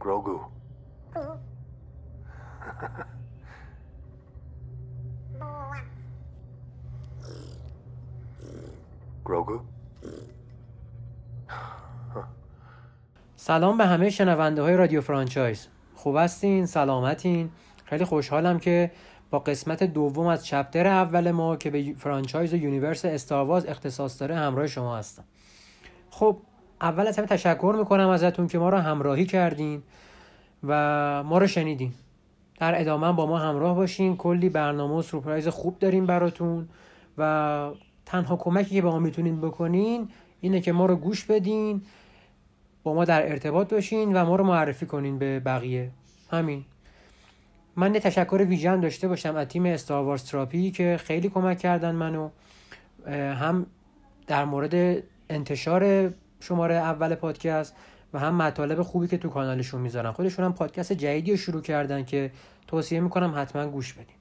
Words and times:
Grogu 0.00 0.40
Grogu 9.24 9.60
سلام 13.36 13.78
به 13.78 13.86
همه 13.86 14.10
شنونده 14.10 14.62
های 14.62 14.76
رادیو 14.76 15.00
franchise. 15.00 15.66
خوب 15.94 16.16
هستین؟ 16.16 16.66
سلامتین؟ 16.66 17.50
خیلی 17.84 18.04
خوشحالم 18.04 18.58
که 18.58 18.90
با 19.30 19.38
قسمت 19.38 19.82
دوم 19.82 20.26
از 20.26 20.46
chapter 20.46 20.86
اول 20.86 21.30
ما 21.30 21.56
که 21.56 21.70
به 21.70 21.94
franchise 21.98 22.54
و 22.54 22.56
universe 22.56 23.04
Star 23.04 23.35
Wars 23.35 23.66
اختصاص 23.66 24.20
داره 24.20 24.36
همراه 24.36 24.66
شما 24.66 24.96
هستم. 24.96 25.24
خب 26.10 26.38
اول 26.80 27.06
از 27.06 27.18
همه 27.18 27.26
تشکر 27.26 27.74
می‌کنم 27.78 28.08
ازتون 28.08 28.46
که 28.46 28.58
ما 28.58 28.68
رو 28.68 28.78
همراهی 28.78 29.26
کردین 29.26 29.82
و 30.64 31.22
ما 31.22 31.38
رو 31.38 31.46
شنیدین. 31.46 31.92
در 32.58 32.80
ادامه 32.80 33.12
با 33.12 33.26
ما 33.26 33.38
همراه 33.38 33.76
باشین. 33.76 34.16
کلی 34.16 34.48
برنامه 34.48 34.94
و 34.94 35.02
سورپرایز 35.02 35.48
خوب 35.48 35.78
داریم 35.78 36.06
براتون 36.06 36.68
و 37.18 37.70
تنها 38.06 38.36
کمکی 38.36 38.74
که 38.74 38.82
به 38.82 38.88
ما 38.88 38.98
می‌تونین 38.98 39.40
بکنین 39.40 40.08
اینه 40.40 40.60
که 40.60 40.72
ما 40.72 40.86
رو 40.86 40.96
گوش 40.96 41.24
بدین 41.24 41.82
با 42.82 42.94
ما 42.94 43.04
در 43.04 43.30
ارتباط 43.30 43.74
باشین 43.74 44.16
و 44.16 44.24
ما 44.24 44.36
رو 44.36 44.44
معرفی 44.44 44.86
کنین 44.86 45.18
به 45.18 45.40
بقیه. 45.40 45.90
همین. 46.30 46.64
من 47.76 47.94
یه 47.94 48.00
تشکر 48.00 48.44
ویژه 48.48 48.76
داشته 48.76 49.08
باشم 49.08 49.36
از 49.36 49.46
تیم 49.46 49.66
استاروارز 49.66 50.24
تراپی 50.24 50.70
که 50.70 51.00
خیلی 51.04 51.28
کمک 51.28 51.58
کردن 51.58 51.94
منو 51.94 52.28
هم 53.12 53.66
در 54.26 54.44
مورد 54.44 55.02
انتشار 55.30 56.12
شماره 56.40 56.74
اول 56.74 57.14
پادکست 57.14 57.76
و 58.12 58.18
هم 58.18 58.34
مطالب 58.34 58.82
خوبی 58.82 59.08
که 59.08 59.18
تو 59.18 59.28
کانالشون 59.28 59.80
می‌ذارن. 59.80 60.12
خودشون 60.12 60.44
هم 60.44 60.52
پادکست 60.52 60.92
جدیدی 60.92 61.30
رو 61.30 61.36
شروع 61.36 61.62
کردن 61.62 62.04
که 62.04 62.30
توصیه 62.66 63.00
می‌کنم 63.00 63.32
حتما 63.36 63.66
گوش 63.66 63.92
بدین. 63.92 64.16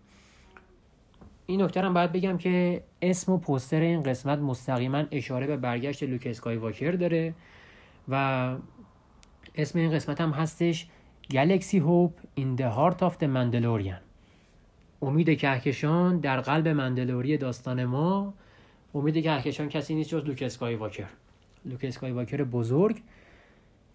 این 1.45 1.61
نکته 1.61 1.81
هم 1.81 1.93
باید 1.93 2.11
بگم 2.11 2.37
که 2.37 2.83
اسم 3.01 3.31
و 3.31 3.37
پوستر 3.37 3.81
این 3.81 4.03
قسمت 4.03 4.39
مستقیما 4.39 5.03
اشاره 5.11 5.47
به 5.47 5.57
برگشت 5.57 6.03
لوک 6.03 6.27
اسکای 6.27 6.57
واکر 6.57 6.91
داره 6.91 7.33
و 8.09 8.55
اسم 9.55 9.79
این 9.79 9.91
قسمت 9.91 10.21
هم 10.21 10.31
هستش 10.31 10.87
Galaxy 11.33 11.79
Hope 11.79 12.39
in 12.41 12.59
the 12.59 12.69
Heart 12.77 13.01
of 13.01 13.13
the 13.21 13.27
Mandalorian. 13.27 14.01
امید 15.01 15.37
کهکشان 15.37 16.19
در 16.19 16.41
قلب 16.41 16.67
مندلوری 16.67 17.37
داستان 17.37 17.85
ما. 17.85 18.33
امید 18.95 19.23
کهکشان 19.23 19.69
کسی 19.69 19.95
نیست 19.95 20.09
جز 20.09 20.25
لوک 20.25 20.43
اسکای 20.45 20.75
واکر 20.75 21.09
لوک 21.65 21.85
اسکای 21.85 22.11
واکر 22.11 22.43
بزرگ 22.43 23.01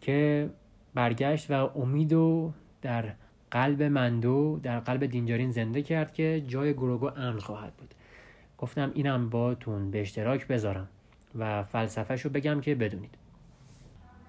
که 0.00 0.50
برگشت 0.94 1.50
و 1.50 1.54
امید 1.54 2.14
در 2.82 3.04
قلب 3.50 3.82
مندو 3.82 4.60
در 4.62 4.80
قلب 4.80 5.06
دینجارین 5.06 5.50
زنده 5.50 5.82
کرد 5.82 6.12
که 6.12 6.44
جای 6.48 6.72
گروگو 6.72 7.06
امن 7.06 7.38
خواهد 7.38 7.72
بود. 7.72 7.94
گفتم 8.58 8.90
اینم 8.94 9.30
باتون 9.30 9.90
به 9.90 10.00
اشتراک 10.00 10.46
بذارم 10.46 10.88
و 11.38 11.62
فلسفهش 11.62 12.26
بگم 12.26 12.60
که 12.60 12.74
بدونید. 12.74 13.14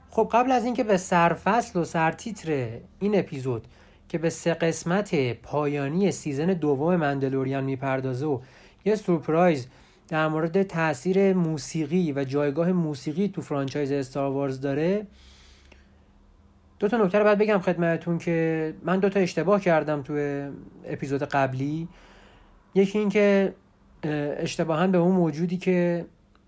خب 0.09 0.30
قبل 0.31 0.52
از 0.52 0.66
اینکه 0.66 0.83
به 0.83 0.97
سرفصل 0.97 1.80
و 1.80 1.83
سرتیتر 1.83 2.80
این 3.00 3.19
اپیزود 3.19 3.67
که 4.09 4.17
به 4.17 4.30
سه 4.30 4.53
قسمت 4.53 5.33
پایانی 5.33 6.11
season 6.12 6.45
دوم 6.45 6.95
Mandalorian 6.95 7.64
می‌پردازه 7.63 8.25
و 8.25 8.39
یه 8.86 8.95
سورپرایز 8.95 9.67
در 10.08 10.28
مورد 10.28 10.64
تاثیر 10.64 11.34
موسیقی 11.34 12.14
و 12.16 12.23
جایگاه 12.23 12.72
موسیقی 12.72 13.28
تو 13.28 13.42
franchise 13.42 13.92
Star 13.92 14.31
Wars 14.31 14.62
داره 14.62 15.08
دو 16.80 16.88
تا 16.88 16.97
نکته 16.97 17.17
رو 17.17 17.23
باید 17.23 17.38
بگم 17.38 17.59
خدمتتون 17.59 18.17
که 18.17 18.73
من 18.84 19.00
دو 19.00 19.09
تا 19.09 19.20
اشتباه 19.20 19.62
کردم 19.62 20.02
تو 20.02 20.13
اپیزود 20.85 21.24
قبلی. 21.24 21.88
یکی 22.75 23.00
این 23.00 23.09
که 23.09 23.53
اشتباها 24.38 24.88
به 24.88 24.97
اون 24.97 25.16
موجودی 25.16 25.57
که 25.57 26.06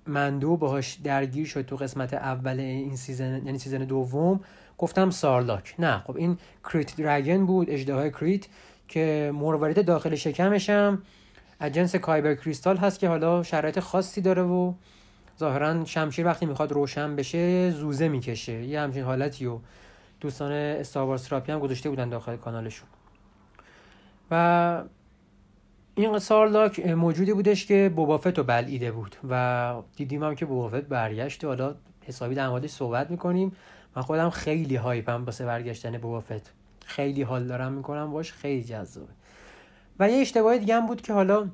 مندو 0.07 0.57
باهاش 0.57 0.93
درگیر 0.93 1.47
شد 1.47 1.65
تو 1.65 1.75
قسمت 1.75 2.13
اول 2.13 2.59
این 2.59 2.95
season 2.95 3.41
یعنی 3.45 3.59
season 3.59 3.77
دوم 3.77 4.39
گفتم 4.77 5.09
Sarlacc. 5.09 5.75
نه 5.79 6.03
خب 6.07 6.17
این 6.17 6.37
Krayt 6.63 6.95
dragon 6.95 7.45
بود 7.45 7.69
اژدهای 7.69 8.09
Krayt 8.09 8.45
که 8.87 9.31
مروارید 9.35 9.85
داخل 9.85 10.15
شکمشم. 10.15 11.01
از 11.59 11.71
جنس 11.71 11.95
kyber 11.95 12.35
crystal 12.35 12.77
هست 12.77 12.99
که 12.99 13.07
حالا 13.07 13.43
شرایط 13.43 13.79
خاصی 13.79 14.21
داره 14.21 14.41
و 14.41 14.73
ظاهرا 15.39 15.85
شمشیر 15.85 16.25
وقتی 16.25 16.45
می‌خواد 16.45 16.71
روشن 16.71 17.15
بشه 17.15 17.71
زوزه 17.71 18.07
می‌کشه. 18.07 18.63
یه 18.63 18.81
همچین 18.81 19.03
حالتی 19.03 19.45
و 19.45 19.59
دوستان 20.19 20.51
Star 20.51 20.89
Wars 20.89 21.27
therapy 21.27 21.51
هم 21.51 21.59
گذاشته 21.59 21.89
بودن 21.89 22.09
داخل 22.09 22.35
کانالشون. 22.35 22.87
و 24.31 24.83
این 25.95 26.19
Sarlacc 26.19 26.79
موجودی 26.79 27.33
بودش 27.33 27.65
که 27.65 27.91
Boba 27.95 28.16
Fett 28.16 28.37
رو 28.37 28.43
بلعیده 28.43 28.91
بود 28.91 29.15
و 29.29 29.75
دیدیم 29.95 30.23
هم 30.23 30.35
که 30.35 30.45
Boba 30.45 30.63
Fett 30.63 30.81
برگشت 30.81 31.45
حالا 31.45 31.75
حسابی 32.01 32.35
در 32.35 32.49
موردش 32.49 32.69
صحبت 32.69 33.11
می‌کنیم. 33.11 33.51
من 33.95 34.01
خودم 34.01 34.29
خیلی 34.29 34.75
هایپم 34.75 35.25
واسه 35.25 35.45
برگشتن 35.45 35.97
بوبافت 35.97 36.53
خیلی 36.85 37.21
حال 37.21 37.47
دارم 37.47 37.71
می‌کنم. 37.71 38.11
باش 38.11 38.33
خیلی 38.33 38.63
جذابه. 38.63 39.16
و 39.99 40.09
یه 40.09 40.17
اشتباه 40.17 40.57
دیگه 40.57 40.75
هم 40.75 40.85
بود 40.85 41.01
که 41.01 41.13
حالا 41.13 41.49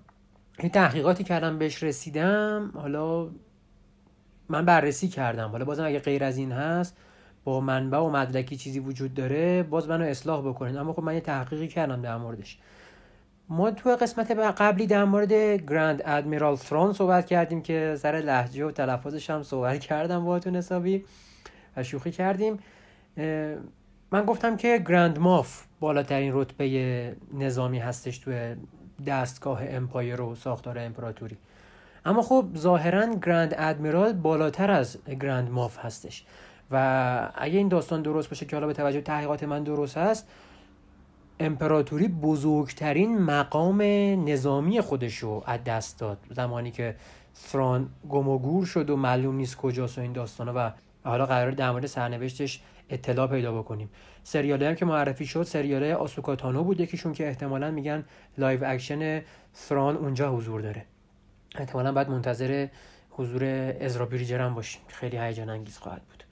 این 0.60 0.70
تحقیقاتی 0.70 1.24
کردم 1.24 1.58
بهش 1.58 1.84
رسیدم. 1.84 2.72
حالا 2.74 3.30
من 4.50 4.66
بررسی 4.66 5.08
کردم. 5.08 5.50
حالا 5.50 5.66
بازم 5.66 5.86
اگه 5.86 6.00
غیر 6.00 6.24
از 6.24 6.38
این 6.38 6.52
هست 6.52 6.98
با 7.44 7.60
منبع 7.60 7.98
و 7.98 8.10
مدرکی 8.10 8.58
چیزی 8.58 8.80
وجود 8.80 9.14
داره 9.14 9.64
باز 9.64 9.88
منو 9.90 10.06
اصلاح 10.06 10.48
بکنید. 10.48 10.76
اما 10.78 10.94
خب 10.94 11.04
من 11.04 11.14
یه 11.14 11.22
تحقیقی 11.22 11.68
کردم 11.68 12.02
در 12.02 12.18
موردش. 12.18 12.58
ما 13.50 13.72
تو 13.72 13.96
قسمت 13.96 14.32
قبلی 14.32 14.88
در 14.88 15.04
مورد 15.04 15.34
گراند 15.34 16.02
ادمیرال 16.06 16.56
ترون 16.56 16.94
صحبت 16.94 17.26
کردیم 17.26 17.62
که 17.62 17.96
سر 18.00 18.16
لحجه 18.16 18.66
و 18.66 18.72
تلفظش 18.72 19.30
هم 19.30 19.44
صحبت 19.44 19.80
کردم 19.80 20.26
باهاتون 20.26 20.56
حسابی 20.56 21.06
و 21.78 21.84
شوخی 21.84 22.12
کردیم. 22.12 22.60
من 24.14 24.26
گفتم 24.26 24.58
که 24.58 24.84
Grand 24.88 25.20
Moff 25.20 25.64
بالاترین 25.80 26.32
رتبه 26.34 27.16
نظامی 27.34 27.80
هستش 27.80 28.18
تو 28.18 28.56
دستگاه 29.08 29.60
Empire 29.64 30.22
و 30.22 30.36
ساختار 30.36 30.80
امپراتوری. 30.80 31.38
اما 32.06 32.22
خب 32.22 32.46
ظاهرا 32.58 33.16
Grand 33.16 33.56
Admiral 33.58 34.14
بالاتر 34.14 34.72
از 34.72 34.98
Grand 35.06 35.52
Moff 35.52 35.86
هستش. 35.86 36.26
و 36.72 37.32
اگه 37.36 37.58
این 37.58 37.68
داستان 37.68 38.02
درست 38.02 38.30
باشه 38.30 38.46
که 38.46 38.56
حالا 38.56 38.68
به 38.68 38.74
توجه 38.74 39.02
تحقیقات 39.02 39.44
من 39.44 39.64
درست 39.64 39.98
هست 39.98 40.28
امپراتوری 41.40 42.08
بزرگترین 42.08 43.22
مقام 43.22 43.82
نظامی 44.30 44.82
خودش 44.82 45.18
رو 45.18 45.44
از 45.46 45.64
دست 45.64 46.00
داد. 46.00 46.18
زمانی 46.32 46.72
که 46.72 46.96
Thrawn 47.34 47.90
گم 48.10 48.64
شد 48.64 48.90
و 48.90 48.98
معلوم 48.98 49.36
نیست 49.36 49.58
کجاست 49.58 49.98
و 49.98 50.02
این 50.02 50.14
داستانه 50.14 50.52
و 50.52 50.70
حالا 51.04 51.26
قرار 51.26 51.52
در 51.52 51.72
مورد 51.72 51.86
سرنوشتش 51.86 52.62
اطلاع 52.90 53.28
پیدا 53.28 53.62
بکنیم. 53.62 53.90
سریالی 54.24 54.66
هم 54.66 54.76
که 54.76 54.86
معرفی 54.86 55.26
شد 55.26 55.44
سریال 55.44 55.84
Ahsoka 55.84 56.32
Tano 56.32 56.64
بود 56.64 56.80
یکیشون 56.80 57.14
که 57.14 57.28
احتمالا 57.28 57.72
میگن 57.72 58.06
live 58.38 58.60
action 58.66 59.22
Thrawn 59.54 59.98
اونجا 59.98 60.32
حضور 60.32 60.62
داره. 60.62 60.86
احتمالا 61.56 61.92
باید 61.92 62.10
منتظر 62.10 62.68
حضور 63.10 63.44
ازرا 63.82 64.06
بریجر 64.06 64.42
هم 64.42 64.54
باشیم 64.54 64.82
خیلی 64.88 65.18
هیجان 65.18 65.50
انگیز 65.50 65.78
خواهد 65.78 66.02
بود. 66.02 66.24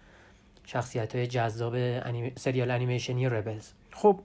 شخصیت 0.64 1.16
های 1.16 1.28
جذاب 1.28 1.76
سریال 2.38 2.72
انیمیشنی 2.72 3.30
Rebels 3.30 3.72
خب 3.92 4.20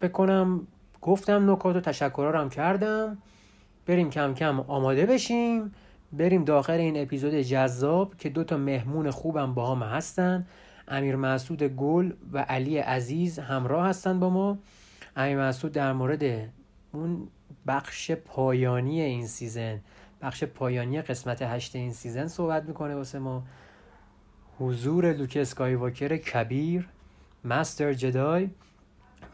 بکنم 0.00 0.66
گفتم 1.00 1.50
نکات 1.50 1.76
و 1.76 1.80
تشکرها 1.80 2.30
رو 2.30 2.38
هم 2.38 2.50
کردم. 2.50 3.18
بریم 3.86 4.10
کم 4.10 4.34
کم 4.34 4.60
آماده 4.60 5.06
بشیم. 5.06 5.74
بریم 6.12 6.44
داخل 6.44 6.72
این 6.72 7.02
اپیزود 7.02 7.34
جذاب 7.34 8.16
که 8.16 8.28
دو 8.28 8.44
تا 8.44 8.56
مهمون 8.56 9.10
خوبم 9.10 9.54
با 9.54 9.74
هم 9.74 9.82
هستن. 9.82 10.46
امیر 10.88 11.16
مسعود 11.16 11.62
گل 11.62 12.12
و 12.32 12.38
علی 12.38 12.78
عزیز 12.78 13.38
همراه 13.38 13.88
هستن 13.88 14.20
با 14.20 14.30
ما. 14.30 14.58
امیر 15.16 15.38
مسعود 15.38 15.72
در 15.72 15.92
مورد 15.92 16.50
اون 16.92 17.28
بخش 17.66 18.10
پایانی 18.10 19.00
این 19.00 19.26
season 19.26 19.80
بخش 20.22 20.44
پایانی 20.44 21.02
قسمت 21.02 21.42
هشت 21.42 21.76
این 21.76 21.92
season 21.92 22.26
صحبت 22.26 22.64
می‌کنه 22.64 22.94
واسه 22.94 23.18
ما. 23.18 23.42
حضور 24.58 25.12
لوک 25.12 25.38
اسکایواکر 25.40 26.16
کبیر 26.16 26.88
Master 27.44 27.92
Jedi 27.92 28.48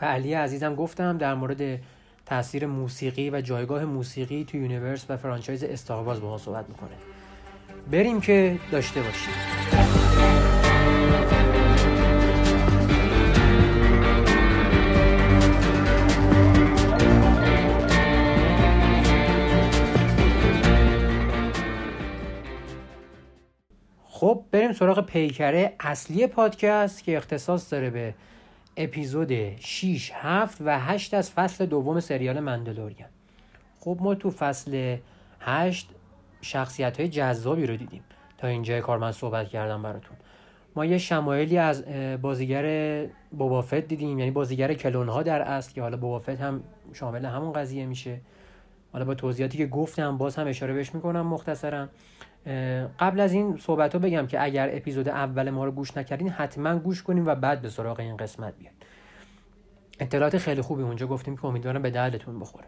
و 0.00 0.04
علی 0.04 0.34
عزیزم 0.34 0.74
گفتم 0.74 1.18
در 1.18 1.34
مورد 1.34 1.80
تاثیر 2.26 2.66
موسیقی 2.66 3.30
و 3.30 3.40
جایگاه 3.40 3.84
موسیقی 3.84 4.44
تو 4.44 4.56
universe 4.56 5.06
و 5.08 5.16
franchise 5.16 5.64
استارواز 5.64 6.20
با 6.20 6.28
ما 6.28 6.38
صحبت 6.38 6.68
می‌کنه. 6.68 6.90
بریم 7.90 8.20
که 8.20 8.58
داشته 8.72 9.02
باشیم. 9.02 9.99
خب 24.20 24.44
بریم 24.52 24.72
سراغ 24.72 25.06
پیکره 25.06 25.72
اصلی 25.80 26.26
پادکست 26.26 27.04
که 27.04 27.16
اختصاص 27.16 27.72
داره 27.72 27.90
به 27.90 28.14
اپیزود 28.76 29.56
6 29.60 30.10
7 30.14 30.58
و 30.60 30.78
8 30.78 31.14
از 31.14 31.30
فصل 31.30 31.66
دوم 31.66 32.00
سریال 32.00 32.40
مندلوریان. 32.40 33.08
خب 33.78 33.98
ما 34.00 34.14
تو 34.14 34.30
فصل 34.30 34.96
8 35.40 35.90
شخصیت 36.40 37.00
های 37.00 37.08
جذابی 37.08 37.66
رو 37.66 37.76
دیدیم. 37.76 38.02
تا 38.38 38.48
اینجا 38.48 38.80
کار 38.80 38.98
من 38.98 39.12
صحبت 39.12 39.48
کردم 39.48 39.82
براتون. 39.82 40.16
ما 40.76 40.84
یه 40.84 40.98
شمایلی 40.98 41.58
از 41.58 41.84
بازیگر 42.22 43.06
بوبافت 43.30 43.74
دیدیم. 43.74 44.18
یعنی 44.18 44.30
بازیگر 44.30 44.74
کلون 44.74 45.08
ها 45.08 45.22
در 45.22 45.42
اصل 45.42 45.72
که 45.72 45.82
حالا 45.82 45.96
بوبافت 45.96 46.40
هم 46.40 46.62
شامل 46.92 47.24
همون 47.24 47.52
قضیه 47.52 47.86
میشه. 47.86 48.20
حالا 48.92 49.04
با 49.04 49.14
توضیحاتی 49.14 49.58
که 49.58 49.66
گفتم 49.66 50.18
باز 50.18 50.36
هم 50.36 50.46
اشاره 50.46 50.74
بهش 50.74 50.94
می‌کنم 50.94 51.26
مختصرا. 51.26 51.88
قبل 52.98 53.20
از 53.20 53.32
این 53.32 53.56
صحبت 53.56 53.92
ها 53.92 53.98
بگم 53.98 54.26
که 54.26 54.44
اگر 54.44 54.70
اپیزود 54.72 55.08
اول 55.08 55.50
ما 55.50 55.64
رو 55.64 55.70
گوش 55.70 55.96
نکردین 55.96 56.28
حتما 56.28 56.78
گوش 56.78 57.02
کنیم 57.02 57.26
و 57.26 57.34
بعد 57.34 57.62
به 57.62 57.68
سراغ 57.68 58.00
این 58.00 58.16
قسمت 58.16 58.54
بیاد 58.58 58.74
اطلاعات 60.00 60.38
خیلی 60.38 60.60
خوبی 60.60 60.82
اونجا 60.82 61.06
گفتیم 61.06 61.36
که 61.36 61.44
امیدوارم 61.44 61.82
به 61.82 61.90
دردتون 61.90 62.40
بخوره. 62.40 62.66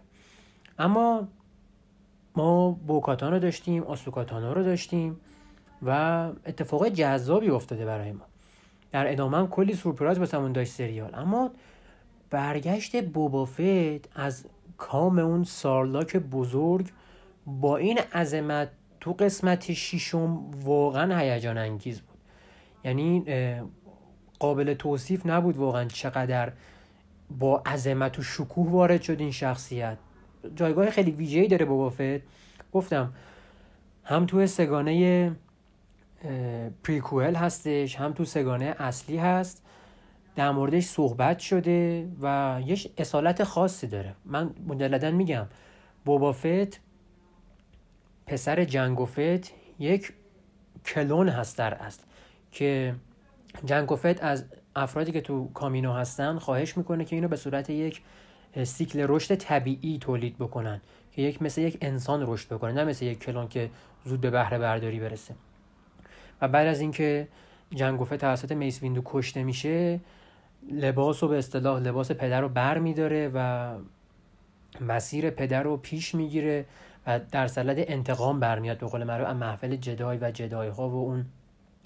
اما 0.78 1.28
ما 2.36 2.70
بوکاتان 2.70 3.32
رو 3.32 3.38
داشتیم 3.38 3.82
آسوکاتانا 3.82 4.52
رو 4.52 4.62
داشتیم 4.62 5.20
و 5.82 5.90
اتفاق 6.46 6.88
جذابی 6.88 7.50
افتاده 7.50 7.84
برای 7.84 8.12
ما. 8.12 8.24
در 8.92 9.12
ادامه 9.12 9.38
هم 9.38 9.48
کلی 9.48 9.74
سورپرایز 9.74 10.18
واسمون 10.18 10.52
داشت 10.52 10.72
سریال. 10.72 11.14
اما 11.14 11.50
برگشت 12.30 13.04
بوبافت 13.04 14.18
از 14.18 14.44
کام 14.78 15.18
اون 15.18 15.44
سارلاک 15.44 16.16
بزرگ 16.16 16.88
با 17.46 17.76
این 17.76 17.98
عظمت 17.98 18.68
تو 19.02 19.12
قسمت 19.12 19.72
شیشم 19.72 20.50
واقعا 20.64 21.18
هیجان 21.18 21.58
انگیز 21.58 22.00
بود. 22.00 22.18
یعنی 22.84 23.24
قابل 24.38 24.74
توصیف 24.74 25.26
نبود 25.26 25.56
واقعا 25.56 25.84
چقدر 25.84 26.52
با 27.30 27.62
عظمت 27.66 28.18
و 28.18 28.22
شکوه 28.22 28.70
وارد 28.70 29.02
شد 29.02 29.20
این 29.20 29.30
شخصیت. 29.30 29.98
جایگاه 30.54 30.90
خیلی 30.90 31.10
ویژه‌ای 31.10 31.48
داره 31.48 31.64
بابافت 31.64 32.22
گفتم 32.72 33.12
هم 34.04 34.26
تو 34.26 34.46
سگانه 34.46 35.32
پریکوئل 36.84 37.34
هستش 37.34 37.96
هم 37.96 38.12
تو 38.12 38.24
سگانه 38.24 38.74
اصلی 38.78 39.16
هست. 39.16 39.64
در 40.36 40.50
موردش 40.50 40.84
صحبت 40.84 41.38
شده 41.38 42.08
و 42.22 42.60
یه 42.66 42.76
اصالت 42.98 43.44
خاصی 43.44 43.86
داره. 43.86 44.14
من 44.24 44.50
مجلدا 44.66 45.10
میگم 45.10 45.46
بوبافت 46.04 46.80
پسر 48.26 48.64
جنگوفت 48.64 49.18
یک 49.78 50.12
کلون 50.86 51.28
هست 51.28 51.58
در 51.58 51.74
اصل 51.74 52.02
که 52.52 52.94
جنگوفت 53.64 54.22
از 54.22 54.44
افرادی 54.76 55.12
که 55.12 55.20
تو 55.20 55.48
کامینو 55.54 55.92
هستن 55.92 56.38
خواهش 56.38 56.76
می‌کنه 56.76 57.04
که 57.04 57.16
اینو 57.16 57.28
به 57.28 57.36
صورت 57.36 57.70
یک 57.70 58.02
سیکل 58.64 59.06
رشد 59.08 59.34
طبیعی 59.34 59.98
تولید 59.98 60.38
بکنن 60.38 60.80
که 61.12 61.22
یک 61.22 61.42
مثل 61.42 61.60
یک 61.60 61.78
انسان 61.80 62.24
رشد 62.26 62.54
بکنه 62.54 62.72
نه 62.72 62.84
مثل 62.84 63.04
یک 63.04 63.18
کلون 63.18 63.48
که 63.48 63.70
زود 64.04 64.20
به 64.20 64.30
بهره 64.30 64.58
برداری 64.58 65.00
برسه. 65.00 65.34
و 66.40 66.48
بعد 66.48 66.66
از 66.66 66.80
اینکه 66.80 67.28
جنگوفه 67.74 68.16
توسط 68.16 68.52
میس 68.52 68.82
ویندو 68.82 69.02
کشته 69.04 69.42
میشه 69.42 70.00
لباس 70.72 71.22
و 71.22 71.28
به 71.28 71.38
اصطلاح 71.38 71.80
لباس 71.80 72.10
پدر 72.10 72.40
رو 72.40 72.48
بر 72.48 72.78
میداره 72.78 73.30
و 73.34 73.74
مسیر 74.80 75.30
پدر 75.30 75.62
رو 75.62 75.76
پیش 75.76 76.14
می‌گیره 76.14 76.64
و 77.06 77.20
در 77.32 77.46
سلد 77.46 77.76
انتقام 77.78 78.40
برمیاد 78.40 78.78
به 78.78 78.86
قول 78.86 79.04
معروف 79.04 79.28
محفل 79.28 79.76
جدای 79.76 80.18
و 80.20 80.30
جدای 80.30 80.68
ها 80.68 80.88
و 80.88 80.94
اون 80.94 81.24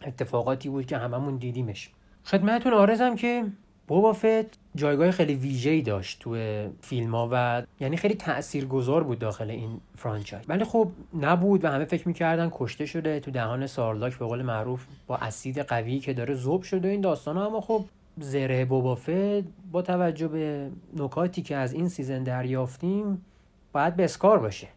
اتفاقاتی 0.06 0.68
بود 0.68 0.86
که 0.86 0.96
هممون 0.96 1.36
دیدیمش. 1.36 1.90
خدمتتون 2.24 2.72
آرزم 2.72 3.14
که 3.14 3.44
بوبافت 3.88 4.58
جایگاه 4.74 5.10
خیلی 5.10 5.34
ویژه‌ای 5.34 5.82
داشت 5.82 6.20
تو 6.20 6.36
فیلم 6.80 7.14
ها 7.14 7.28
و 7.32 7.62
یعنی 7.80 7.96
خیلی 7.96 8.14
تاثیرگذار 8.14 9.04
بود 9.04 9.18
داخل 9.18 9.50
این 9.50 9.80
فرانچایز. 9.96 10.44
ولی 10.48 10.64
خب 10.64 10.88
نبود 11.20 11.64
و 11.64 11.68
همه 11.68 11.84
فکر 11.84 12.08
می‌کردن 12.08 12.50
کشته 12.52 12.86
شده 12.86 13.20
تو 13.20 13.30
دهان 13.30 13.66
سارلاک 13.66 14.18
به 14.18 14.26
قول 14.26 14.42
معروف 14.42 14.86
با 15.06 15.16
اسید 15.16 15.58
قوی 15.58 15.98
که 15.98 16.12
داره 16.12 16.34
ذوب 16.34 16.62
شده 16.62 16.88
این 16.88 17.00
داستان 17.00 17.36
ها 17.36 17.46
اما 17.46 17.60
خب 17.60 17.84
زره 18.20 18.64
بوبافت 18.64 19.42
با 19.72 19.82
توجه 19.82 20.28
به 20.28 20.70
نکاتی 20.96 21.42
که 21.42 21.56
از 21.56 21.72
این 21.72 21.88
season 21.88 22.22
دریافتیم 22.22 23.24
باید 23.72 23.96
beskar 23.96 24.38
باشه. 24.38 24.68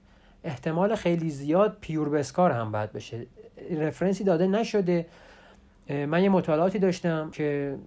احتمال 0.44 0.96
خیلی 0.96 1.30
زیاد 1.30 1.78
pure 1.82 2.10
beskar 2.10 2.52
هم 2.52 2.72
باید 2.72 2.94
بشه. 2.94 3.26
reference 3.78 4.19
ی 4.19 4.24
داده 4.24 4.48
نشده. 4.48 5.06
من 5.90 6.24
یه 6.24 6.30
مطالعاتی 6.30 6.80
داشتم 6.80 7.30
که 7.32 7.78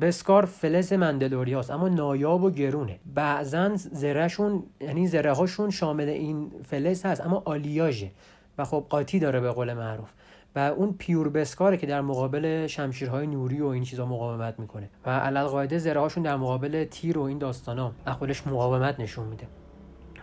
beskar 0.00 0.44
فلز 0.44 0.92
مندلوریاست 0.92 1.70
اما 1.70 1.88
نایاب 1.88 2.42
و 2.42 2.50
گرونه. 2.50 2.98
بعضا 3.14 3.70
زرهشون 3.74 4.62
یعنی 4.80 5.06
زره 5.06 5.32
هاشون 5.32 5.70
شامل 5.70 6.08
این 6.08 6.50
فلز 6.64 7.06
هست 7.06 7.20
اما 7.20 7.42
آلیاژه 7.44 8.10
و 8.58 8.64
خب 8.64 8.86
قاطی 8.88 9.18
داره 9.18 9.40
به 9.40 9.50
قول 9.50 9.74
معروف. 9.74 10.10
و 10.56 10.58
اون 10.58 10.94
پیور 10.98 11.28
بسکاره 11.28 11.76
که 11.76 11.86
در 11.86 12.00
مقابل 12.00 12.66
شمشیرهای 12.66 13.26
نوری 13.26 13.60
و 13.60 13.66
این 13.66 13.84
چیزا 13.84 14.06
مقاومت 14.06 14.58
می‌کنه. 14.58 14.90
و 15.06 15.10
علل 15.10 15.44
قاعده 15.44 15.78
زره 15.78 16.00
هاشون 16.00 16.22
در 16.22 16.36
مقابل 16.36 16.84
تیر 16.84 17.18
و 17.18 17.22
این 17.22 17.38
داستانا 17.38 17.92
خودش 18.18 18.46
مقاومت 18.46 19.00
نشون 19.00 19.26
میده. 19.26 19.46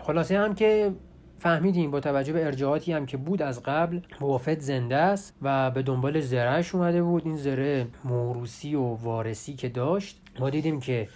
خلاصه 0.02 0.40
هم 0.40 0.56
که 0.56 0.94
فهمیدیم 1.40 1.92
با 1.92 2.00
توجه 2.00 2.34
به 2.34 2.46
ارجاعاتی 2.46 2.94
هم 2.94 3.06
که 3.06 3.18
بود 3.18 3.42
از 3.42 3.64
قبل 3.64 4.00
موافد 4.22 4.60
زنده 4.60 4.96
است 4.96 5.34
و 5.42 5.72
به 5.72 5.82
دنبال 5.82 6.20
زرهش 6.20 6.76
اومده 6.76 7.04
بود. 7.04 7.26
این 7.26 7.38
زره 7.38 7.88
موروسی 8.04 8.76
و 8.76 8.82
وارسی 8.82 9.54
که 9.54 9.70
داشت 9.70 10.22
ما 10.40 10.50
دیدیم 10.50 10.80
که 10.80 11.08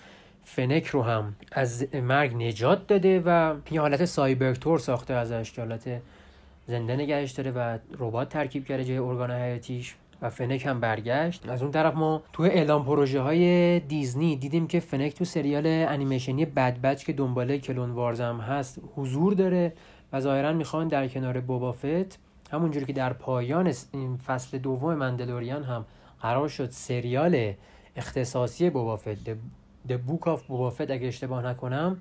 فنک 0.44 0.88
رو 0.88 1.04
هم 1.04 1.36
از 1.52 1.96
مرگ 1.96 2.36
نجات 2.36 2.88
داده 2.88 3.24
و 3.26 3.56
یه 3.72 3.82
حالت 3.82 4.06
سایبرتور 4.06 4.80
ساخته 4.80 5.14
ازش 5.14 5.52
که 5.52 5.62
حالت 5.62 6.02
زنده 6.68 6.96
نگهش 6.96 7.32
داره 7.32 7.52
و 7.52 7.78
ربات 8.00 8.30
ترکیب 8.30 8.66
کرده 8.66 8.84
جای 8.86 8.98
ارگان 8.98 9.32
حیاتیش 9.32 9.96
و 10.22 10.30
فنک 10.30 10.66
هم 10.66 10.80
برگشت. 10.80 11.50
از 11.50 11.62
اون 11.62 11.72
طرف 11.72 11.96
ما 11.96 12.24
تو 12.34 12.44
اعلام 12.44 12.86
پروژه 12.86 13.22
های 13.22 13.80
دیزنی 13.80 14.36
دیدیم 14.36 14.68
که 14.68 14.80
فنک 14.80 15.14
تو 15.14 15.26
سریال 15.26 15.66
انیمیشنی 15.66 16.46
بد 16.46 16.82
بچ 16.82 17.04
که 17.06 17.14
دنباله 17.14 17.58
کلون 17.58 17.92
وارزم 17.92 18.38
هست 18.38 18.80
حضور 18.96 19.34
داره. 19.34 19.74
و 20.14 20.20
ظاهرا 20.20 20.54
می‌خوان 20.54 20.88
در 20.88 21.08
کنار 21.08 21.40
بوبافت 21.40 22.20
همونجوری 22.52 22.86
که 22.86 22.94
در 22.94 23.14
پایان 23.14 23.74
این 23.92 24.18
فصل 24.18 24.58
دوم 24.58 24.94
مندلوریان 24.94 25.64
هم 25.64 25.86
قرار 26.22 26.48
شد 26.48 26.70
سریال 26.70 27.54
اختصاصی 27.96 28.70
بوبافت 28.70 29.26
The 29.88 29.98
Book 30.08 30.26
of 30.26 30.42
بوبافت 30.48 30.92
اگه 30.92 31.08
اشتباه 31.08 31.46
نکنم 31.46 31.98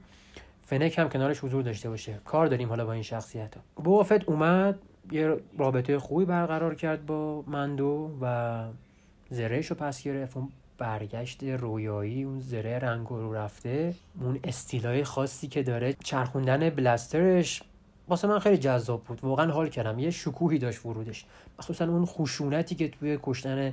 فنک 0.67 0.99
هم 0.99 1.09
کنارش 1.09 1.45
حضور 1.45 1.63
داشته 1.63 1.89
باشه. 1.89 2.21
کار 2.25 2.47
داریم 2.47 2.69
حالا 2.69 2.85
با 2.85 2.93
این 2.93 3.03
شخصیت 3.03 3.57
ها 3.57 3.63
بوبافت 3.77 4.25
اومد 4.25 4.79
یه 5.13 5.37
رابطه 5.59 5.99
خوبی 5.99 6.25
برقرار 6.25 6.75
کرد 6.75 7.07
با 7.07 7.45
مندو 7.47 8.11
و 8.21 8.65
زرهش 9.31 9.67
رو 9.67 9.77
پس 9.77 10.03
گرفت. 10.03 10.37
اون 10.37 10.49
برگشت 10.79 11.45
رویایی 11.45 12.23
اون 12.23 12.41
زره 12.41 12.79
رنگ 12.79 13.07
رو 13.07 13.35
رفته. 13.35 13.95
اون 14.21 14.41
استیلای 14.45 15.05
خاصی 15.05 15.49
که 15.49 15.63
داره 15.63 15.97
چرخوندن 16.05 16.71
بلسترش 16.71 17.63
واسه 18.09 18.29
من 18.29 18.39
خیلی 18.39 18.59
جذاب 18.59 19.05
بود. 19.05 19.19
واقعا 19.23 19.53
حال 19.53 19.69
کردم. 19.69 19.99
یه 19.99 20.11
شکوهی 20.11 20.59
داشت 20.59 20.87
ورودش. 20.87 21.25
مخصوصا 21.59 21.85
اون 21.85 22.07
خشونتی 22.07 22.75
که 22.75 22.89
توی 22.89 23.19
کشتن 23.23 23.73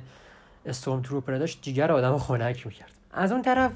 استورم 0.66 1.02
تروپر 1.02 1.38
داشت 1.38 1.62
جیگر 1.62 1.92
آدم 1.92 2.18
خنک 2.18 2.66
می‌کرد. 2.66 2.90
از 3.12 3.32
اون 3.32 3.42
طرف 3.42 3.72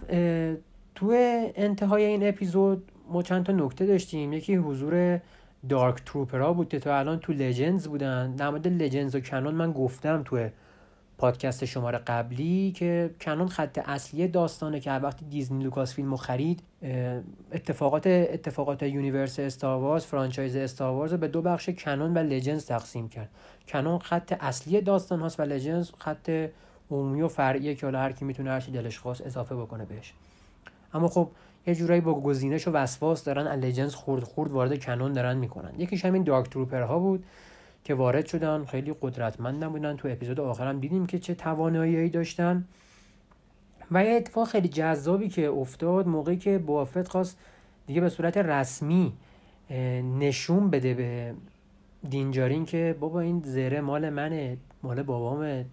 توی 0.95 1.51
انتهای 1.57 2.05
این 2.05 2.29
اپیزود 2.29 2.93
ما 3.09 3.23
چند 3.23 3.45
تا 3.45 3.53
نکته 3.53 3.87
داشتیم. 3.87 4.33
یکی 4.33 4.55
حضور 4.57 5.21
Dark 5.69 6.03
Trooper 6.07 6.47
ها 6.47 6.53
بود 6.53 6.79
تا 6.79 6.99
الان 6.99 7.19
تو 7.19 7.33
Legends 7.33 7.89
بودن. 7.89 8.37
در 8.37 8.51
مورد 8.51 8.67
Legends 8.67 9.15
و 9.15 9.21
canon 9.21 9.55
من 9.55 9.73
گفتم 9.73 10.23
توی 10.25 10.51
پادکست 11.21 11.65
شماره 11.65 11.99
قبلی 11.99 12.73
که 12.77 13.11
canon 13.21 13.49
خط 13.49 13.81
اصلی 13.85 14.29
داستانه 14.29 14.81
که 14.81 14.93
وقتی 14.93 15.25
دیزنی 15.25 15.65
لوکاس 15.65 15.95
فیلمو 15.95 16.17
خرید 16.17 16.63
اتفاقات 17.53 18.07
اتفاقات 18.07 18.83
universe 18.83 19.41
استاروارز 19.41 20.05
franchise 20.05 20.57
استاروارز 20.57 21.13
رو 21.13 21.19
به 21.19 21.29
دو 21.29 21.43
بخش 21.43 21.69
canon 21.69 22.15
و 22.15 22.19
Legends 22.19 22.67
تقسیم 22.67 23.09
کرد. 23.09 23.29
canon 23.69 23.99
خط 23.99 24.37
اصلی 24.41 24.81
داستان 24.81 25.21
هاست 25.21 25.41
و 25.41 25.43
Legends 25.43 25.91
خط 25.99 26.49
عمومی 26.91 27.23
و 27.23 27.29
فرعیه 27.29 27.75
که 27.75 27.87
حالا 27.87 27.99
هر 27.99 28.13
کی 28.13 28.25
می‌تونه 28.25 28.51
هر 28.51 28.61
چی 28.61 28.73
دلش 28.73 28.99
خواست 28.99 29.27
اضافه 29.27 29.55
بکنه 29.55 29.85
بهش. 29.85 30.15
اما 30.95 31.09
خب 31.09 31.29
یه 31.67 31.75
جورایی 31.75 32.01
با 32.01 32.21
گزینش 32.21 32.69
و 32.69 32.71
وسواس 32.71 33.25
دارن 33.25 33.61
لجنز 33.61 33.95
خورد 33.95 34.23
خورد 34.23 34.51
وارد 34.51 34.85
کنون 34.85 35.13
دارن 35.13 35.37
می‌کنن. 35.37 35.73
یکیش 35.79 36.05
همین 36.05 36.23
دارک 36.23 36.51
تروپر 36.51 36.83
ها 36.83 36.99
بود. 36.99 37.25
که 37.85 37.95
وارد 37.95 38.27
شدن 38.27 38.65
خیلی 38.65 38.95
قدرتمند 39.01 39.67
بودن 39.67 39.97
تو 39.97 40.09
اپیزود 40.09 40.41
آخرم 40.41 40.81
دیدیم 40.81 41.07
که 41.07 41.19
چه 41.19 41.35
توانایی 41.35 42.09
داشتن. 42.09 42.65
و 43.91 44.05
یه 44.05 44.11
اتفاق 44.11 44.49
خیلی 44.49 44.69
جذابی 44.69 45.29
که 45.29 45.49
افتاد 45.49 46.09
موقعی 46.09 46.37
که 46.37 46.59
بوافت 46.59 47.09
خواست 47.09 47.39
دیگه 47.87 48.01
به 48.01 48.09
صورت 48.09 48.37
رسمی 48.37 49.13
نشون 50.19 50.71
بده 50.71 50.95
به 50.95 51.35
دینجارین 52.09 52.65
که 52.65 52.97
بابا 53.01 53.21
این 53.21 53.43
زره 53.45 53.81
مال 53.81 54.11
منه 54.11 54.57
مال 54.83 55.03
بابام 55.03 55.65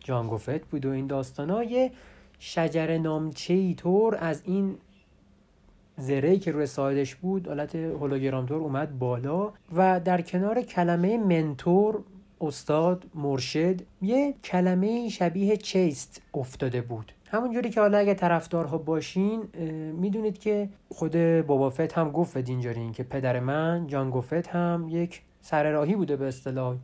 جانگوفت 0.00 0.60
بود 0.60 0.86
و 0.86 0.90
این 0.90 1.06
داستان 1.06 1.50
ها 1.50 1.64
یه 1.64 1.90
شجر 2.38 2.98
نامچه 2.98 3.74
طور 3.74 4.16
از 4.20 4.42
این 4.44 4.76
زره 6.00 6.38
که 6.38 6.52
روی 6.52 6.66
سایدش 6.66 7.14
بود 7.14 7.48
حالت 7.48 7.74
هولوگرام 7.74 8.46
طور 8.46 8.58
اومد 8.58 8.98
بالا 8.98 9.52
و 9.76 10.00
در 10.00 10.20
کنار 10.20 10.62
کلمه 10.62 11.18
منتور 11.18 12.02
استاد 12.40 13.04
مرشد 13.14 13.80
یه 14.02 14.34
کلمه 14.44 15.08
شبیه 15.08 15.56
چیست 15.56 16.22
افتاده 16.34 16.80
بود. 16.80 17.12
همونجوری 17.26 17.70
که 17.70 17.80
حالا 17.80 17.98
اگه 17.98 18.14
طرفدارها 18.14 18.78
باشین 18.78 19.42
می‌دونید 20.00 20.38
که 20.38 20.68
خود 20.88 21.16
بابا 21.46 21.70
فت 21.70 21.98
هم 21.98 22.10
گفت 22.10 22.38
دینجاری 22.38 22.90
که 22.90 23.02
پدر 23.02 23.40
من 23.40 23.86
جان 23.86 24.10
گفت 24.10 24.32
هم 24.32 24.86
یک 24.90 25.22
سر 25.40 25.70
راهی 25.70 25.94
بوده 25.94 26.16
به 26.16 26.28
اصطلاح. 26.28 26.76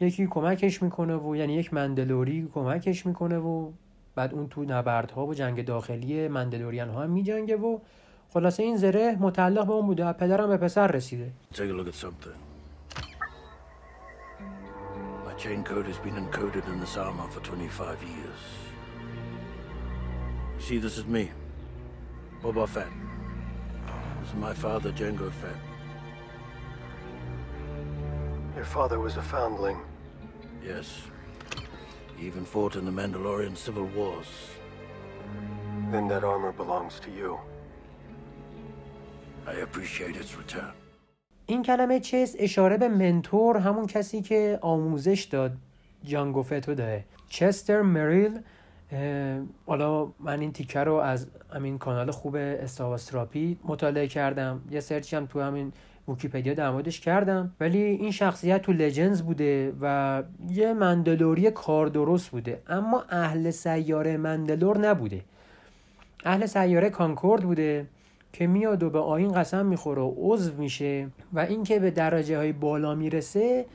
یکی 0.00 0.26
کمکش 0.26 0.82
می‌کنه 0.82 1.16
و 1.16 1.36
یعنی 1.36 1.54
یک 1.54 1.74
مندلوری 1.74 2.48
کمکش 2.54 3.06
می‌کنه 3.06 3.38
و 3.38 3.70
بعد 4.14 4.34
اون 4.34 4.48
تو 4.48 4.62
نبردها 4.62 5.26
و 5.26 5.34
جنگ 5.34 5.64
داخلی 5.64 6.28
مندلوریان 6.28 6.88
ها 6.88 7.02
هم 7.02 7.10
میجنگه 7.10 7.56
و 7.56 7.78
خلاصه 8.33 8.63
این 8.63 8.77
زره 8.77 9.17
متعلق 9.19 9.65
به 9.65 9.73
اون 9.73 9.85
بوده 9.85 10.13
پدرم 10.13 10.47
به 10.47 10.57
پسر 10.57 10.87
رسیده 10.87 11.31
chain 15.45 15.63
code 15.63 15.85
has 15.85 15.99
been 15.99 16.15
encoded 16.15 16.65
in 16.67 16.79
this 16.79 16.97
armor 16.97 17.27
for 17.27 17.39
25 17.41 18.01
years. 18.01 18.41
See, 20.59 20.79
this 20.79 20.97
is 20.97 21.05
me, 21.05 21.29
Boba 22.41 22.67
Fett. 22.67 22.87
This 24.21 24.29
is 24.29 24.35
my 24.35 24.53
father, 24.53 24.91
Jango 24.91 25.31
Fett. 25.31 25.55
Your 28.55 28.65
father 28.65 28.99
was 28.99 29.17
a 29.17 29.21
foundling. 29.21 29.79
Yes. 30.65 31.01
He 32.17 32.25
even 32.25 32.45
fought 32.45 32.75
in 32.75 32.85
the 32.85 32.91
Mandalorian 32.91 33.55
Civil 33.55 33.85
Wars. 33.85 34.27
Then 35.91 36.07
that 36.07 36.23
armor 36.23 36.53
belongs 36.53 36.99
to 37.01 37.11
you. 37.11 37.37
Return. 39.46 40.74
این 41.46 41.62
کلمه 41.62 42.00
چیز 42.00 42.36
اشاره 42.38 42.76
به 42.76 42.88
منتور 42.88 43.56
همون 43.56 43.86
کسی 43.86 44.22
که 44.22 44.58
آموزش 44.62 45.28
داد 45.30 45.52
جانگو 46.04 46.42
فتو 46.42 46.74
داره. 46.74 47.04
چستر 47.28 47.82
مریل 47.82 48.40
حالا 49.66 50.12
من 50.20 50.40
این 50.40 50.52
تیکه 50.52 50.80
رو 50.80 50.94
از 50.94 51.26
همین 51.54 51.78
کانال 51.78 52.10
خوب 52.10 52.36
استاواستراپی 52.36 53.58
مطالعه 53.64 54.08
کردم. 54.08 54.62
یه 54.70 54.80
سرچی 54.80 55.16
هم 55.16 55.26
تو 55.26 55.40
همین 55.40 55.72
ویکیپدیا 56.08 56.54
در 56.54 56.82
کردم. 56.82 57.54
ولی 57.60 57.78
این 57.78 58.10
شخصیت 58.10 58.62
تو 58.62 58.72
لجنز 58.72 59.22
بوده 59.22 59.72
و 59.80 60.22
یه 60.48 60.72
مندلوری 60.72 61.50
کار 61.50 61.86
درست 61.86 62.30
بوده. 62.30 62.62
اما 62.68 63.04
اهل 63.10 63.50
سیاره 63.50 64.16
مندلور 64.16 64.78
نبوده. 64.78 65.24
اهل 66.24 66.46
سیاره 66.46 66.90
کانکورد 66.90 67.42
بوده. 67.42 67.86
که 68.32 68.46
میاد 68.46 68.82
و 68.82 68.90
به 68.90 68.98
آین 68.98 69.32
قسم 69.32 69.66
می‌خوره 69.66 70.02
و 70.02 70.14
عضو 70.16 70.52
میشه 70.58 71.08
و 71.32 71.40
اینکه 71.40 71.78
به 71.78 71.90
درجه 71.90 72.36
های 72.36 72.52
بالا 72.52 72.94
می‌رسه 72.94 73.66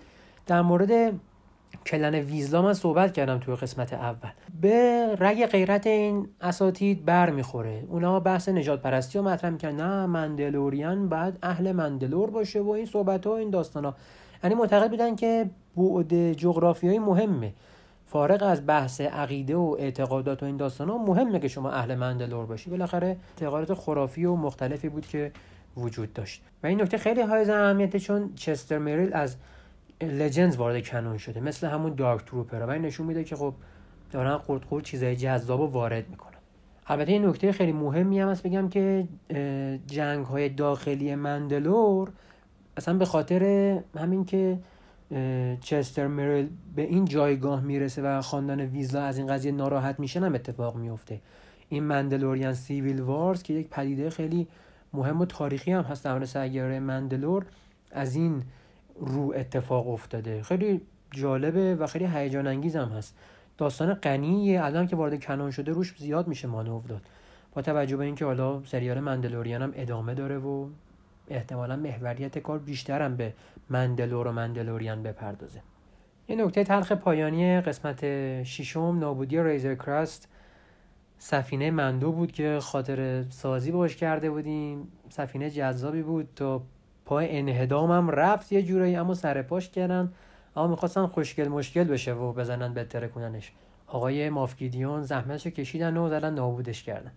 در 0.47 0.61
مورد 0.61 1.13
کلن 1.85 2.15
ویزلا 2.15 2.61
من 2.61 2.73
صحبت 2.73 3.13
کردم 3.13 3.39
توی 3.39 3.55
قسمت 3.55 3.93
اول. 3.93 4.29
به 4.61 5.07
رگ 5.19 5.45
غیرت 5.45 5.87
این 5.87 6.27
اساتید 6.41 7.05
بر 7.05 7.29
می‌خوره. 7.29 7.83
اونا 7.89 8.19
بحث 8.19 8.49
نجات 8.49 8.81
پرستی 8.81 9.17
رو 9.17 9.25
مطرح 9.25 9.49
می‌کنن 9.49 9.75
نه 9.75 10.05
مندلوریان 10.05 11.09
بعد 11.09 11.37
اهل 11.43 11.71
مندلور 11.71 12.29
باشه 12.29 12.61
و 12.61 12.69
این 12.69 12.85
صحبت 12.85 13.27
ها 13.27 13.37
این 13.37 13.49
داستان 13.49 13.85
ها 13.85 13.95
یعنی 14.43 14.55
معتقد 14.55 14.89
بودن 14.89 15.15
که 15.15 15.49
بعد 15.75 16.33
جغرافیایی 16.33 16.99
مهمه. 16.99 17.53
فارغ 18.15 18.43
از 18.43 18.65
بحث 18.67 19.01
عقیده 19.01 19.55
و 19.55 19.75
اعتقادات 19.79 20.43
و 20.43 20.45
این 20.45 20.57
داستان 20.57 20.89
ها 20.89 20.97
مهمه 20.97 21.39
که 21.39 21.47
شما 21.47 21.71
اهل 21.71 21.95
مندلور 21.95 22.45
باشی. 22.45 22.69
بالاخره 22.69 23.17
اعتقادات 23.29 23.73
خرافی 23.73 24.25
و 24.25 24.35
مختلفی 24.35 24.89
بود 24.89 25.07
که 25.07 25.31
وجود 25.77 26.13
داشت. 26.13 26.43
و 26.63 26.67
این 26.67 26.81
نکته 26.81 26.97
خیلی 26.97 27.21
های 27.21 27.51
اهمیته 27.51 27.99
چون 27.99 28.33
چستر 28.35 28.77
مریل 28.77 29.13
از 29.13 29.35
لجنز 30.01 30.55
وارد 30.55 30.87
کنون 30.87 31.17
شده 31.17 31.39
مثل 31.39 31.67
همون 31.67 31.95
دارک 31.95 32.25
تروپر 32.25 32.57
و 32.57 32.69
این 32.69 32.81
نشون 32.81 33.07
میده 33.07 33.23
که 33.23 33.35
خب 33.35 33.53
دارن 34.11 34.37
قرد 34.37 34.61
قرد 34.61 34.83
چیزای 34.83 35.15
جذاب 35.15 35.75
وارد 35.75 36.09
می‌کنن. 36.09 36.37
البته 36.87 37.11
این 37.11 37.25
نکته 37.25 37.51
خیلی 37.51 37.71
مهمی 37.71 38.19
هم 38.19 38.29
هست 38.29 38.43
بگم 38.43 38.69
که 38.69 39.07
جنگ 39.87 40.25
های 40.25 40.49
داخلی 40.49 41.15
مندلور 41.15 42.11
اصلا 42.77 42.93
به 42.93 43.05
خاطر 43.05 43.43
همین 43.97 44.25
که 44.25 44.57
چستر 45.61 46.07
مریل 46.07 46.49
به 46.75 46.81
این 46.81 47.05
جایگاه 47.05 47.61
می‌رسه 47.61 48.01
و 48.01 48.21
خاندان 48.21 48.61
ویزلا 48.61 49.01
از 49.01 49.17
این 49.17 49.27
قضیه 49.27 49.51
ناراحت 49.51 49.99
میشن 49.99 50.23
هم 50.23 50.35
اتفاق 50.35 50.75
میفته. 50.75 51.21
این 51.69 51.83
مندلوریان 51.83 52.53
سیویل 52.53 53.01
وارز 53.01 53.43
که 53.43 53.53
یک 53.53 53.69
پدیده 53.69 54.09
خیلی 54.09 54.47
مهم 54.93 55.21
و 55.21 55.25
تاریخی 55.25 55.71
هم 55.71 55.83
هست 55.83 56.03
در 56.03 56.25
سیاره 56.25 56.79
مندلور 56.79 57.45
از 57.91 58.15
این 58.15 58.43
رو 58.95 59.33
اتفاق 59.35 59.89
افتاده. 59.89 60.43
خیلی 60.43 60.81
جالبه 61.11 61.75
و 61.75 61.87
خیلی 61.87 62.05
هیجان 62.05 62.47
انگیز 62.47 62.75
هم 62.75 62.89
هست. 62.89 63.15
داستان 63.57 63.93
غنیه 63.93 64.63
الان 64.63 64.87
که 64.87 64.95
وارد 64.95 65.23
کنون 65.23 65.51
شده 65.51 65.71
روش 65.71 65.93
زیاد 65.97 66.27
میشه 66.27 66.47
مانور 66.47 66.83
داد 66.87 67.01
با 67.53 67.61
توجه 67.61 67.97
به 67.97 68.05
اینکه 68.05 68.25
حالا 68.25 68.63
سریال 68.63 68.99
مندلوریان 68.99 69.61
هم 69.61 69.71
ادامه 69.75 70.13
داره 70.13 70.37
و 70.37 70.67
احتمالا 71.27 71.75
محوریت 71.75 72.37
کار 72.37 72.59
بیشترم 72.59 73.15
به 73.15 73.33
مندلور 73.69 74.27
و 74.27 74.31
مندلوریان 74.31 75.03
بپردازه. 75.03 75.61
یه 76.27 76.35
نکته 76.35 76.63
تلخ 76.63 76.91
پایانی 76.91 77.61
قسمت 77.61 78.03
ششم 78.43 78.99
نابودی 78.99 79.43
ریزر 79.43 79.75
کراست 79.75 80.29
سفینه 81.17 81.71
مندو 81.71 82.11
بود 82.11 82.31
که 82.31 82.59
خاطر 82.61 83.25
سازی 83.29 83.71
باش 83.71 83.95
کرده 83.95 84.29
بودیم. 84.29 84.87
سفینه 85.09 85.49
جذابی 85.49 86.01
بود 86.01 86.29
تا 86.35 86.61
پای 87.05 87.37
انهدامم 87.39 88.09
رفت 88.09 88.51
یه 88.51 88.63
جورایی 88.63 88.95
اما 88.95 89.13
سر 89.13 89.41
پاش 89.41 89.69
کردن. 89.69 90.13
اما 90.55 90.67
می‌خواستن 90.67 91.07
خوشگل 91.07 91.47
مشکل 91.47 91.83
بشه 91.83 92.13
و 92.13 92.33
بزنن 92.33 92.73
بهتره 92.73 93.07
کننش 93.07 93.51
آقای 93.87 94.29
مافگیدیون 94.29 95.01
زحمتشو 95.01 95.49
کشیدن 95.49 95.97
و 95.97 96.09
زدن 96.09 96.33
نابودش 96.33 96.83
کردن. 96.83 97.11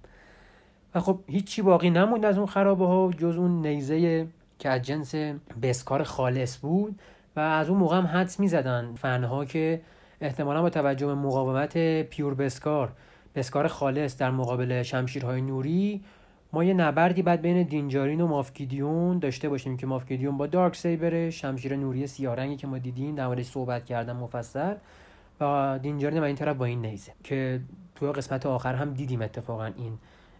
و 0.94 1.00
خب 1.00 1.20
هیچی 1.26 1.62
باقی 1.62 1.90
نموند 1.90 2.24
از 2.24 2.38
اون 2.38 2.46
خرابه 2.46 2.86
ها 2.86 3.10
جز 3.18 3.36
اون 3.36 3.66
نیزه 3.66 4.26
که 4.58 4.68
از 4.68 4.82
جنس 4.82 5.14
بسکار 5.62 6.02
خالص 6.02 6.58
بود 6.58 7.00
و 7.36 7.40
از 7.40 7.68
اون 7.68 7.78
موقع 7.78 7.96
هم 7.96 8.06
حدس 8.06 8.40
می‌زدن 8.40 8.94
فنها 8.94 9.44
که 9.44 9.80
احتمالا 10.20 10.62
با 10.62 10.70
توجه 10.70 11.06
به 11.06 11.14
مقاومت 11.14 12.02
پیور 12.02 12.34
بسکار 12.34 12.92
بسکار 13.34 13.68
خالص 13.68 14.16
در 14.16 14.30
مقابل 14.30 14.82
شمشیرهای 14.82 15.40
نوری 15.40 16.02
ما 16.52 16.64
یه 16.64 16.74
نبردی 16.74 17.22
بعد 17.22 17.42
بین 17.42 17.62
دینجارین 17.62 18.20
و 18.20 18.26
مافگیدیون 18.26 19.18
داشته 19.18 19.48
باشیم 19.48 19.76
که 19.76 19.86
مافگیدیون 19.86 20.36
با 20.36 20.46
دارک 20.46 20.76
سیبر 20.76 21.30
شمشیر 21.30 21.76
نوری 21.76 22.06
سیارنگی 22.06 22.56
که 22.56 22.66
ما 22.66 22.78
دیدیم 22.78 23.14
در 23.14 23.26
موردش 23.26 23.46
صحبت 23.46 23.84
کردم 23.84 24.16
مفصل 24.16 24.74
و 25.40 25.78
دینجارین 25.82 26.20
و 26.20 26.22
این 26.22 26.36
طرف 26.36 26.56
با 26.56 26.64
این 26.64 26.82
نیزه 26.82 27.12
که 27.24 27.60
تو 27.94 28.12
قسمت 28.12 28.46
آخر 28.46 28.74
هم 28.74 28.94
دیدیم 28.94 29.22
اتفاقا 29.22 29.64
این 29.64 29.98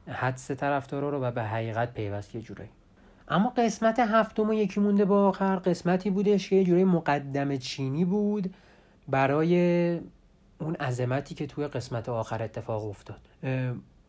حدس 0.09 0.51
طرفدارا 0.51 1.11
رو 1.11 1.21
و 1.21 1.31
به 1.31 1.43
حقیقت 1.43 1.95
پیوست 1.95 2.35
یه 2.35 2.41
جورایی. 2.43 2.71
اما 3.31 3.53
قسمت 3.57 3.99
هفتم 3.99 4.49
و 4.49 4.53
یکی 4.53 4.81
مونده 4.81 5.05
با 5.05 5.29
آخر 5.29 5.57
قسمتی 5.57 6.11
بودش 6.11 6.51
که 6.51 6.57
یه 6.57 6.65
جوری 6.65 6.85
مقدم 6.85 7.57
چینی 7.57 8.05
بود 8.05 8.55
برای 9.09 9.93
اون 10.61 10.75
عظمتی 10.75 11.35
که 11.35 11.47
توی 11.47 11.67
قسمت 11.67 12.09
آخر 12.09 12.43
اتفاق 12.43 12.85
افتاد. 12.87 13.21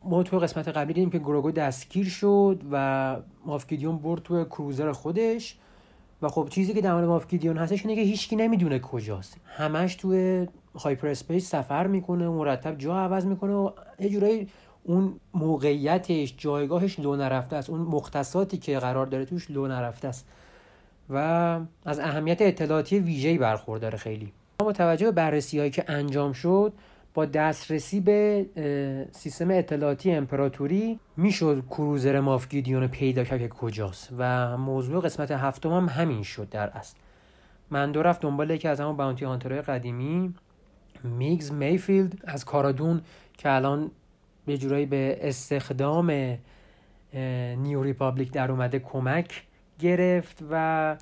ما 0.03 0.23
توی 0.23 0.39
قسمت 0.39 0.67
قبلی 0.67 0.93
دیدیم 0.93 1.09
که 1.09 1.19
گروگو 1.19 1.51
دستگیر 1.51 2.09
شد 2.09 2.61
و 2.71 3.15
مافکیدیون 3.45 3.97
برد 3.97 4.23
توی 4.23 4.45
کروزر 4.45 4.91
خودش 4.91 5.57
و 6.21 6.27
خب 6.27 6.47
چیزی 6.49 6.73
که 6.73 6.81
در 6.81 6.93
مورد 6.93 7.05
مافکیدیون 7.05 7.57
هستش 7.57 7.85
اینه 7.85 7.95
که 7.95 8.01
هیچکی 8.01 8.35
نمی‌دونه 8.35 8.79
کجاست. 8.79 9.37
همش 9.45 9.95
توی 9.95 10.47
هایپر 10.75 11.07
اسپیس 11.07 11.49
سفر 11.49 11.87
می‌کنه 11.87 12.29
مرتب 12.29 12.77
جا 12.77 12.99
عوض 12.99 13.25
می‌کنه 13.25 13.53
و 13.53 13.71
یه 13.99 14.09
جورایی 14.09 14.47
اون 14.89 15.19
موقعیتش 15.33 16.33
جایگاهش 16.37 16.99
لو 16.99 17.15
نرفته 17.15 17.55
است. 17.55 17.69
اون 17.69 17.81
مختصاتی 17.81 18.57
که 18.57 18.79
قرار 18.79 19.05
داره 19.05 19.25
توش 19.25 19.51
لو 19.51 19.67
نرفته 19.67 20.07
است. 20.07 20.27
و 21.09 21.15
از 21.85 21.99
اهمیت 21.99 22.41
اطلاعاتی 22.41 22.99
ویژه‌ای 22.99 23.37
برخورداره 23.37 23.97
خیلی. 23.97 24.33
با 24.57 24.71
توجه 24.71 25.05
به 25.05 25.11
بررسی 25.11 25.69
که 25.69 25.83
انجام 25.87 26.33
شد 26.33 26.73
با 27.13 27.25
دسترسی 27.25 27.99
به 27.99 28.45
سیستم 29.11 29.51
اطلاعاتی 29.51 30.11
امپراتوری 30.11 30.99
می‌شد 31.17 31.63
کروزر 31.69 32.19
مافگیدیون 32.19 32.87
پیدا 32.87 33.23
کرد 33.23 33.39
که 33.39 33.47
کجاست. 33.47 34.09
و 34.17 34.57
موضوع 34.57 35.01
قسمت 35.01 35.31
هفتم 35.31 35.73
هم 35.73 35.85
همین 35.85 36.23
شد 36.23 36.49
در 36.49 36.69
اصل. 36.69 36.97
من 37.69 37.91
دو 37.91 38.03
رفت 38.03 38.21
دنبال 38.21 38.49
یکی 38.49 38.67
از 38.67 38.79
همون 38.79 38.97
باونتی 38.97 39.25
هانترهای 39.25 39.61
قدیمی 39.61 40.33
میگز 41.03 41.51
میفیلد 41.51 42.13
از 42.23 42.45
کارادون 42.45 43.01
که 43.37 43.51
الان 43.51 43.91
یه 44.49 44.57
جورایی 44.57 44.85
به 44.85 45.17
استخدام 45.21 46.37
New 47.57 47.83
Republic 47.83 48.31
در 48.31 48.51
اومده 48.51 48.79
کمک 48.79 49.43
گرفت 49.79 50.43
و 50.51 50.95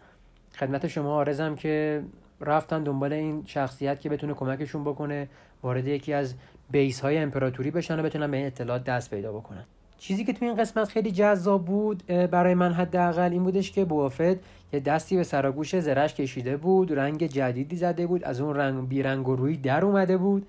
خدمت 0.56 0.88
شما 0.88 1.16
عرضم 1.16 1.56
که 1.56 2.04
رفتن 2.42 2.84
دنبال 2.84 3.14
این 3.14 3.44
شخصیت 3.46 4.02
که 4.02 4.10
بتونه 4.10 4.34
کمکشون 4.34 4.84
بکنه 4.84 5.30
وارد 5.64 5.88
یکی 5.88 6.14
از 6.14 6.34
base 6.72 7.00
های 7.00 7.18
امپراتوری 7.18 7.72
بشن 7.72 8.00
و 8.00 8.04
بتونن 8.04 8.32
به 8.32 8.38
این 8.38 8.46
اطلاعات 8.46 8.84
دست 8.84 9.10
پیدا 9.10 9.32
بکنن. 9.32 9.66
چیزی 9.98 10.26
که 10.26 10.34
تو 10.34 10.46
این 10.46 10.56
قسمت 10.56 10.88
خیلی 10.88 11.12
جذاب 11.12 11.66
بود 11.66 12.06
برای 12.06 12.54
من 12.54 12.74
حداقل 12.74 13.32
این 13.32 13.44
بودش 13.44 13.72
که 13.72 13.86
بوافت 13.86 14.22
یه 14.74 14.80
دستی 14.86 15.16
به 15.16 15.24
سر 15.24 15.40
و 15.40 15.48
گوش 15.48 15.80
زره‌ش 15.80 16.14
کشیده 16.14 16.58
بود 16.58 16.94
رنگ 16.94 17.28
جدیدی 17.28 17.76
زده 17.76 18.08
بود 18.08 18.24
از 18.24 18.42
اون 18.42 18.56
رنگ 18.56 18.88
بیرنگ 18.88 19.28
و 19.28 19.36
روی 19.36 19.58
در 19.58 19.86
اومده 19.86 20.18
بود. 20.18 20.48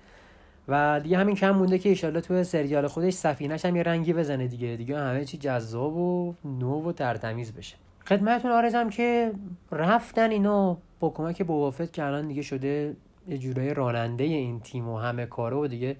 و 0.69 0.99
دیگه 0.99 1.17
همین 1.17 1.35
کم 1.35 1.51
مونده 1.51 1.79
که 1.79 1.89
ایشالله 1.89 2.21
تو 2.21 2.43
سریال 2.43 2.87
خودش 2.87 3.13
سفینش 3.13 3.65
هم 3.65 3.75
یه 3.75 3.83
رنگی 3.83 4.13
بزنه 4.13 4.47
دیگه. 4.47 4.75
دیگه 4.75 4.99
همه 4.99 5.25
چی 5.25 5.37
جذاب 5.37 5.97
و 5.97 6.33
نو 6.45 6.89
و 6.89 6.91
ترتمیز 6.91 7.53
بشه. 7.53 7.75
خدمتتون 8.05 8.51
آرزم 8.51 8.89
که 8.89 9.31
رفتن 9.71 10.31
اینا 10.31 10.77
با 10.99 11.09
کمک 11.09 11.43
بوافت 11.43 11.93
که 11.93 12.03
الان 12.03 12.27
دیگه 12.27 12.41
شده 12.41 12.95
یه 13.27 13.37
جورای 13.37 13.73
راننده 13.73 14.23
این 14.23 14.59
تیم 14.59 14.89
و 14.89 14.97
همه 14.97 15.25
کاره 15.25 15.57
و 15.57 15.67
دیگه 15.67 15.95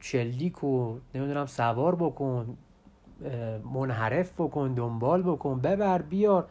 شلیک 0.00 0.64
و 0.64 0.98
نمی‌دونم 1.14 1.46
سوار 1.46 1.94
بکن 1.94 2.56
منحرف 3.74 4.32
بکن 4.40 4.74
دنبال 4.74 5.22
بکن 5.22 5.60
ببر 5.60 6.02
بیار. 6.02 6.46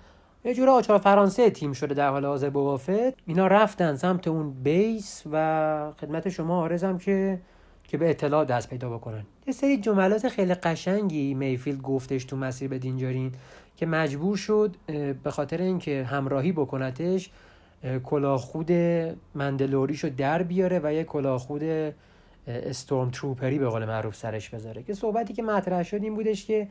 یه 0.45 0.53
جور 0.53 0.69
آچار 0.69 0.99
فرانسه 0.99 1.49
تیم 1.49 1.73
شده 1.73 1.93
در 1.93 2.09
حال 2.09 2.25
حاضر 2.25 2.49
بوافت 2.49 3.27
اینا 3.27 3.47
رفتن 3.47 3.95
سمت 3.95 4.27
اون 4.27 4.53
بیس 4.63 5.23
و 5.31 5.91
خدمت 6.01 6.29
شما 6.29 6.61
آرزم 6.61 6.97
که 6.97 7.39
که 7.83 7.97
به 7.97 8.09
اطلاع 8.09 8.45
دست 8.45 8.69
پیدا 8.69 8.89
بکنن. 8.89 9.23
یه 9.47 9.53
سری 9.53 9.77
جملات 9.77 10.27
خیلی 10.27 10.53
قشنگی 10.53 11.33
میفیلد 11.33 11.81
گفتش 11.81 12.25
تو 12.25 12.37
مسیر 12.37 12.69
به 12.69 12.77
دینجارین 12.77 13.31
که 13.77 13.85
مجبور 13.85 14.37
شد 14.37 14.75
به 15.23 15.31
خاطر 15.31 15.61
اینکه 15.61 16.03
همراهی 16.03 16.51
بکنتش 16.51 17.29
کلاخود 18.03 18.71
مندلوریشو 19.35 20.09
در 20.09 20.43
بیاره 20.43 20.79
و 20.83 20.93
یه 20.93 21.03
کلاخود 21.03 21.63
استورم 22.47 23.09
تروپری 23.09 23.59
به 23.59 23.67
قول 23.67 23.85
معروف 23.85 24.15
سرش 24.15 24.49
بذاره. 24.49 24.83
که 24.83 24.93
صحبتی 24.93 25.33
که 25.33 25.43
مطرح 25.43 25.83
شد 25.83 26.03
این 26.03 26.15
بودش 26.15 26.45
که 26.45 26.67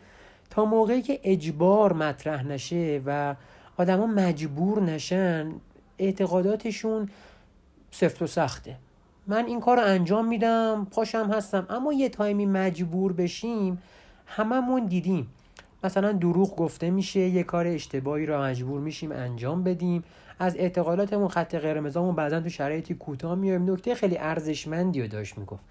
تا 0.50 0.64
موقعی 0.64 1.02
که 1.02 1.20
اجبار 1.24 1.92
مطرح 1.92 2.46
نشه 2.46 3.00
و 3.06 3.34
آدما 3.82 4.06
مجبور 4.06 4.82
نشن 4.82 5.52
اعتقاداتشون 5.98 7.08
سفت 7.90 8.22
و 8.22 8.26
سخته. 8.26 8.76
من 9.26 9.46
این 9.46 9.60
کار 9.60 9.76
رو 9.76 9.82
انجام 9.82 10.28
میدم 10.28 10.86
پاشم 10.90 11.30
هستم. 11.32 11.66
اما 11.70 11.92
یه 11.92 12.08
تایمی 12.08 12.46
مجبور 12.46 13.12
بشیم 13.12 13.82
هممون 14.26 14.86
دیدیم. 14.86 15.28
مثلا 15.84 16.12
دروغ 16.12 16.56
گفته 16.56 16.90
میشه 16.90 17.20
یه 17.20 17.42
کار 17.42 17.66
اشتباهی 17.66 18.26
را 18.26 18.42
مجبور 18.42 18.80
میشیم 18.80 19.12
انجام 19.12 19.64
بدیم. 19.64 20.04
از 20.38 20.56
اعتقالاتمون 20.56 21.28
خط 21.28 21.54
قرمزامون 21.54 22.14
بعدا 22.14 22.40
تو 22.40 22.48
شرایطی 22.48 22.94
کوتاه 22.94 23.34
میایم. 23.34 23.70
نکته 23.70 23.94
خیلی 23.94 24.18
ارزشمندی 24.18 25.02
رو 25.02 25.08
داشت 25.08 25.38
می‌گفت. 25.38 25.62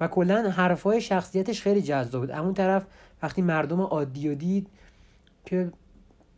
و 0.00 0.08
کلا 0.08 0.50
حرفای 0.50 1.00
شخصیتش 1.00 1.62
خیلی 1.62 1.82
جذاب 1.82 2.20
بود. 2.20 2.30
اون 2.30 2.54
طرف 2.54 2.86
وقتی 3.22 3.42
مردم 3.42 3.80
عادی 3.80 4.28
و 4.28 4.34
دید 4.34 4.66
که 5.46 5.72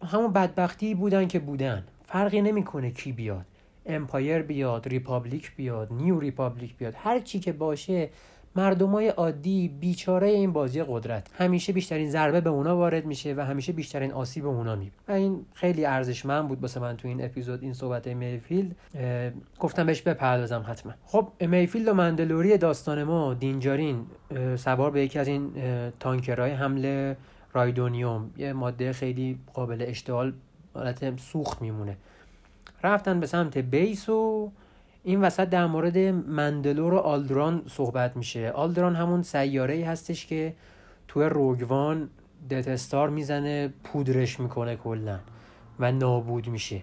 همون 0.05 0.33
بدبختی 0.33 0.95
بودن 0.95 1.27
که 1.27 1.39
بودن. 1.39 1.85
فرقی 2.05 2.43
نمی‌کنه 2.43 2.91
کی 2.91 3.13
بیاد. 3.13 3.45
Empire 3.87 4.43
بیاد 4.43 4.89
Republic 4.89 5.57
بیاد 5.57 5.93
New 5.93 6.21
Republic 6.21 6.77
بیاد. 6.77 6.95
هر 6.97 7.21
چی 7.21 7.39
که 7.39 7.53
باشه 7.53 8.09
مردمای 8.57 9.09
عادی 9.09 9.69
بیچاره 9.69 10.29
این 10.29 10.53
بازی 10.53 10.83
قدرت. 10.83 11.27
همیشه 11.39 11.73
بیشترین 11.73 12.11
ضربه 12.11 12.41
به 12.41 12.51
اونا 12.51 12.77
وارد 12.77 13.07
میشه 13.07 13.35
و 13.35 13.41
همیشه 13.41 13.73
بیشترین 13.73 14.13
آسیب 14.13 14.43
به 14.43 14.49
اونا 14.49 14.77
می 14.77 14.91
و 15.09 15.13
این 15.13 15.47
خیلی 15.55 15.85
ارزشمند 15.85 16.49
بود 16.49 16.63
واسه 16.63 16.81
من 16.81 16.97
تو 16.97 17.09
این 17.09 17.25
اپیزود 17.25 17.63
این 17.63 17.73
صحبت 17.73 18.07
میفیلد 18.07 18.77
گفتم 19.59 19.87
بهش 19.87 20.03
بپردازم 20.03 20.65
حتما. 20.69 20.93
خب 21.05 21.29
میفیلد 21.41 21.89
و 21.89 21.95
مندلوری 21.95 22.59
داستان 22.59 23.03
ما 23.03 23.35
دینجارین 23.35 24.07
سوار 24.57 24.91
به 24.91 25.03
یکی 25.03 25.19
از 25.19 25.29
این 25.29 25.53
تانکرهای 26.01 26.51
حمل 26.51 27.17
rhydonium. 27.57 28.31
یه 28.37 28.53
ماده 28.53 28.93
خیلی 28.93 29.39
قابل 29.55 29.85
اشتعال 29.89 30.33
حالت 30.75 31.21
سوخت 31.21 31.63
میمونه. 31.63 31.97
رفتن 32.85 33.21
به 33.21 33.27
سمت 33.27 33.59
بیس 33.59 34.09
و 34.09 34.51
این 35.05 35.21
وسط 35.21 35.49
در 35.49 35.67
مورد 35.67 35.99
مندلور 36.29 36.95
و 36.95 36.99
آلدران 36.99 37.63
صحبت 37.69 38.17
میشه. 38.17 38.51
آلدران 38.51 38.97
همون 38.97 39.23
سیاره 39.23 39.75
ای 39.75 39.83
هستش 39.83 40.27
که 40.27 40.55
توی 41.09 41.25
روگوان 41.25 42.09
دتستار 42.51 43.11
می‌زنه 43.11 43.73
پودرش 43.85 44.41
می‌کنه 44.41 44.77
کلا 44.77 45.19
و 45.81 45.93
نابود 45.93 46.49
میشه. 46.49 46.83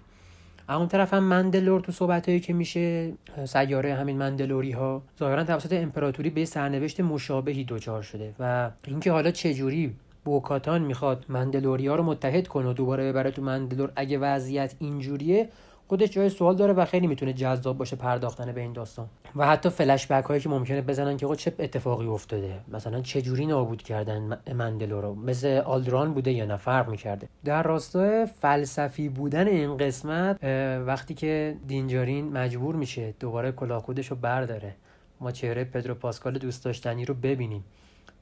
اون 0.69 0.87
طرف 0.87 1.13
هم 1.13 1.23
مندلور 1.23 1.81
تو 1.81 1.91
صحبت 1.91 2.29
هایی 2.29 2.39
که 2.39 2.53
میشه 2.53 3.13
سیاره 3.45 3.93
همین 3.93 4.17
مندلوری 4.17 4.71
ها 4.71 5.03
ظاهرا 5.19 5.43
توسط 5.43 5.73
امپراتوری 5.73 6.29
به 6.29 6.45
سرنوشت 6.45 6.99
مشابهی 6.99 7.63
دچار 7.63 8.01
شده 8.01 8.33
و 8.39 8.71
اینکه 8.87 9.11
حالا 9.11 9.31
چجوری 9.31 9.95
بوکاتان 10.25 10.81
می‌خواد 10.81 11.25
مندلوری 11.29 11.87
ها 11.87 11.95
رو 11.95 12.03
متحد 12.03 12.47
کنه 12.47 12.69
و 12.69 12.73
دوباره 12.73 13.11
ببره 13.11 13.31
تو 13.31 13.41
مندلور. 13.41 13.91
اگه 13.95 14.17
وضعیت 14.17 14.75
اینجوریه 14.79 15.49
خودش 15.87 16.09
جای 16.09 16.29
سوال 16.29 16.55
داره 16.55 16.73
و 16.73 16.85
خیلی 16.85 17.07
می‌تونه 17.07 17.33
جذاب 17.33 17.77
باشه 17.77 17.95
پرداختن 17.95 18.51
به 18.51 18.61
این 18.61 18.73
داستان. 18.73 19.07
و 19.35 19.47
حتی 19.47 19.69
فلش 19.69 20.07
بک 20.07 20.25
هایی 20.25 20.41
که 20.41 20.49
ممکنه 20.49 20.81
بزنن 20.81 21.17
که 21.17 21.35
چه 21.35 21.53
اتفاقی 21.59 22.07
افتاده؟ 22.07 22.59
مثلا 22.67 23.01
چه 23.01 23.21
جوری 23.21 23.45
نابود 23.45 23.81
کردن 23.81 24.39
مندلو 24.55 25.01
رو؟ 25.01 25.15
مثل 25.15 25.47
آلدران 25.47 26.13
بوده 26.13 26.31
یا 26.31 26.45
نه؟ 26.45 26.57
فرق 26.57 26.89
می‌کرده. 26.89 27.27
در 27.45 27.63
راستای 27.63 28.25
فلسفی 28.25 29.09
بودن 29.09 29.47
این 29.47 29.77
قسمت 29.77 30.43
وقتی 30.85 31.13
که 31.13 31.55
دینجارین 31.67 32.33
مجبور 32.33 32.75
میشه 32.75 33.13
دوباره 33.19 33.51
کلاهخودش 33.51 34.07
رو 34.07 34.15
برداره. 34.15 34.75
ما 35.21 35.31
چهره 35.31 35.63
پدرو 35.63 35.95
پاسکال 35.95 36.37
دوست 36.37 36.65
داشتنی 36.65 37.05
رو 37.05 37.13
ببینیم. 37.13 37.63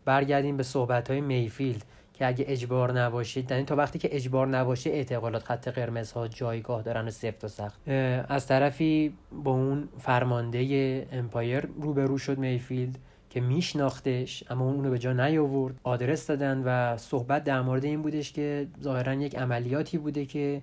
برگردیم 0.06 0.58
به 0.58 0.64
صحبت 0.64 1.10
های 1.12 1.22
میفیلد 1.22 1.86
که 2.14 2.28
اگه 2.28 2.46
اجبار 2.48 3.00
نباشه 3.00 3.44
یعنی 3.52 3.64
تا 3.64 3.76
وقتی 3.76 4.00
که 4.00 4.16
اجبار 4.16 4.48
نباشه 4.48 4.90
اعتقادات 4.90 5.44
خط 5.44 5.68
قرمز 5.68 6.12
ها 6.12 6.28
جایگاه 6.28 6.82
دارن 6.82 7.08
و 7.08 7.12
سفت 7.12 7.44
و 7.44 7.48
سخت. 7.48 7.90
از 8.30 8.48
طرفی 8.48 9.14
با 9.44 9.52
اون 9.52 9.90
فرمانده 10.00 11.08
Empire 11.12 11.68
روبرو 11.82 12.18
شد 12.18 12.38
میفیلد 12.38 12.98
که 13.30 13.42
میشناختش 13.42 14.44
اما 14.50 14.66
اون 14.66 14.76
اونو 14.76 14.90
به 14.90 15.00
جا 15.00 15.14
نیاورد. 15.14 15.76
آدرس 15.84 16.28
دادن 16.28 16.64
و 16.66 16.98
صحبت 16.98 17.44
در 17.44 17.62
مورد 17.62 17.86
این 17.86 18.02
بودش 18.02 18.32
که 18.32 18.68
ظاهرا 18.82 19.14
یک 19.14 19.38
عملیاتی 19.38 19.98
بوده 19.98 20.26
که 20.26 20.62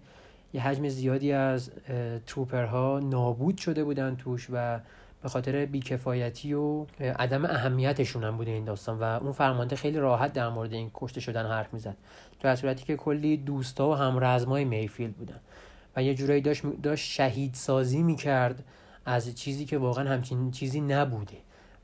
یه 0.52 0.60
حجم 0.60 0.88
زیادی 0.88 1.32
از 1.32 1.70
trooper 2.26 2.89
ها 2.89 2.98
نابود 2.98 3.58
شده 3.58 3.84
بودن 3.84 4.16
توش 4.16 4.46
و 4.52 4.80
به 5.22 5.28
خاطر 5.28 5.66
بیکفایتی 5.66 6.54
و 6.54 6.86
عدم 7.00 7.44
اهمیتشون 7.44 8.24
هم 8.24 8.36
بوده 8.36 8.50
این 8.50 8.64
داستان 8.64 8.98
و 8.98 9.02
اون 9.02 9.32
فرمانده 9.32 9.76
خیلی 9.76 9.98
راحت 9.98 10.32
در 10.32 10.48
مورد 10.48 10.72
این 10.72 10.90
کشته 10.94 11.20
شدن 11.20 11.46
حرف 11.46 11.74
می‌زد. 11.74 11.96
در 12.40 12.56
صورتی 12.56 12.84
که 12.84 12.96
کلی 12.96 13.36
دوستا 13.36 13.88
و 13.88 13.94
همرزمای 13.94 14.64
میفیلد 14.64 15.14
بودن 15.14 15.40
و 15.96 16.02
یه 16.02 16.14
جورایی 16.14 16.40
داشت, 16.40 16.62
داشت 16.82 17.10
شهید 17.10 17.54
سازی 17.54 18.02
می‌کرد 18.02 18.64
از 19.06 19.34
چیزی 19.34 19.64
که 19.64 19.78
واقعا 19.78 20.08
همچین 20.08 20.50
چیزی 20.50 20.80
نبوده 20.80 21.36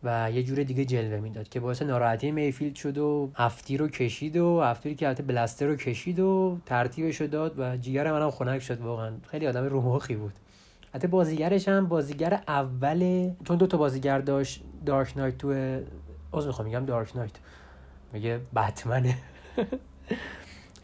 و 0.03 0.31
یه 0.31 0.42
جور 0.42 0.62
دیگه 0.62 0.85
جلوه 0.85 1.20
می‌داد 1.20 1.49
که 1.49 1.61
باعث 1.61 1.83
ناراحتی 1.83 2.31
میفیلد 2.31 2.75
شد 2.75 2.99
و 2.99 3.31
هفتی 3.35 3.77
رو 3.77 3.88
کشید 3.88 4.37
و 4.37 4.61
هفتی 4.61 4.94
که 4.94 5.07
البته 5.07 5.23
بلستر 5.23 5.66
رو 5.66 5.77
کشید 5.77 6.20
و 6.20 6.59
ترتیبش 6.66 7.20
رو 7.20 7.27
داد 7.27 7.59
و 7.59 7.77
جیگر 7.77 8.12
منم 8.12 8.31
خنک 8.31 8.62
شد 8.62 8.81
واقعا. 8.81 9.12
خیلی 9.31 9.47
آدم 9.47 9.64
رومخی 9.64 10.16
بود. 10.16 10.33
حتی 10.94 11.07
بازیگرش 11.07 11.68
هم 11.68 11.88
بازیگر 11.88 12.42
اول 12.48 13.30
چون 13.44 13.57
دو 13.57 13.66
تا 13.66 13.76
بازیگر 13.76 14.18
داشت 14.18 14.64
Dark 14.87 15.16
Knight 15.16 15.38
تو 15.38 15.48
از 16.33 16.46
می‌خوام 16.46 16.68
میگم 16.68 16.85
Dark 16.85 17.16
Knight 17.16 17.33
میگه 18.12 18.40
بتمنه 18.57 19.14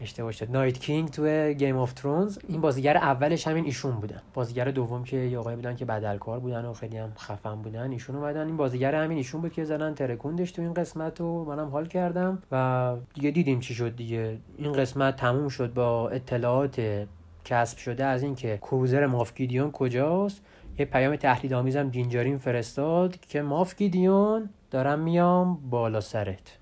اشتباه 0.01 0.31
شد. 0.31 0.51
Night 0.51 0.79
King 0.79 1.09
تو 1.09 1.51
Game 1.53 1.77
of 1.77 1.93
Thrones 1.93 2.39
این 2.47 2.61
بازیگر 2.61 2.97
اولش 2.97 3.47
همین 3.47 3.65
ایشون 3.65 3.91
بودن. 3.91 4.21
بازیگر 4.33 4.65
دوم 4.65 5.03
که 5.03 5.17
یه 5.17 5.39
آقای 5.39 5.55
بودن 5.55 5.75
که 5.75 5.85
بدلکار 5.85 6.39
بودن 6.39 6.65
و 6.65 6.73
خیلی 6.73 6.97
هم 6.97 7.13
خفن 7.17 7.55
بودن 7.55 7.91
ایشون 7.91 8.15
اومدن. 8.15 8.47
این 8.47 8.57
بازیگر 8.57 8.95
همین 8.95 9.17
ایشون 9.17 9.41
بود 9.41 9.53
که 9.53 9.63
زدن 9.63 9.93
ترکوندش 9.93 10.51
تو 10.51 10.61
این 10.61 10.73
قسمت 10.73 11.21
و 11.21 11.45
منم 11.45 11.67
حال 11.69 11.85
کردم 11.85 12.43
و 12.51 12.95
دیگه 13.13 13.31
دیدیم 13.31 13.59
چی 13.59 13.73
شد 13.73 13.95
دیگه. 13.95 14.37
این 14.57 14.73
قسمت 14.73 15.15
تموم 15.15 15.49
شد 15.49 15.73
با 15.73 16.09
اطلاعات 16.09 17.05
کسب 17.45 17.77
شده 17.77 18.05
از 18.05 18.23
اینکه 18.23 18.57
کروزر 18.57 19.05
مافگیدیون 19.05 19.71
کجاست؟ 19.71 20.41
یه 20.79 20.85
پیام 20.85 21.15
تهدید 21.15 21.53
آمیزم 21.53 21.89
دینجارین 21.89 22.37
فرستاد 22.37 23.19
که 23.19 23.41
مافگیدیون 23.41 24.49
دارم 24.71 24.99
میام 24.99 25.69
بالا 25.69 26.01
سرت. 26.01 26.60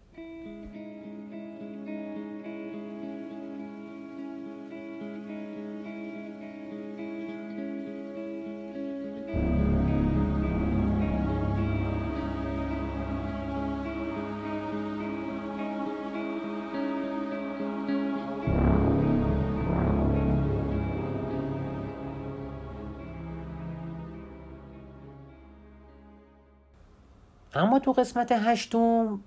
تو 27.80 27.92
قسمت 27.92 28.32
هشتم 28.32 29.20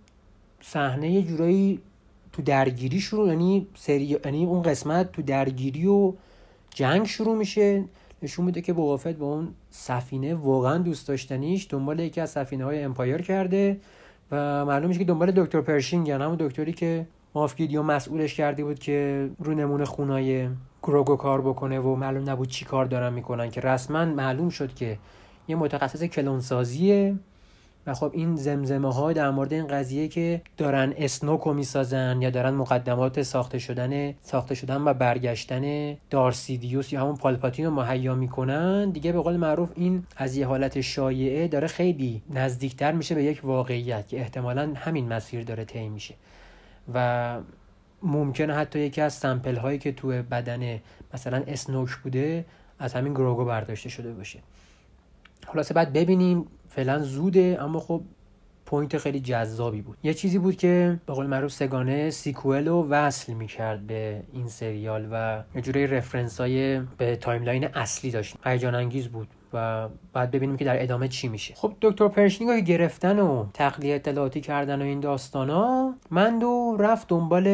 صحنه 0.60 1.10
یه 1.10 1.22
جورایی 1.22 1.80
تو 2.32 2.42
درگیری 2.42 3.00
شروع 3.00 3.28
یعنی 3.28 3.66
سری 3.74 4.18
یعنی 4.24 4.44
اون 4.44 4.62
قسمت 4.62 5.12
تو 5.12 5.22
درگیری 5.22 5.86
و 5.86 6.12
جنگ 6.74 7.06
شروع 7.06 7.36
میشه. 7.36 7.84
نشون 8.22 8.44
میده 8.44 8.60
که 8.60 8.72
بوافت 8.72 9.16
با 9.16 9.26
اون 9.26 9.48
سفینه 9.70 10.34
واقعا 10.34 10.78
دوست 10.78 11.08
داشتنیش 11.08 11.66
دنبال 11.70 12.00
یکی 12.00 12.20
از 12.20 12.30
سفینه 12.30 12.64
های 12.64 12.82
Empire 12.82 13.22
کرده 13.22 13.80
و 14.30 14.64
معلوم 14.64 14.88
میشه 14.88 14.98
که 14.98 15.04
دنبال 15.04 15.30
دکتر 15.30 15.60
پرشینگ 15.60 16.08
یعنی 16.08 16.22
همون 16.22 16.36
دکتری 16.40 16.72
که 16.72 17.06
Moff 17.34 17.53
Gideon 17.53 17.82
مسئولش 17.82 18.34
کرده 18.34 18.64
بود 18.64 18.78
که 18.78 19.30
رو 19.38 19.54
نمونه 19.54 19.84
خونای 19.84 20.48
گروگو 20.82 21.16
کار 21.16 21.40
بکنه 21.40 21.80
و 21.80 21.96
معلوم 21.96 22.30
نبود 22.30 22.48
چی 22.48 22.64
کار 22.64 22.84
دارن 22.84 23.12
می‌کنن 23.12 23.50
که 23.50 23.60
رسما 23.60 24.04
معلوم 24.04 24.48
شد 24.48 24.74
که 24.74 24.98
یه 25.48 25.56
متخصص 25.56 26.02
کلونسازیه 26.02 27.14
و 27.86 27.94
خب 27.94 28.10
این 28.14 28.36
زمزمه 28.36 28.94
ها 28.94 29.12
در 29.12 29.30
مورد 29.30 29.52
این 29.52 29.66
قضیه 29.66 30.08
که 30.08 30.42
دارن 30.56 30.94
اسنوکو 30.96 31.52
می‌سازن 31.52 32.22
یا 32.22 32.30
دارن 32.30 32.54
مقدمات 32.54 33.22
ساخته 33.22 33.58
شدن 33.58 34.14
ساخته 34.20 34.54
شدن 34.54 34.82
و 34.82 34.94
برگشتن 34.94 35.96
دارسیدیوس 36.10 36.92
یا 36.92 37.00
همون 37.00 37.16
پالپاتین 37.16 37.64
رو 37.64 37.70
مهیا 37.70 38.14
می‌کنن 38.14 38.90
دیگه 38.90 39.12
به 39.12 39.20
قول 39.20 39.36
معروف 39.36 39.70
این 39.74 40.06
از 40.16 40.36
یه 40.36 40.46
حالت 40.46 40.80
شایعه 40.80 41.48
داره 41.48 41.66
خیلی 41.66 42.22
نزدیکتر 42.30 42.92
میشه 42.92 43.14
به 43.14 43.24
یک 43.24 43.40
واقعیت 43.44 44.08
که 44.08 44.20
احتمالا 44.20 44.72
همین 44.74 45.08
مسیر 45.12 45.44
داره 45.44 45.64
طی 45.64 45.88
میشه. 45.88 46.14
و 46.94 47.38
ممکنه 48.02 48.54
حتی 48.54 48.78
یکی 48.78 49.00
از 49.00 49.12
سمپل 49.12 49.56
هایی 49.56 49.78
که 49.78 49.92
تو 49.92 50.08
بدن 50.08 50.80
مثلا 51.14 51.42
اسنوک 51.46 51.90
بوده 51.96 52.44
از 52.78 52.94
همین 52.94 53.12
گروگو 53.12 53.44
برداشته 53.44 53.88
شده 53.88 54.12
باشه. 54.12 54.38
خلاصه 55.46 55.74
بعد 55.74 55.92
ببینیم 55.92 56.46
فعلا 56.74 56.98
زوده 56.98 57.58
اما 57.60 57.80
خب 57.80 58.02
point 58.66 58.98
خیلی 58.98 59.20
جذابی 59.20 59.82
بود. 59.82 59.98
یه 60.02 60.14
چیزی 60.14 60.38
بود 60.38 60.56
که 60.56 61.00
به 61.06 61.12
قول 61.12 61.26
معروف 61.26 61.52
سگانه 61.52 62.10
sequel 62.10 62.68
رو 62.68 62.86
وصل 62.88 63.32
می‌کرد 63.32 63.86
به 63.86 64.22
این 64.32 64.48
سریال 64.48 65.08
و 65.12 65.42
یه 65.54 65.62
جوری 65.62 65.86
reference 65.86 66.40
های 66.40 66.80
به 66.80 67.16
timeline 67.16 67.64
اصلی 67.64 68.10
داشت. 68.10 68.36
هیجان 68.44 68.74
انگیز 68.74 69.08
بود 69.08 69.28
و 69.52 69.88
بعد 70.12 70.30
ببینیم 70.30 70.56
که 70.56 70.64
در 70.64 70.82
ادامه 70.82 71.08
چی 71.08 71.28
میشه. 71.28 71.54
خب 71.54 71.72
دکتر 71.80 72.08
پرشینگ 72.08 72.56
که 72.56 72.64
گرفتن 72.64 73.18
و 73.18 73.46
تخلیه 73.54 73.94
اطلاعاتی 73.94 74.40
کردن 74.40 74.82
و 74.82 74.84
این 74.84 75.00
داستانا 75.00 75.94
مندو 76.10 76.76
رفت 76.80 77.08
دنبال 77.08 77.46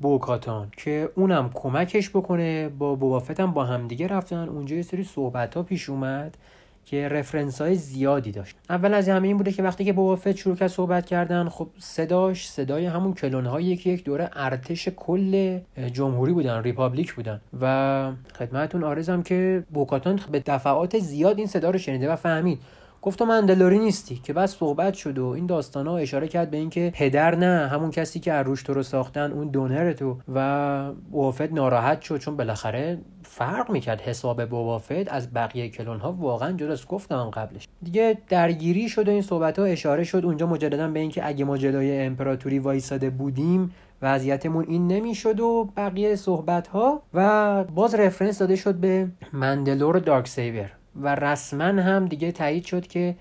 بوکاتان 0.00 0.70
که 0.76 1.10
اونم 1.14 1.50
کمکش 1.54 2.10
بکنه. 2.10 2.68
بوبا 2.68 2.94
فتم 2.94 3.50
با 3.50 3.64
همدیگه 3.64 4.06
رفتن. 4.06 4.48
اونجا 4.48 4.76
یه 4.76 4.82
سری 4.82 5.04
صحبت 5.04 5.54
ها 5.54 5.62
پیش 5.62 5.88
اومد. 5.88 6.36
که 6.84 7.08
reference 7.08 7.60
های 7.60 7.74
زیادی 7.74 8.32
داشت. 8.32 8.56
اول 8.70 8.94
از 8.94 9.08
همه 9.08 9.28
این 9.28 9.36
بوده 9.36 9.52
که 9.52 9.62
وقتی 9.62 9.84
که 9.84 9.92
بوبا 9.92 10.16
فت 10.16 10.36
شروع 10.36 10.56
کرد 10.56 10.68
صحبت 10.68 11.06
کردن 11.06 11.48
خب 11.48 11.68
صداش 11.78 12.48
صدای 12.48 12.86
همون 12.86 13.14
کلون 13.14 13.46
هایی 13.46 13.76
که 13.76 13.90
یک 13.90 14.04
دوره 14.04 14.30
ارتش 14.32 14.88
کل 14.88 15.58
جمهوری 15.92 16.32
بودن 16.32 16.62
Republic 16.62 17.14
بودن. 17.14 17.40
و 17.60 18.12
خدمتتون 18.38 18.84
عرضم 18.84 19.22
که 19.22 19.64
بوکاتان 19.70 20.20
به 20.32 20.42
دفعات 20.46 20.98
زیاد 20.98 21.38
این 21.38 21.46
صدا 21.46 21.70
رو 21.70 21.78
شنیده 21.78 22.12
و 22.12 22.16
فهمید. 22.16 22.58
گفت 23.04 23.18
تو 23.18 23.26
مندلوری 23.26 23.78
نیستی 23.78 24.16
که 24.16 24.32
بس 24.32 24.56
صحبت 24.56 24.94
شد 24.94 25.18
و 25.18 25.26
این 25.26 25.46
داستان 25.46 25.86
ها 25.86 25.98
اشاره 25.98 26.28
کرد 26.28 26.50
به 26.50 26.56
اینکه 26.56 26.92
پدر 26.94 27.34
نه 27.34 27.68
همون 27.68 27.90
کسی 27.90 28.20
که 28.20 28.32
روش 28.32 28.62
تو 28.62 28.74
رو 28.74 28.82
ساختن 28.82 29.32
اون 29.32 29.48
donor 29.48 29.92
تو 29.92 30.16
و 30.34 30.92
بوبا 30.92 31.28
فت 31.28 31.52
ناراحت 31.52 32.00
شد 32.00 32.18
چون 32.18 32.36
بالاخره 32.36 32.98
فرق 33.36 33.70
می‌کرد 33.70 34.00
حساب 34.00 34.44
بوافت 34.44 35.08
از 35.08 35.34
بقیه 35.34 35.68
کلون 35.68 36.00
ها 36.00 36.12
واقعا 36.12 36.52
جداست 36.52 36.88
گفتم 36.88 37.30
قبلش. 37.30 37.68
دیگه 37.82 38.18
درگیری 38.28 38.88
شد 38.88 39.08
و 39.08 39.10
این 39.10 39.22
صحبت 39.22 39.58
ها 39.58 39.64
اشاره 39.64 40.04
شد 40.04 40.24
اونجا 40.24 40.46
مجددا 40.46 40.88
به 40.88 41.00
اینکه 41.00 41.26
اگه 41.26 41.44
ما 41.44 41.58
جلوی 41.58 41.98
امپراتوری 41.98 42.58
وایساده 42.58 43.10
بودیم 43.10 43.74
وضعیتمون 44.02 44.64
این 44.68 44.86
نمی‌شد 44.88 45.40
و 45.40 45.68
بقیه 45.76 46.16
صحبت 46.16 46.66
ها 46.66 47.02
و 47.14 47.64
باز 47.64 47.94
رفرنس 47.94 48.38
داده 48.38 48.56
شد 48.56 48.74
به 48.74 49.08
مندلور 49.32 49.98
دارک 49.98 50.28
سیور. 50.28 50.70
و 50.96 51.14
رسما 51.14 51.64
هم 51.64 52.06
دیگه 52.06 52.32
تایید 52.32 52.64
شد 52.64 52.86
که 52.86 53.16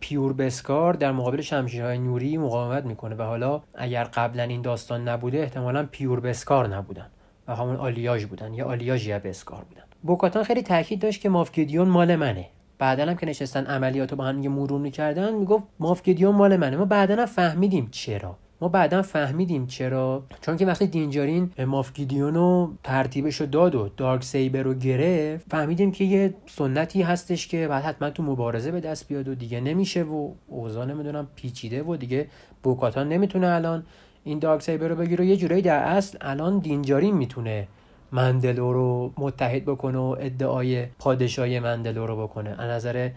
پیور 0.00 0.32
بسکار 0.32 0.94
در 0.94 1.12
مقابل 1.12 1.40
شمشیرهای 1.40 1.98
نوری 1.98 2.38
مقاومت 2.38 2.84
می‌کنه. 2.84 3.14
و 3.14 3.22
حالا 3.22 3.62
اگر 3.74 4.04
قبلا 4.04 4.42
این 4.42 4.62
داستان 4.62 5.08
نبوده 5.08 5.38
احتمالا 5.38 5.86
پیور 5.90 6.20
بسکار 6.20 6.76
نبودن. 6.76 7.06
و 7.48 7.54
همون 7.54 7.76
آلیاژ 7.76 8.24
بودن 8.24 8.54
یا 8.54 8.66
آلیاژ 8.66 9.06
یا 9.06 9.18
بسکار 9.18 9.64
بودن. 9.64 9.82
بوکاتان 10.02 10.42
خیلی 10.42 10.62
تاکید 10.62 11.00
داشت 11.02 11.20
که 11.20 11.28
مافگیدیون 11.28 11.88
مال 11.88 12.16
منه. 12.16 12.46
بعدا 12.78 13.06
هم 13.06 13.14
که 13.14 13.26
نشستن 13.26 13.66
عملیاتو 13.66 14.16
با 14.16 14.24
هم 14.24 14.36
مرور 14.36 14.80
می‌کردن 14.80 15.34
می‌گفت 15.34 15.64
مافگیدیون 15.80 16.34
مال 16.34 16.56
منه. 16.56 16.76
ما 16.76 16.84
بعدا 16.84 17.16
هم 17.16 17.26
فهمیدیم 17.26 17.88
چرا. 17.90 18.36
ما 18.60 18.68
بعدا 18.68 19.02
فهمیدیم 19.02 19.66
چرا. 19.66 20.22
چون 20.40 20.56
که 20.56 20.66
وقتی 20.66 20.86
دینجارین 20.86 21.50
مافگیدیون 21.66 22.34
رو 22.34 22.72
ترتیبش 22.84 23.40
رو 23.40 23.46
داد 23.46 23.74
و 23.74 23.88
دارک 23.96 24.24
سیبر 24.24 24.62
رو 24.62 24.74
گرفت 24.74 25.46
فهمیدیم 25.50 25.92
که 25.92 26.04
یه 26.04 26.34
سنتی 26.46 27.02
هستش 27.02 27.48
که 27.48 27.68
بعد 27.68 27.84
حتما 27.84 28.10
تو 28.10 28.22
مبارزه 28.22 28.70
به 28.70 28.80
دست 28.80 29.08
بیاد 29.08 29.28
و 29.28 29.34
دیگه 29.34 29.60
نمیشه 29.60 30.02
و 30.02 30.30
اوضاع 30.46 30.84
نمی‌دونم 30.84 31.28
پیچیده 31.36 31.82
و 31.82 31.96
دیگه 31.96 32.28
بوکاتان 32.62 33.08
نمی‌تونه 33.08 33.46
الان 33.46 33.84
این 34.24 34.38
دارک 34.38 34.62
سیبر 34.62 34.88
رو 34.88 34.94
بگیره 34.94 35.26
یه 35.26 35.36
جورایی 35.36 35.62
در 35.62 35.78
اصل 35.78 36.18
الان 36.20 36.58
دینجارین 36.58 37.14
می‌تونه 37.16 37.68
مندلو 38.12 38.72
رو 38.72 39.12
متحد 39.18 39.64
بکنه 39.64 39.98
و 39.98 40.16
ادعای 40.20 40.86
پادشاهی 40.98 41.60
مندلو 41.60 42.06
رو 42.06 42.22
بکنه. 42.22 42.50
از 42.50 42.70
نظر 42.70 43.10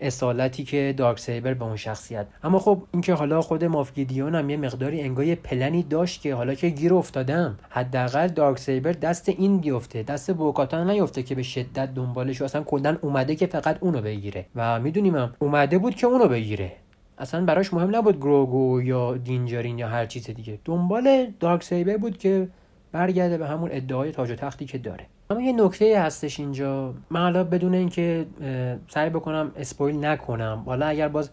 اصالتی 0.00 0.64
که 0.64 0.94
دارک 0.96 1.18
سیبر 1.18 1.54
به 1.54 1.64
اون 1.64 1.76
شخصیت. 1.76 2.26
اما 2.44 2.58
خب 2.58 2.82
اینکه 2.92 3.14
حالا 3.14 3.40
خود 3.40 3.64
مافگیدیون 3.64 4.34
هم 4.34 4.50
یه 4.50 4.56
مقداری 4.56 5.00
انگار 5.00 5.34
پلنی 5.34 5.82
داشت 5.82 6.22
که 6.22 6.34
حالا 6.34 6.54
که 6.54 6.68
گیر 6.68 6.94
افتادم 6.94 7.58
حداقل 7.70 8.28
دارک 8.28 8.58
سیبر 8.58 8.92
دست 8.92 9.28
این 9.28 9.58
بیفته 9.58 10.02
دست 10.02 10.32
بوکاتان 10.32 10.90
نیفته 10.90 11.22
که 11.22 11.34
به 11.34 11.42
شدت 11.42 11.94
دنبالش 11.94 12.40
و 12.40 12.44
اصلا 12.44 12.62
کلا 12.62 12.96
اومده 13.00 13.36
که 13.36 13.46
فقط 13.46 13.76
اونو 13.80 14.00
بگیره. 14.00 14.46
و 14.56 14.80
می‌دونیم 14.80 15.16
هم 15.16 15.34
اومده 15.38 15.78
بود 15.78 15.94
که 15.94 16.06
اونو 16.06 16.28
بگیره. 16.28 16.72
اصلا 17.18 17.44
براش 17.44 17.74
مهم 17.74 17.96
نبود 17.96 18.16
گروگو 18.16 18.82
یا 18.82 19.16
دینجارین 19.16 19.78
یا 19.78 19.88
هر 19.88 20.06
چیز 20.06 20.30
دیگه. 20.30 20.58
دنبال 20.64 21.26
دارک 21.40 21.62
سیبر 21.62 21.96
بود 21.96 22.18
که 22.18 22.48
برگرده 22.92 23.38
به 23.38 23.48
همون 23.48 23.70
ادعای 23.72 24.12
تاج 24.12 24.30
و 24.30 24.34
تختی 24.34 24.64
که 24.64 24.78
داره. 24.78 25.06
اما 25.30 25.40
یه 25.40 25.52
نکته 25.52 26.00
هستش 26.00 26.40
اینجا. 26.40 26.94
من 27.10 27.20
حالا 27.20 27.44
بدون 27.44 27.74
اینکه 27.74 28.26
سعی 28.88 29.10
بکنم 29.10 29.52
اسپویل 29.56 30.04
نکنم. 30.04 30.62
حالا 30.66 30.86
اگر 30.86 31.08
باز 31.08 31.30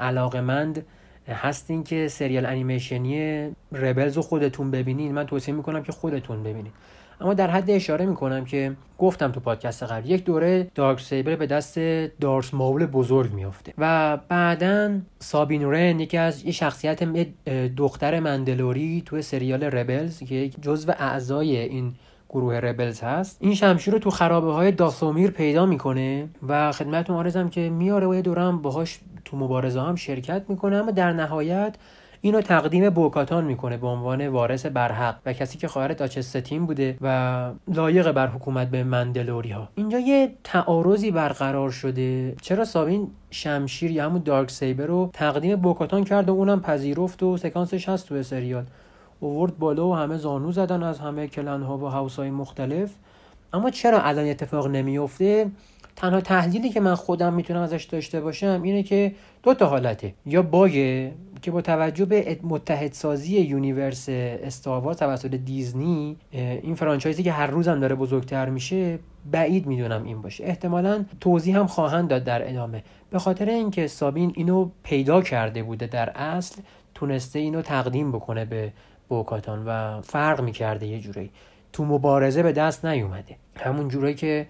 علاقمند 0.00 0.86
هستین 1.28 1.84
که 1.84 2.08
سریال 2.08 2.46
انیمیشنی 2.46 3.46
ربلز 3.72 4.16
رو 4.16 4.22
خودتون 4.22 4.70
ببینین 4.70 5.12
من 5.12 5.26
توصیه 5.26 5.54
می‌کنم 5.54 5.82
که 5.82 5.92
خودتون 5.92 6.42
ببینید 6.42 6.72
اما 7.22 7.34
در 7.34 7.50
حد 7.50 7.70
اشاره 7.70 8.06
می‌کنم 8.06 8.44
که 8.44 8.76
گفتم 8.98 9.32
تو 9.32 9.40
پادکست 9.40 9.82
قبل 9.82 10.10
یک 10.10 10.24
دوره 10.24 10.70
دارک 10.74 11.00
سیبر 11.00 11.36
به 11.36 11.46
دست 11.46 11.78
دارس 12.20 12.54
ماول 12.54 12.86
بزرگ 12.86 13.32
میافته 13.32 13.72
و 13.78 14.16
بعدا 14.28 14.98
سابین 15.18 15.70
رن 15.70 16.00
یکی 16.00 16.18
از 16.18 16.42
این 16.42 16.52
شخصیت 16.52 17.04
دختر 17.76 18.20
مندلوری 18.20 19.02
تو 19.06 19.22
سریال 19.22 19.62
ربلز 19.62 20.22
که 20.22 20.48
جزو 20.48 20.92
اعضای 20.98 21.56
این 21.56 21.94
گروه 22.30 22.54
ربلز 22.54 23.00
هست. 23.00 23.36
این 23.40 23.54
شمشیر 23.54 23.92
رو 23.92 23.98
تو 23.98 24.10
خرابه 24.10 24.52
های 24.52 24.72
داسومیر 24.72 25.30
پیدا 25.30 25.66
می‌کنه 25.66 26.28
و 26.48 26.72
خدمتتون 26.72 27.16
آرزم 27.16 27.48
که 27.48 27.70
میاره 27.70 28.06
و 28.06 28.14
یه 28.14 28.22
دورم 28.22 28.62
باهاش 28.62 28.98
تو 29.24 29.36
مبارزه 29.36 29.80
هم 29.80 29.96
شرکت 29.96 30.42
می‌کنه 30.48 30.76
اما 30.76 30.90
در 30.90 31.12
نهایت 31.12 31.74
اینو 32.24 32.40
تقدیم 32.40 32.90
بوکاتان 32.90 33.44
می‌کنه 33.44 33.76
به 33.76 33.86
عنوان 33.86 34.28
وارث 34.28 34.66
برحق 34.66 35.16
و 35.26 35.32
کسی 35.32 35.58
که 35.58 35.68
خواهر 35.68 35.88
داچستین 35.88 36.66
بوده 36.66 36.96
و 37.00 37.50
لایق 37.68 38.12
بر 38.12 38.26
حکومت 38.26 38.70
به 38.70 38.84
مندلوری 38.84 39.50
ها 39.50 39.68
اینجا 39.74 39.98
یه 39.98 40.32
تعارضی 40.44 41.10
برقرار 41.10 41.70
شده. 41.70 42.34
چرا 42.42 42.64
سابین 42.64 43.08
شمشیر 43.30 43.90
یا 43.90 44.04
همون 44.04 44.22
دارک 44.24 44.50
سیبر 44.50 44.86
رو 44.86 45.10
تقدیم 45.12 45.56
بوکاتان 45.56 46.04
کرد 46.04 46.28
و 46.28 46.32
اونم 46.32 46.60
پذیرفت 46.60 47.22
و 47.22 47.36
سکانسش 47.36 47.88
هست 47.88 48.08
تو 48.08 48.22
سریال؟ 48.22 48.64
اوورد 49.20 49.58
بالا 49.58 49.88
و 49.88 49.94
همه 49.94 50.16
زانو 50.16 50.52
زدن 50.52 50.82
از 50.82 50.98
همه 50.98 51.26
clan 51.26 51.62
ها 51.62 51.78
و 51.78 51.84
house 51.84 52.16
های 52.16 52.30
مختلف. 52.30 52.90
اما 53.52 53.70
چرا 53.70 54.00
الان 54.00 54.26
اتفاق 54.26 54.66
نمیفته 54.66 55.50
تنها 55.96 56.20
تحلیلی 56.20 56.70
که 56.70 56.80
من 56.80 56.94
خودم 56.94 57.34
می‌تونم 57.34 57.60
ازش 57.60 57.84
داشته 57.84 58.20
باشم 58.20 58.60
اینه 58.62 58.82
که 58.82 59.14
دو 59.42 59.54
تا 59.54 59.66
حالته. 59.66 60.14
یا 60.26 60.42
bug 60.42 60.94
ه 60.94 61.12
که 61.42 61.50
با 61.50 61.62
توجه 61.62 62.04
به 62.04 62.38
متحدسازی 62.42 63.40
universe 63.40 64.06
استاروارز 64.08 64.94
توسط 64.94 65.34
دیزنی 65.34 66.16
این 66.32 66.74
franchise 66.74 67.17
ی 67.17 67.22
که 67.22 67.32
هر 67.32 67.46
روزم 67.46 67.80
داره 67.80 67.94
بزرگتر 67.94 68.48
میشه 68.48 68.98
بعید 69.30 69.66
می‌دونم 69.66 70.04
این 70.04 70.22
باشه. 70.22 70.44
احتمالا 70.44 71.04
توضیح 71.20 71.58
هم 71.58 71.66
خواهند 71.66 72.08
داد 72.08 72.24
در 72.24 72.48
ادامه. 72.48 72.82
به 73.10 73.18
خاطر 73.18 73.48
اینکه 73.48 73.86
سابین 73.86 74.32
اینو 74.36 74.70
پیدا 74.82 75.22
کرده 75.22 75.62
بوده 75.62 75.86
در 75.86 76.10
اصل 76.10 76.62
تونسته 76.94 77.38
اینو 77.38 77.62
تقدیم 77.62 78.12
بکنه 78.12 78.44
به 78.44 78.72
بوکاتان 79.08 79.64
و 79.66 80.00
فرق 80.00 80.40
می‌کرده 80.40 80.86
یه 80.86 81.00
جورایی. 81.00 81.30
تو 81.72 81.84
مبارزه 81.84 82.42
به 82.42 82.52
دست 82.52 82.84
نیومده. 82.84 83.36
همون 83.56 83.88
جورایی 83.88 84.14
که 84.14 84.46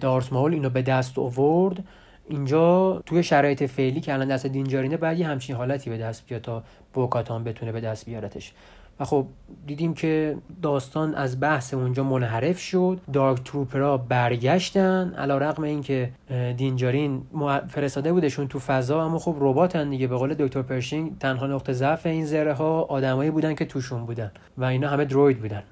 دارس 0.00 0.32
ماول 0.32 0.52
اینو 0.52 0.70
به 0.70 0.82
دست 0.82 1.18
آورد 1.18 1.84
اینجا 2.28 3.02
توی 3.06 3.22
شرایط 3.22 3.62
فعلی 3.62 4.00
که 4.00 4.14
الان 4.14 4.28
دست 4.28 4.46
دینجارینه 4.46 4.96
بعد 4.96 5.18
یه 5.18 5.26
همچین 5.26 5.56
حالتی 5.56 5.90
به 5.90 5.98
دست 5.98 6.26
بیاد 6.26 6.40
تا 6.40 6.62
بوکاتان 6.92 7.44
بتونه 7.44 7.72
به 7.72 7.80
دست 7.80 8.06
بیارتش. 8.06 8.52
و 9.00 9.04
خب 9.04 9.26
دیدیم 9.66 9.94
که 9.94 10.36
داستان 10.62 11.14
از 11.14 11.40
بحث 11.40 11.74
اونجا 11.74 12.04
منحرف 12.04 12.58
شد. 12.58 13.00
دارک 13.12 13.40
تروپرا 13.44 13.96
برگشتن 13.96 15.14
علا 15.18 15.38
رقم 15.38 15.62
این 15.62 15.82
که 15.82 16.10
دینجارین 16.56 17.22
فرستاده 17.68 18.12
بودشون 18.12 18.48
تو 18.48 18.58
فضا 18.58 19.04
اما 19.04 19.18
خب 19.18 19.36
رباتن 19.40 19.90
دیگه. 19.90 20.06
به 20.06 20.16
قول 20.16 20.34
دکتر 20.34 20.62
پرشینگ 20.62 21.18
تنها 21.18 21.46
نقطه 21.46 21.72
ضعف 21.72 22.06
این 22.06 22.26
ذره 22.26 22.52
ها 22.52 22.82
آدمایی 22.82 23.30
بودن 23.30 23.54
که 23.54 23.64
توشون 23.64 24.06
بودن 24.06 24.32
و 24.58 24.64
اینا 24.64 24.88
همه 24.88 25.04
دروید 25.04 25.38
بودن. 25.38 25.62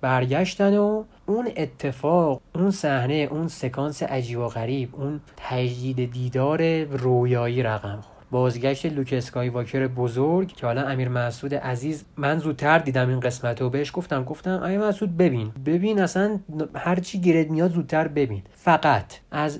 برگشتن 0.00 0.76
و 0.76 1.04
اون 1.30 1.48
اتفاق 1.56 2.40
اون 2.54 2.70
صحنه 2.70 3.28
اون 3.30 3.48
سکانس 3.48 4.02
عجیب 4.02 4.38
و 4.38 4.48
غریب 4.48 4.96
اون 4.96 5.20
تجدید 5.36 6.12
دیدار 6.12 6.82
رویایی 6.84 7.62
رقم 7.62 7.98
بازگشت 8.30 8.86
لوک 8.86 9.14
اسکای 9.16 9.48
واکر 9.48 9.86
بزرگ 9.86 10.48
که 10.52 10.66
حالا 10.66 10.82
امیر 10.82 11.08
مسعود 11.08 11.54
عزیز 11.54 12.04
من 12.16 12.38
زودتر 12.38 12.78
دیدم 12.78 13.08
این 13.08 13.20
قسمت 13.20 13.60
رو 13.60 13.70
بهش 13.70 13.90
گفتم 13.94 14.24
گفتم 14.24 14.62
امیر 14.62 14.78
مسعود 14.78 15.16
ببین. 15.16 15.52
ببین 15.66 16.00
اصلا 16.00 16.38
هرچی 16.74 17.20
گیرت 17.20 17.50
میاد 17.50 17.72
زودتر 17.72 18.08
ببین. 18.08 18.42
فقط 18.54 19.04
از 19.30 19.58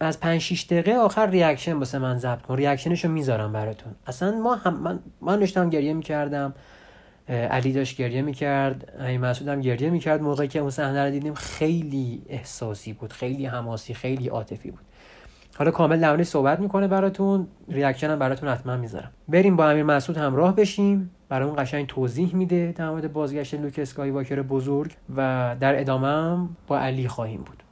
از 0.00 0.20
5 0.20 0.40
6 0.40 0.64
دقیقه 0.64 0.92
آخر 0.92 1.26
reaction 1.30 1.72
واسه 1.72 1.98
من 1.98 2.18
ضبط 2.18 2.42
کن. 2.42 2.56
reaction 2.56 2.94
شو 2.94 3.08
می‌ذارم 3.08 3.52
براتون. 3.52 3.92
اصلا 4.06 4.30
ما 4.30 4.54
هم 4.54 4.74
من, 4.74 4.98
من 5.20 5.38
داشتم 5.38 5.70
گریه 5.70 5.94
می‌کردم. 5.94 6.54
علی 7.28 7.72
داشت 7.72 7.96
گریه 7.96 8.22
می‌کرد 8.22 8.92
امیر 8.98 9.20
مسعود 9.20 9.48
هم 9.48 9.60
گریه 9.60 9.90
می‌کرد. 9.90 10.22
موقعی 10.22 10.48
که 10.48 10.58
اون 10.58 10.70
صحنه 10.70 11.04
رو 11.04 11.10
دیدیم 11.10 11.34
خیلی 11.34 12.22
احساسی 12.28 12.92
بود 12.92 13.12
خیلی 13.12 13.46
حماسی 13.46 13.94
خیلی 13.94 14.28
عاطفی 14.28 14.70
بود. 14.70 14.80
حالا 15.58 15.70
کامل 15.70 16.00
درمانی 16.00 16.24
صحبت 16.24 16.60
می‌کنه 16.60 16.88
براتون. 16.88 17.48
reaction 17.68 18.10
هم 18.10 18.18
براتون 18.18 18.48
حتما 18.48 18.76
می‌ذارم. 18.76 19.10
بریم 19.28 19.56
با 19.56 19.70
امیر 19.70 19.82
مسعود 19.82 20.18
همراه 20.18 20.56
بشیم. 20.56 21.10
برامون 21.28 21.54
قشنگ 21.58 21.86
توضیح 21.86 22.34
میده 22.34 22.74
در 22.76 22.90
مورد 22.90 23.12
بازگشت 23.12 23.54
لوک 23.54 23.78
اسکای 23.78 24.10
واکر 24.10 24.42
بزرگ 24.42 24.92
و 25.16 25.56
در 25.60 25.80
ادامه 25.80 26.08
هم 26.08 26.56
با 26.66 26.78
علی 26.78 27.08
خواهیم 27.08 27.42
بود. 27.42 27.62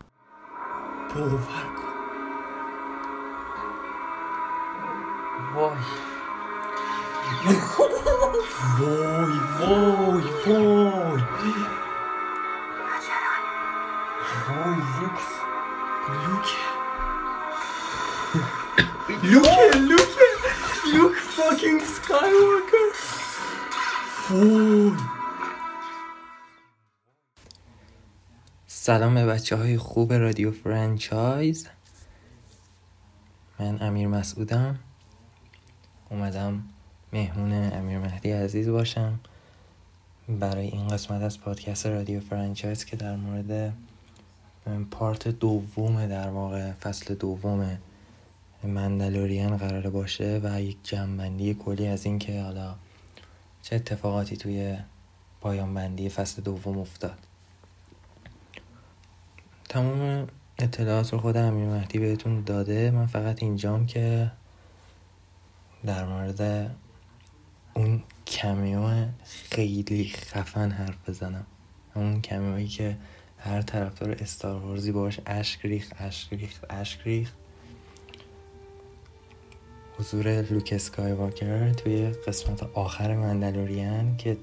باور 1.15 1.39
وای. 5.57 6.14
وای 8.79 9.39
وای 9.61 10.25
وای 10.47 11.23
وای 14.49 14.79
لوک 15.01 15.21
لوک 16.25 16.49
look 19.91 20.11
here. 20.19 20.39
Look 20.95 21.15
fucking 21.15 21.81
Skywalker. 21.81 22.89
فول 24.25 24.97
سلام 28.67 29.15
به 29.15 29.27
بچه 29.27 29.57
های 29.57 29.79
خوب 29.79 30.13
رادیو 30.13 30.53
فرانچایز 30.53 31.69
من 33.59 33.83
امیر 33.83 34.09
مسعودم 34.09 34.79
اومدم 36.11 36.74
مهمون 37.15 37.53
امیر 37.53 37.99
مهدی 37.99 38.33
عزیز 38.33 38.69
باشم. 38.69 39.21
برای 40.29 40.67
این 40.67 40.89
قسمت 40.89 41.23
از 41.23 41.41
پادکست 41.41 41.87
رادیو 41.87 42.21
فرانچایز 42.21 42.85
که 42.85 42.97
در 42.97 43.17
مورد 43.17 43.73
part 44.91 45.29
دوم 45.29 46.07
در 46.07 46.29
واقع 46.29 46.73
فصل 46.73 47.15
دوم 47.15 47.79
مندلورین 48.65 49.57
قراره 49.57 49.91
باشه 49.91 50.41
و 50.45 50.61
یک 50.61 50.77
جمعبندی 50.83 51.55
کلی 51.55 51.87
از 51.87 52.07
این 52.07 52.19
که 52.19 52.43
حالا 52.43 52.75
چه 53.63 53.77
اتفاقاتی 53.77 54.37
توی 54.37 54.77
پایان 55.41 55.75
بندی 55.75 56.09
فصل 56.09 56.43
دوم 56.43 56.79
افتاد. 56.79 57.19
تمام 59.69 60.27
اطلاعات 60.59 61.13
رو 61.13 61.19
خود 61.19 61.37
امیر 61.37 61.69
مهدی 61.69 61.99
بهتون 61.99 62.43
داده. 62.43 62.91
من 62.91 63.07
فقط 63.07 63.43
اینجام 63.43 63.87
که 63.87 64.31
در 65.87 66.05
مورد 66.05 66.71
اون 67.75 68.03
کمیو 68.27 69.07
خیلی 69.25 70.09
خفن 70.09 70.71
حرف 70.71 71.09
بزنم. 71.09 71.47
اون 71.95 72.21
کمیویی 72.21 72.69
که 72.69 72.97
هر 73.39 73.63
طرفدار 73.63 74.11
استار 74.11 74.61
باش 74.93 75.21
اشک 75.27 75.61
ریخت 75.67 75.93
اشک 75.99 76.33
ریخت 76.33 76.65
اشک 76.71 77.01
ریخت. 77.05 77.35
حضور 79.99 80.43
لوک 80.43 80.71
اسکایواکر 80.73 81.73
توی 81.73 82.11
قسمت 82.11 82.63
آخر 82.63 83.15
مندلورین 83.15 84.17
که 84.17 84.37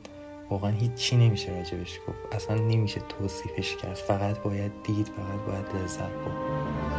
واقعا 0.50 0.72
هیچی 0.72 1.18
نمیشه 1.18 1.52
راجبش 1.52 2.00
گفت. 2.08 2.36
اصلا 2.36 2.56
نمیشه 2.56 3.02
توصیفش 3.02 3.76
کرد. 3.76 3.96
فقط 3.96 4.40
باید 4.40 4.72
دید 4.84 5.08
فقط 5.08 5.40
باید 5.48 5.84
لذت 5.84 6.00
برد. 6.00 6.91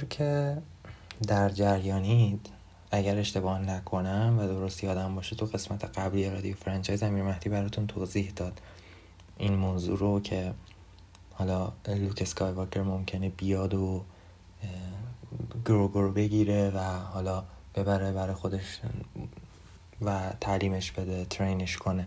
همونطور 0.00 0.18
که 0.18 0.62
در 1.26 1.48
جریانید 1.48 2.50
اگر 2.90 3.18
اشتباه 3.18 3.58
نکنم 3.58 4.36
و 4.38 4.46
درست 4.46 4.84
یادم 4.84 5.14
باشه 5.14 5.36
تو 5.36 5.46
قسمت 5.46 5.98
قبلی 5.98 6.30
رادیو 6.30 6.56
فرانچایز 6.56 7.02
امیر 7.02 7.22
مهدی 7.22 7.48
براتون 7.48 7.86
توضیح 7.86 8.32
داد. 8.36 8.60
این 9.38 9.54
موضوع 9.54 9.98
رو 9.98 10.20
که 10.20 10.52
حالا 11.32 11.72
لوک 11.88 12.18
اسکایواکر 12.22 12.82
ممکنه 12.82 13.28
بیاد 13.28 13.74
و 13.74 14.04
گروگور 15.64 16.12
بگیره 16.12 16.70
و 16.70 16.78
حالا 16.82 17.44
ببره 17.74 18.12
برای 18.12 18.34
خودش 18.34 18.80
و 20.02 20.32
تعلیمش 20.40 20.92
بده 20.92 21.24
ترینش 21.24 21.76
کنه. 21.76 22.06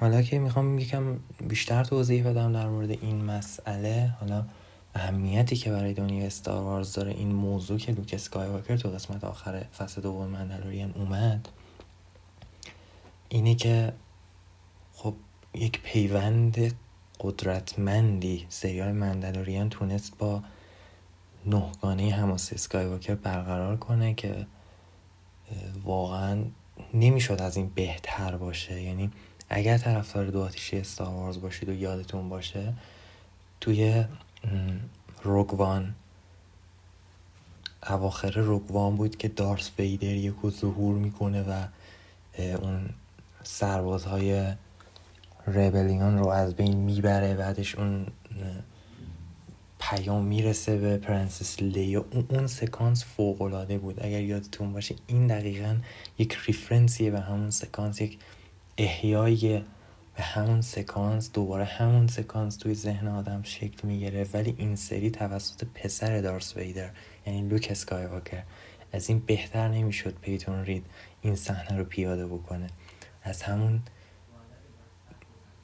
حالا 0.00 0.22
که 0.22 0.38
می‌خوام 0.38 0.78
یکم 0.78 1.18
بیشتر 1.48 1.84
توضیح 1.84 2.30
بدم 2.30 2.52
در 2.52 2.68
مورد 2.68 2.90
این 2.90 3.24
مسئله 3.24 4.14
حالا 4.20 4.44
اهمیتی 4.94 5.56
که 5.56 5.70
برای 5.70 5.94
دنیا 5.94 6.26
استار 6.26 6.62
وارز 6.62 6.92
داره 6.92 7.12
این 7.12 7.32
موضوع 7.32 7.78
که 7.78 7.92
لوک 7.92 8.10
اسکایواکر 8.14 8.76
تو 8.76 8.88
قسمت 8.88 9.24
آخر 9.24 9.60
فصل 9.60 10.00
دوم 10.00 10.26
مندلورین 10.26 10.92
اومد 10.96 11.48
اینه 13.28 13.54
که 13.54 13.92
خب 14.94 15.14
یک 15.54 15.80
پیوند 15.82 16.74
قدرتمندی 17.20 18.46
سریال 18.48 18.92
مندلورین 18.92 19.68
تونست 19.68 20.18
با 20.18 20.42
نهگانه 21.46 22.10
حماس 22.10 22.52
اسکایواکر 22.52 23.14
برقرار 23.14 23.76
کنه 23.76 24.14
که 24.14 24.46
واقعا 25.84 26.44
نمی‌شد 26.94 27.42
از 27.42 27.56
این 27.56 27.70
بهتر 27.74 28.36
باشه. 28.36 28.82
یعنی 28.82 29.10
اگر 29.48 29.78
طرفدار 29.78 30.26
دو 30.26 30.42
آتیشی 30.42 30.78
استار 30.78 31.32
باشید 31.32 31.68
و 31.68 31.72
یادتون 31.72 32.28
باشه 32.28 32.72
توی 33.60 34.04
روگوان 35.22 35.94
اواخر 37.88 38.30
روگوان 38.30 38.96
بود 38.96 39.16
که 39.16 39.28
دارس 39.28 39.70
ویدر 39.78 40.06
یهو 40.06 40.50
ظهور 40.50 40.94
می‌کنه 40.94 41.42
و 41.42 41.66
اون 42.38 42.90
سربازهای 43.42 44.52
rebellion 45.46 46.18
رو 46.18 46.28
از 46.28 46.54
بین 46.54 46.76
می‌بره. 46.76 47.34
بعدش 47.34 47.74
اون 47.74 48.06
پیام 49.78 50.24
می‌رسه 50.24 50.76
به 50.78 50.96
پرنسس 50.96 51.62
لیا 51.62 52.04
اون, 52.30 52.46
سکانس 52.46 53.04
فوق 53.04 53.42
بود. 53.76 54.04
اگر 54.04 54.20
یادتون 54.20 54.72
باشه 54.72 54.94
این 55.06 55.26
دقیقا 55.26 55.76
یک 56.18 56.38
reference 56.46 56.98
یه 56.98 57.10
به 57.10 57.20
همون 57.20 57.50
سکانس 57.50 58.00
یک 58.00 58.18
احیای 58.78 59.62
به 60.16 60.22
همون 60.22 60.60
سکانس 60.60 61.32
دوباره 61.32 61.64
همون 61.64 62.06
سکانس 62.06 62.56
توی 62.56 62.74
ذهن 62.74 63.08
آدم 63.08 63.42
شکل 63.42 63.88
می‌گیره. 63.88 64.26
ولی 64.32 64.54
این 64.58 64.76
سری 64.76 65.10
توسط 65.10 65.64
پسر 65.74 66.20
دارس 66.20 66.56
ویدر 66.56 66.90
یعنی 67.26 67.48
لوک 67.48 67.68
اسکایواکر 67.70 68.42
از 68.92 69.08
این 69.08 69.18
بهتر 69.18 69.68
نمی‌شد 69.68 70.14
پیتون 70.20 70.64
رید 70.64 70.86
این 71.22 71.36
صحنه 71.36 71.78
رو 71.78 71.84
پیاده 71.84 72.26
بکنه. 72.26 72.66
از 73.22 73.42
همون 73.42 73.82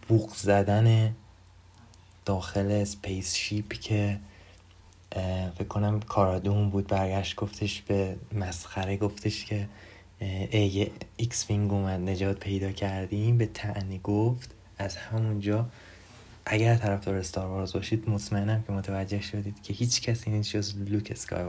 بوق 0.08 0.34
زدن 0.34 1.16
داخل 2.24 2.70
spaceship 2.70 3.72
که 3.72 4.20
فکر 5.54 5.68
کنم 5.68 6.00
کارادون 6.00 6.70
بود 6.70 6.86
برگشت 6.86 7.36
گفتش 7.36 7.82
به 7.82 8.16
مسخره 8.32 8.96
گفتش 8.96 9.44
که 9.44 9.68
ای 10.20 10.90
X-wing 11.16 11.72
اومد 11.72 12.00
نجات 12.00 12.40
پیدا 12.40 12.72
کردیم. 12.72 13.38
به 13.38 13.46
طعنه 13.46 14.00
گفت 14.04 14.54
از 14.78 14.96
همونجا 14.96 15.68
اگر 16.46 16.76
طرفدار 16.76 17.14
استار 17.14 17.46
وارز 17.46 17.72
باشید 17.72 18.10
مطمئنم 18.10 18.62
که 18.66 18.72
متوجه 18.72 19.20
شدید 19.20 19.62
که 19.62 19.72
هیچ 19.72 20.02
کسی 20.02 20.30
نیست 20.30 20.50
جز 20.50 20.76
لوک 20.76 21.08
اسکای 21.10 21.44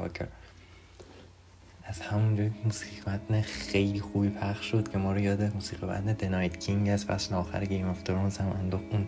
از 1.84 2.02
همونجا 2.02 2.44
موسیقی 2.64 3.02
متن 3.08 3.42
خیلی 3.42 4.00
خوبی 4.00 4.30
پخش 4.30 4.66
شد 4.66 4.92
که 4.92 4.98
ما 4.98 5.14
رو 5.14 5.20
یاد 5.20 5.54
موسیقی 5.54 5.86
متن 5.86 6.14
The 6.14 6.31
Night 6.31 6.60
King 6.60 6.90
از 6.90 7.06
فصل 7.06 7.36
آخر 7.36 7.66
گیم 7.66 7.90
آف 7.90 8.02
ترونز 8.04 8.38
هم 8.38 8.50
انداخت. 8.50 8.84
اون 8.92 9.06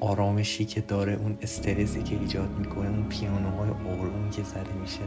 آرامشی 0.00 0.64
که 0.64 0.80
داره 0.80 1.12
اون 1.12 1.38
استرسی 1.42 2.02
که 2.02 2.18
ایجاد 2.20 2.50
می‌کنه 2.58 2.88
اون 2.88 3.08
پیانوهای 3.08 3.70
آرومی 3.70 4.30
که 4.30 4.42
زده 4.42 4.72
میشه. 4.72 5.00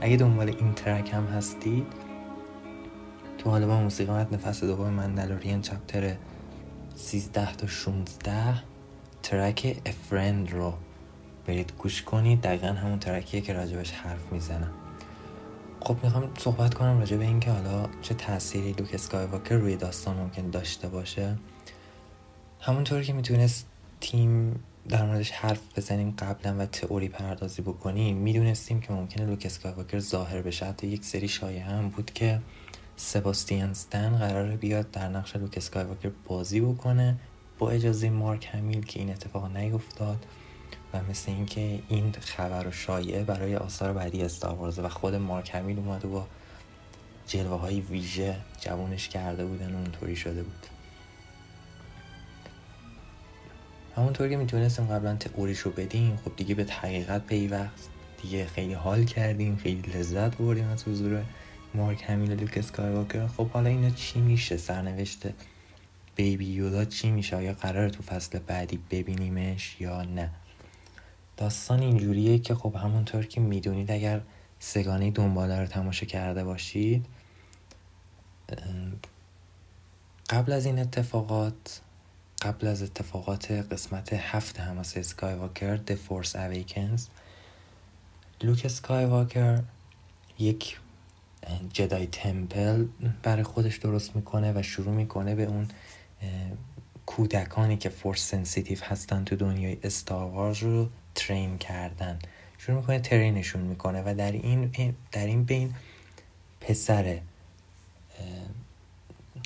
اگه 0.00 0.16
دنبال 0.16 0.48
این 0.48 0.74
ترک 0.74 1.12
هم 1.12 1.24
هستید 1.24 1.86
تو 3.44 3.50
با 3.50 3.80
موسیقی 3.80 4.12
متن 4.12 4.36
فصل 4.36 4.66
دوم 4.66 4.90
مندلورین 4.90 5.62
چپتر 5.62 6.16
13 6.94 7.54
تا 7.54 7.66
16 7.66 8.62
ترک 9.22 9.80
افرند 9.86 10.50
رو 10.50 10.74
برید 11.46 11.72
گوش 11.78 12.02
کنید. 12.02 12.40
دقیقا 12.40 12.66
همون 12.66 12.98
ترکیه 12.98 13.40
که 13.40 13.52
راجبش 13.52 13.90
حرف 13.90 14.32
می‌زنم. 14.32 14.70
خب 15.80 15.96
می‌خوام 16.02 16.30
صحبت 16.38 16.74
کنم 16.74 16.98
راجع 16.98 17.16
به 17.16 17.24
اینکه 17.24 17.50
حالا 17.50 17.88
چه 18.02 18.14
تأثیری 18.14 18.72
لوک 18.72 18.94
اسکایواکر 18.94 19.54
روی 19.54 19.76
داستان 19.76 20.16
ممکن 20.16 20.50
داشته 20.50 20.88
باشه. 20.88 21.36
همونطور 22.60 23.02
که 23.02 23.12
می‌تونست 23.12 23.66
تیم 24.00 24.64
در 24.88 25.06
موردش 25.06 25.30
حرف 25.30 25.60
بزنیم 25.76 26.14
قبلا 26.18 26.56
و 26.58 26.66
تئوری 26.66 27.08
پردازی 27.08 27.62
بکنیم 27.62 28.16
می‌دونستیم 28.16 28.80
که 28.80 28.92
ممکنه 28.92 29.26
لوک 29.26 29.42
اسکایواکر 29.46 29.98
ظاهر 29.98 30.42
بشه. 30.42 30.66
حتی 30.66 30.86
یک 30.86 31.04
سری 31.04 31.28
شایعه 31.28 31.64
هم 31.64 31.88
بود 31.88 32.10
که 32.10 32.40
سباستیان 33.02 33.70
استن 33.70 34.16
قراره 34.16 34.56
بیاد 34.56 34.90
در 34.90 35.08
نقش 35.08 35.36
لوک 35.36 35.54
اسکایواکر 35.56 36.10
بازی 36.24 36.60
بکنه 36.60 37.16
با 37.58 37.70
اجازه 37.70 38.10
مارک 38.10 38.48
همیل 38.52 38.84
که 38.84 39.00
این 39.00 39.10
اتفاق 39.10 39.56
نیفتاد 39.56 40.26
و 40.92 41.00
مثل 41.10 41.30
اینکه 41.30 41.82
این 41.88 42.12
خبر 42.12 42.66
و 42.66 42.70
شایعه 42.70 43.24
برای 43.24 43.56
آثار 43.56 43.92
بعدی 43.92 44.22
استاروارز 44.22 44.78
و 44.78 44.88
خود 44.88 45.14
مارک 45.14 45.54
همیل 45.54 45.78
اومد 45.78 46.04
و 46.04 46.08
با 46.08 46.26
جلوه 47.26 47.60
های 47.60 47.80
ویژه 47.80 48.36
جوانش 48.60 49.08
کرده 49.08 49.44
بودن 49.44 49.74
اونطوری 49.74 50.16
شده 50.16 50.42
بود. 50.42 50.66
همونطور 53.96 54.28
که 54.28 54.36
می‌تونستیم 54.36 54.86
قبلا 54.86 55.16
تئوریش 55.16 55.58
رو 55.58 55.70
بدیم 55.70 56.18
خب 56.24 56.36
دیگه 56.36 56.54
به 56.54 56.64
حقیقت 56.64 57.26
پیوست 57.26 57.90
دیگه 58.22 58.46
خیلی 58.46 58.74
حال 58.74 59.04
کردیم 59.04 59.56
خیلی 59.56 59.92
لذت 59.92 60.36
بردیم 60.36 60.68
از 60.68 60.88
حضور 60.88 61.22
مارک 61.74 62.04
همیل 62.06 62.32
و 62.32 62.34
لوک 62.34 62.58
اسکایواکر 62.58 63.26
خب 63.26 63.48
حالا 63.50 63.68
اینا 63.68 63.90
چی 63.90 64.20
میشه؟ 64.20 64.56
سرنوشت 64.56 65.26
بیبی 66.16 66.46
یودا 66.46 66.84
چی 66.84 67.10
میشه؟ 67.10 67.36
آیا 67.36 67.52
قرار 67.52 67.88
تو 67.88 68.02
فصل 68.02 68.38
بعدی 68.38 68.78
ببینیمش 68.90 69.76
یا 69.80 70.02
نه؟ 70.02 70.30
داستان 71.36 71.80
اینجوریه 71.80 72.38
که 72.38 72.54
خب 72.54 72.76
همونطور 72.76 73.26
که 73.26 73.40
می‌دونید 73.40 73.90
اگر 73.90 74.20
سگانه 74.58 75.10
دنباله 75.10 75.60
رو 75.60 75.66
تماشا 75.66 76.06
کرده 76.06 76.44
باشید 76.44 77.06
قبل 80.30 80.52
از 80.52 80.66
این 80.66 80.78
اتفاقات 80.78 81.80
قبل 82.42 82.66
از 82.66 82.82
اتفاقات 82.82 83.50
قسمت 83.50 84.12
هفت 84.12 84.60
هماس 84.60 84.96
اسکای 84.96 85.34
واکر 85.34 85.76
The 85.76 85.92
Force 86.08 86.32
Awakens 86.32 87.00
لوک 88.42 88.62
اسکای 88.64 89.04
واکر 89.04 89.62
یک 90.38 90.78
Jedi 91.72 92.06
temple 92.06 92.86
برای 93.22 93.42
خودش 93.42 93.76
درست 93.76 94.16
می‌کنه 94.16 94.52
و 94.52 94.62
شروع 94.62 94.94
می‌کنه 94.94 95.34
به 95.34 95.44
اون 95.44 95.68
کودکانی 97.06 97.76
که 97.76 97.88
force 97.88 98.30
sensitive 98.30 98.78
هستن 98.82 99.24
تو 99.24 99.36
دنیای 99.36 99.76
استاروارز 99.82 100.58
رو 100.58 100.88
train 101.14 101.58
کردن. 101.58 102.18
شروع 102.58 102.76
می‌کنه 102.76 102.98
train 102.98 103.34
شون 103.34 103.62
می‌کنه 103.62 104.02
و 104.06 104.14
در 104.14 104.32
این 104.32 104.70
در 105.12 105.26
این 105.26 105.44
بین 105.44 105.74
پسر 106.60 107.18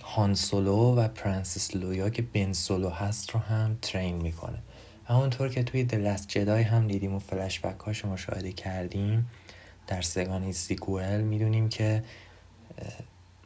هان 0.04 0.34
سولو 0.34 0.94
و 0.94 1.08
پرنسس 1.08 1.76
لیا 1.76 2.10
که 2.10 2.22
بن 2.22 2.52
سولو 2.52 2.90
هست 2.90 3.30
رو 3.30 3.40
هم 3.40 3.78
train 3.82 4.16
می‌کنه. 4.16 4.58
همونطور 5.04 5.48
که 5.48 5.62
توی 5.62 5.84
The 5.84 6.03
Last 6.03 6.28
Jedi 6.28 6.62
هم 6.62 6.86
دیدیم 6.86 7.14
و 7.14 7.18
فلشبک 7.18 7.80
هاش 7.80 8.04
مشاهده 8.04 8.52
کردیم. 8.52 9.30
در 9.86 10.02
سه‌گانه‌ی 10.02 10.52
sequel 10.52 11.20
می‌دونیم 11.20 11.68
که 11.68 12.04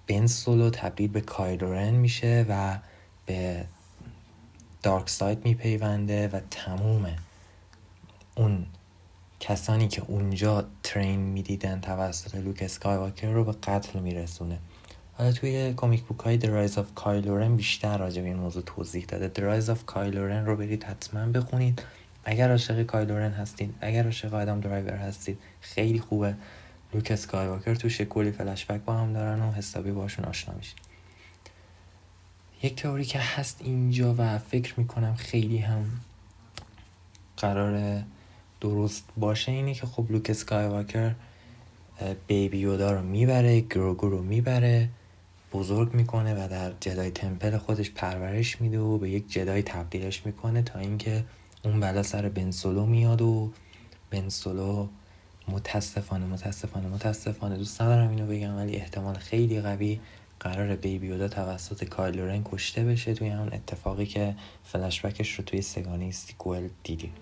بن 0.07 0.27
سولو 0.27 0.71
تبدیل 0.71 1.11
به 1.11 1.21
کایلورن 1.21 1.91
میشه 1.91 2.47
و 2.49 2.79
به 3.27 3.65
dark 4.83 5.11
side 5.11 5.45
میپیونده 5.45 6.29
و 6.29 6.41
تموم 6.51 7.17
اون 8.35 8.67
کسانی 9.41 9.89
که 9.89 10.03
اونجا 10.07 10.65
train 10.83 11.21
می‌دیدن 11.21 11.81
توسط 11.81 12.35
لوک 12.35 12.63
اسکایواکر 12.63 13.33
رو 13.33 13.45
به 13.45 13.53
قتل 13.53 13.99
میرسونه. 13.99 14.59
حالا 15.13 15.33
توی 15.33 15.75
comic 15.75 16.03
book 16.03 16.21
های 16.21 16.41
The 16.41 16.45
Rise 16.45 16.75
of 16.75 17.03
Kylo 17.03 17.29
بیشتر 17.29 17.99
راجع 17.99 18.23
به 18.23 18.29
این 18.29 18.37
موضوع 18.37 18.63
توضیح 18.63 19.05
داده. 19.05 19.31
The 19.35 19.63
Rise 19.63 19.69
of 19.69 19.95
Kylo 19.95 20.47
رو 20.47 20.57
برید 20.57 20.85
حتما 20.85 21.27
بخونید. 21.27 21.83
اگر 22.25 22.51
عاشق 22.51 22.83
کایلورن 22.83 23.33
هستید 23.33 23.75
اگر 23.81 24.05
عاشق 24.05 24.35
آدم 24.35 24.61
درایور 24.61 24.95
هستید 24.95 25.39
خیلی 25.61 26.01
خوبه. 26.01 26.35
لوک 26.95 27.11
اسکایواکر 27.11 27.75
تو 27.75 27.89
شکلی 27.89 28.33
فلشبک 28.33 28.81
با 28.81 28.95
هم 28.95 29.13
دارن 29.13 29.41
و 29.41 29.53
حسابی 29.53 29.91
باشون 29.91 30.25
آشنا 30.25 30.55
میشید 30.55 30.79
یک 32.63 32.83
تئوری 32.83 33.05
که 33.05 33.19
هست 33.19 33.61
اینجا 33.65 34.15
و 34.19 34.39
فکر 34.39 34.81
می‌کنم 34.81 35.15
خیلی 35.15 35.59
هم 35.59 35.85
قرار 37.37 38.03
درست 38.61 39.05
باشه 39.17 39.53
اینه 39.53 39.75
که 39.75 39.87
خب 39.87 40.07
لوک 40.11 40.31
اسکایواکر 40.31 41.15
بیبی 42.27 42.59
یودا 42.59 42.93
رو 42.93 43.03
می‌بره 43.03 43.61
گروگو 43.61 44.09
رو 44.09 44.23
می‌بره 44.23 44.89
بزرگ 45.53 45.95
می‌کنه 45.95 46.45
و 46.45 46.49
در 46.49 46.73
Jedi 46.81 47.11
temple 47.11 47.57
خودش 47.57 47.91
پرورش 47.91 48.61
میده 48.61 48.79
و 48.79 48.99
به 48.99 49.11
یک 49.11 49.33
Jedi 49.33 49.63
تبدیلش 49.63 50.27
می‌کنه 50.27 50.63
تا 50.63 50.79
اینکه 50.79 51.25
اون 51.65 51.81
بلا 51.81 52.03
سر 52.03 52.29
بنسولو 52.29 52.87
میاد 52.87 53.23
و 53.23 53.53
بنسولو 54.11 54.89
متاسفانه 55.49 56.27
متاسفانه 56.27 56.87
متاسفانه 56.87 57.57
دوست 57.57 57.83
ندارم 57.83 58.11
اینو 58.11 58.27
بگم 58.27 58.57
ولی 58.57 58.77
احتمال 58.77 59.15
خیلی 59.15 59.61
قوی 59.61 60.01
قرار 60.41 60.77
بیبی 60.77 61.07
یودا 61.07 61.29
توسط 61.29 61.85
کایلورن 61.85 62.43
کشته 62.45 62.85
بشه 62.85 63.15
توی 63.15 63.29
همون 63.29 63.53
اتفاقی 63.53 64.07
که 64.07 64.35
فلشبکش 64.65 65.35
رو 65.35 65.45
توی 65.45 65.63
سگانه 65.63 66.11
سیکوئل 66.11 66.69
دیدیم 66.85 67.13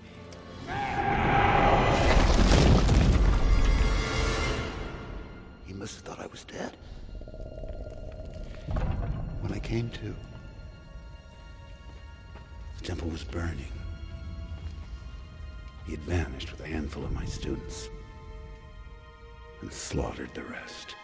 must 5.79 5.95
have 5.95 6.05
thought 6.05 6.21
I 6.21 6.27
was 6.27 6.45
dead. 6.45 6.77
When 9.41 9.53
I 9.53 9.59
came 9.59 9.89
to, 9.91 10.15
the 12.79 12.85
temple 12.85 13.09
was 13.09 13.25
burning. 13.25 13.78
He 15.89 15.95
had 15.95 16.05
vanished 16.05 16.53
with 16.53 16.61
a 16.61 16.67
handful 16.67 17.03
of 17.03 17.13
my 17.13 17.25
students 17.25 17.89
and 19.63 19.73
slaughtered 19.73 20.29
the 20.35 20.43
rest. 20.43 20.95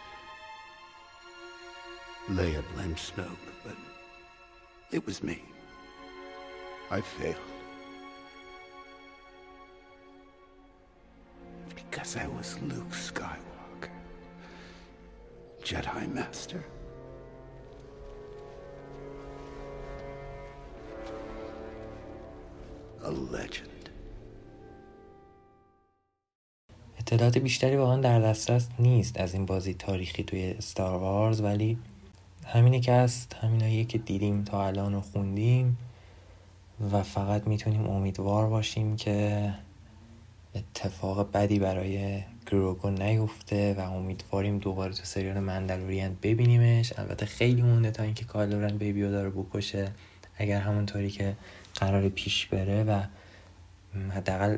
Leia 2.29 2.63
blamed 2.75 2.97
Snoke, 2.97 3.35
but 3.63 3.75
it 4.91 5.03
was 5.07 5.23
me. 5.23 5.41
I 6.91 7.01
failed. 7.01 7.35
Because 11.73 12.15
I 12.15 12.27
was 12.27 12.55
Luke 12.61 12.91
Skywalker. 12.91 13.89
Jedi 15.63 16.13
Master. 16.13 16.63
A 23.01 23.09
legend. 23.09 23.74
اطلاعات 27.07 27.37
بیشتری 27.37 27.75
واقعا 27.75 28.01
در 28.01 28.19
دسترس 28.19 28.67
نیست 28.79 29.19
از 29.19 29.33
این 29.33 29.45
بازی 29.45 29.73
تاریخی 29.73 30.23
توی 30.23 30.55
ستار 30.59 30.99
وارز 30.99 31.41
ولی 31.41 31.77
همینی 32.45 32.79
که 32.79 32.93
هست 32.93 33.35
همینایی 33.41 33.85
که 33.85 33.97
دیدیم 33.97 34.43
تا 34.43 34.67
الان 34.67 34.95
و 34.95 35.01
خوندیم 35.01 35.77
و 36.91 37.03
فقط 37.03 37.47
می‌تونیم 37.47 37.87
امیدوار 37.87 38.49
باشیم 38.49 38.95
که 38.95 39.53
اتفاق 40.55 41.31
بدی 41.31 41.59
برای 41.59 42.23
گروگو 42.45 42.89
نیفته 42.89 43.73
و 43.73 43.79
امیدواریم 43.79 44.59
دوباره 44.59 44.93
تو 44.93 45.03
سریال 45.03 45.39
مندلورین 45.39 46.17
ببینیمش. 46.23 46.93
البته 46.97 47.25
خیلی 47.25 47.61
مونده 47.61 47.91
تا 47.91 48.03
اینکه 48.03 48.25
کالورن 48.25 48.77
بیبیو 48.77 49.11
داره 49.11 49.29
بکشه 49.29 49.91
اگر 50.37 50.59
همونطوری 50.59 51.09
که 51.09 51.35
قرار 51.75 52.09
پیش 52.09 52.45
بره 52.45 52.83
و 52.83 53.01
حداقل 54.11 54.57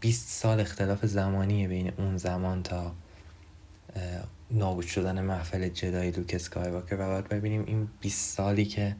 20 0.00 0.28
سال 0.28 0.60
اختلاف 0.60 1.06
زمانی 1.06 1.68
بین 1.68 1.92
اون 1.98 2.16
زمان 2.16 2.62
تا 2.62 2.92
نابود 4.50 4.86
شدن 4.86 5.20
محفل 5.20 5.68
جدای 5.68 6.10
لوک 6.10 6.34
اسکایواکر 6.34 6.94
و 6.94 7.06
باید 7.06 7.28
ببینیم 7.28 7.64
این 7.66 7.88
20 8.00 8.36
سالی 8.36 8.64
که 8.64 8.96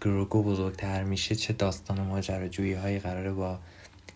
گروگو 0.00 0.42
بزرگتر 0.42 1.04
میشه 1.04 1.34
چه 1.34 1.52
داستان 1.52 2.00
ماجراجویی 2.00 2.74
هایی 2.74 2.98
قراره 2.98 3.32
با 3.32 3.58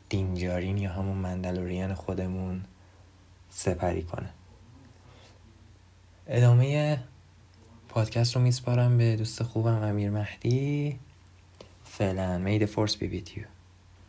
دینجارین 0.09 0.79
یا 0.79 0.93
همون 0.93 1.17
مندلورین 1.17 1.95
خودمون 1.95 2.65
سپری 3.51 4.03
کنه. 4.03 4.29
ادامه 6.27 6.99
پادکست 7.89 8.37
رو 8.37 8.43
میسپارم 8.43 8.99
به 8.99 9.17
دوست 9.17 9.43
خوبم 9.43 9.83
امیر 9.83 10.11
مهدی. 10.11 10.99
فعلا 11.85 12.39
May 12.39 12.52
the 12.52 12.65
Force 12.65 12.97
be 12.97 13.07
with 13.07 13.37
you 13.37 13.45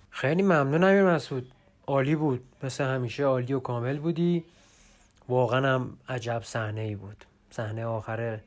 خیلی 0.10 0.42
ممنون 0.42 0.84
امیر 0.84 1.04
مسعود. 1.04 1.52
عالی 1.90 2.16
بود. 2.16 2.44
مثل 2.64 2.84
همیشه 2.84 3.24
عالی 3.24 3.54
و 3.54 3.60
کامل 3.60 3.98
بودی. 4.00 4.44
واقعا 5.30 5.76
هم 5.76 5.98
عجب 6.10 6.42
صحنه 6.44 6.82
ای 6.82 6.96
بود. 6.96 7.26
صحنه 7.52 7.86
آخر 7.86 8.40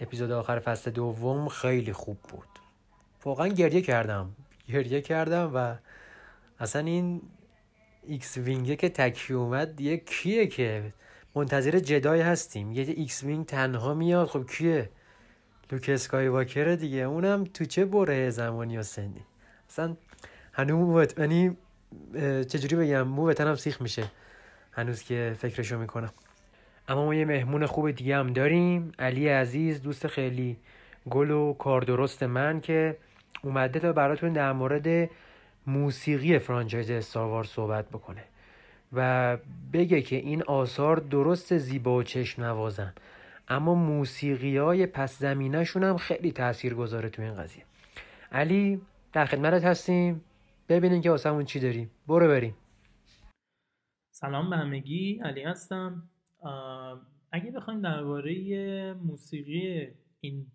اپیزود 0.00 0.30
آخر 0.30 0.58
فصل 0.58 0.90
دوم 0.90 1.48
خیلی 1.48 1.92
خوب 1.92 2.16
بود. 2.28 2.48
واقعا 3.24 3.48
گریه 3.48 3.82
کردم. 3.82 4.30
گریه 4.68 5.00
کردم 5.00 5.50
و 5.54 5.74
اصلا 6.60 6.82
این 6.82 7.22
X-wing 8.06 8.36
ه 8.36 8.76
که 8.76 8.88
تکی 8.88 9.34
اومد 9.34 9.76
دیگه 9.76 9.96
کیه 9.96 10.46
که 10.46 10.92
منتظر 11.34 11.78
Jedi 11.78 12.20
هستیم. 12.20 12.72
یه 12.72 12.84
X-Wing 12.96 13.46
تنها 13.46 13.94
میاد. 13.94 14.28
خب 14.28 14.46
کیه؟ 14.50 14.90
لوک 15.72 15.88
اسکای 15.88 16.76
دیگه. 16.76 16.98
اونم 16.98 17.44
تو 17.44 17.64
چه 17.64 17.84
برهه 17.84 18.30
زمانی 18.30 18.78
و 18.78 18.82
سنی؟ 18.82 19.24
اصلا 19.70 19.96
هنوز 20.52 21.08
یعنی 21.18 21.56
چجوری 22.48 22.76
بگم؟ 22.76 23.02
مو 23.02 23.32
هم 23.40 23.54
سیخ 23.54 23.80
میشه. 23.80 24.04
هنوز 24.72 25.02
که 25.02 25.36
فکرشو 25.38 25.78
می‌کنم. 25.78 26.10
اما 26.88 27.04
ما 27.04 27.14
یه 27.14 27.24
مهمون 27.24 27.66
خوب 27.66 27.90
دیگه 27.90 28.16
هم 28.16 28.32
داریم. 28.32 28.92
علی 28.98 29.28
عزیز 29.28 29.82
دوست 29.82 30.06
خیلی 30.06 30.56
گل 31.10 31.30
و 31.30 31.52
کار 31.52 31.80
درست 31.80 32.22
من 32.22 32.60
که 32.60 32.96
اومده 33.42 33.80
تا 33.80 33.92
براتون 33.92 34.32
در 34.32 34.52
مورد 34.52 35.10
موسیقی 35.66 36.38
franchise 36.38 36.90
Star 36.90 37.17
Wars 37.17 37.44
صحبت 37.44 37.88
بکنه 37.88 38.24
و 38.92 39.36
بگه 39.72 40.02
که 40.02 40.16
این 40.16 40.42
آثار 40.42 40.96
درست 40.96 41.58
زیبا 41.58 41.96
و 41.96 42.02
چشم 42.02 42.44
نوازن. 42.44 42.92
اما 43.48 43.74
موسیقی 43.74 44.56
های 44.56 44.86
پس 44.86 45.18
زمینشون 45.18 45.84
هم 45.84 45.96
خیلی 45.96 46.32
تأثیر 46.32 46.74
گذاره 46.74 47.08
تو 47.08 47.22
این 47.22 47.34
قضیه. 47.34 47.62
علی 48.32 48.80
در 49.12 49.24
خدمتت 49.24 49.64
هستیم. 49.64 50.24
ببینیم 50.68 51.00
که 51.00 51.10
واسمون 51.10 51.44
چی 51.44 51.60
داریم. 51.60 51.90
برو 52.06 52.28
بریم. 52.28 52.54
سلام 54.10 54.50
به 54.50 54.56
همگی 54.56 55.20
علی 55.24 55.42
هستم. 55.42 56.10
اگه 57.32 57.50
بخوایم 57.50 57.80
درباره 57.80 58.94
موسیقی 58.94 59.88
این 60.20 60.46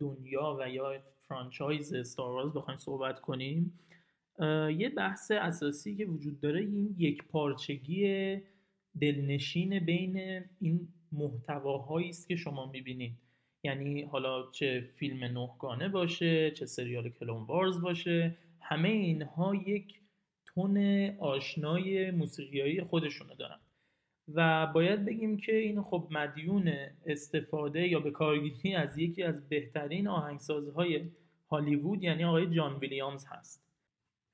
دنیا 0.00 0.56
و 0.60 0.68
یا 0.68 1.00
فرانچایز 1.28 1.94
استار 1.94 2.50
بخوایم 2.50 2.78
صحبت 2.78 3.20
کنیم 3.20 3.78
یه 4.78 4.92
بحث 4.96 5.30
اساسی 5.30 5.96
که 5.96 6.04
وجود 6.04 6.40
داره 6.40 6.60
این 6.60 6.94
یک 6.98 7.24
پارچگی 7.24 8.36
دلنشین 9.00 9.78
بین 9.84 10.44
این 10.60 10.88
محتواهایی 11.12 12.08
است 12.08 12.28
که 12.28 12.36
شما 12.36 12.66
می‌بینید. 12.66 13.18
یعنی 13.62 14.02
حالا 14.02 14.50
چه 14.50 14.80
فیلم 14.80 15.24
نهگانه 15.24 15.88
باشه 15.88 16.50
چه 16.50 16.66
سریال 16.66 17.08
کلون 17.08 17.42
وارز 17.42 17.80
باشه 17.80 18.36
همه 18.62 18.88
اینها 18.88 19.54
یک 19.54 20.00
تون 20.44 21.06
آشنای 21.18 22.10
موسیقیایی 22.10 22.82
خودشونو 22.82 23.34
دارن. 23.34 23.58
و 24.28 24.66
باید 24.66 25.04
بگیم 25.04 25.36
که 25.36 25.56
این 25.56 25.82
خب 25.82 26.08
مدیون 26.10 26.72
استفاده 27.06 27.88
یا 27.88 28.00
به 28.00 28.10
کارگیری 28.10 28.74
از 28.74 28.98
یکی 28.98 29.22
از 29.22 29.48
بهترین 29.48 30.08
آهنگسازهای 30.08 31.10
هالیوود 31.50 32.02
یعنی 32.02 32.24
آقای 32.24 32.54
جان 32.54 32.78
ویلیامز 32.78 33.26
هست. 33.28 33.62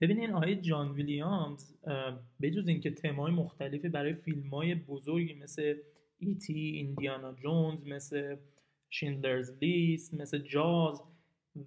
ببینین 0.00 0.30
آقای 0.30 0.56
جان 0.56 0.92
ویلیامز 0.92 1.74
بجز 2.42 2.68
اینکه 2.68 2.90
تمای 2.90 3.32
مختلفی 3.32 3.88
برای 3.88 4.14
فیلم 4.14 4.48
های 4.48 4.74
بزرگی 4.74 5.34
مثل 5.34 5.74
ایتی، 6.18 6.60
ایندیانا 6.60 7.32
جونز 7.32 7.86
مثل 7.86 8.36
شیندلرز 8.90 9.58
لیست 9.62 10.14
مثل 10.14 10.38
جاز 10.38 11.02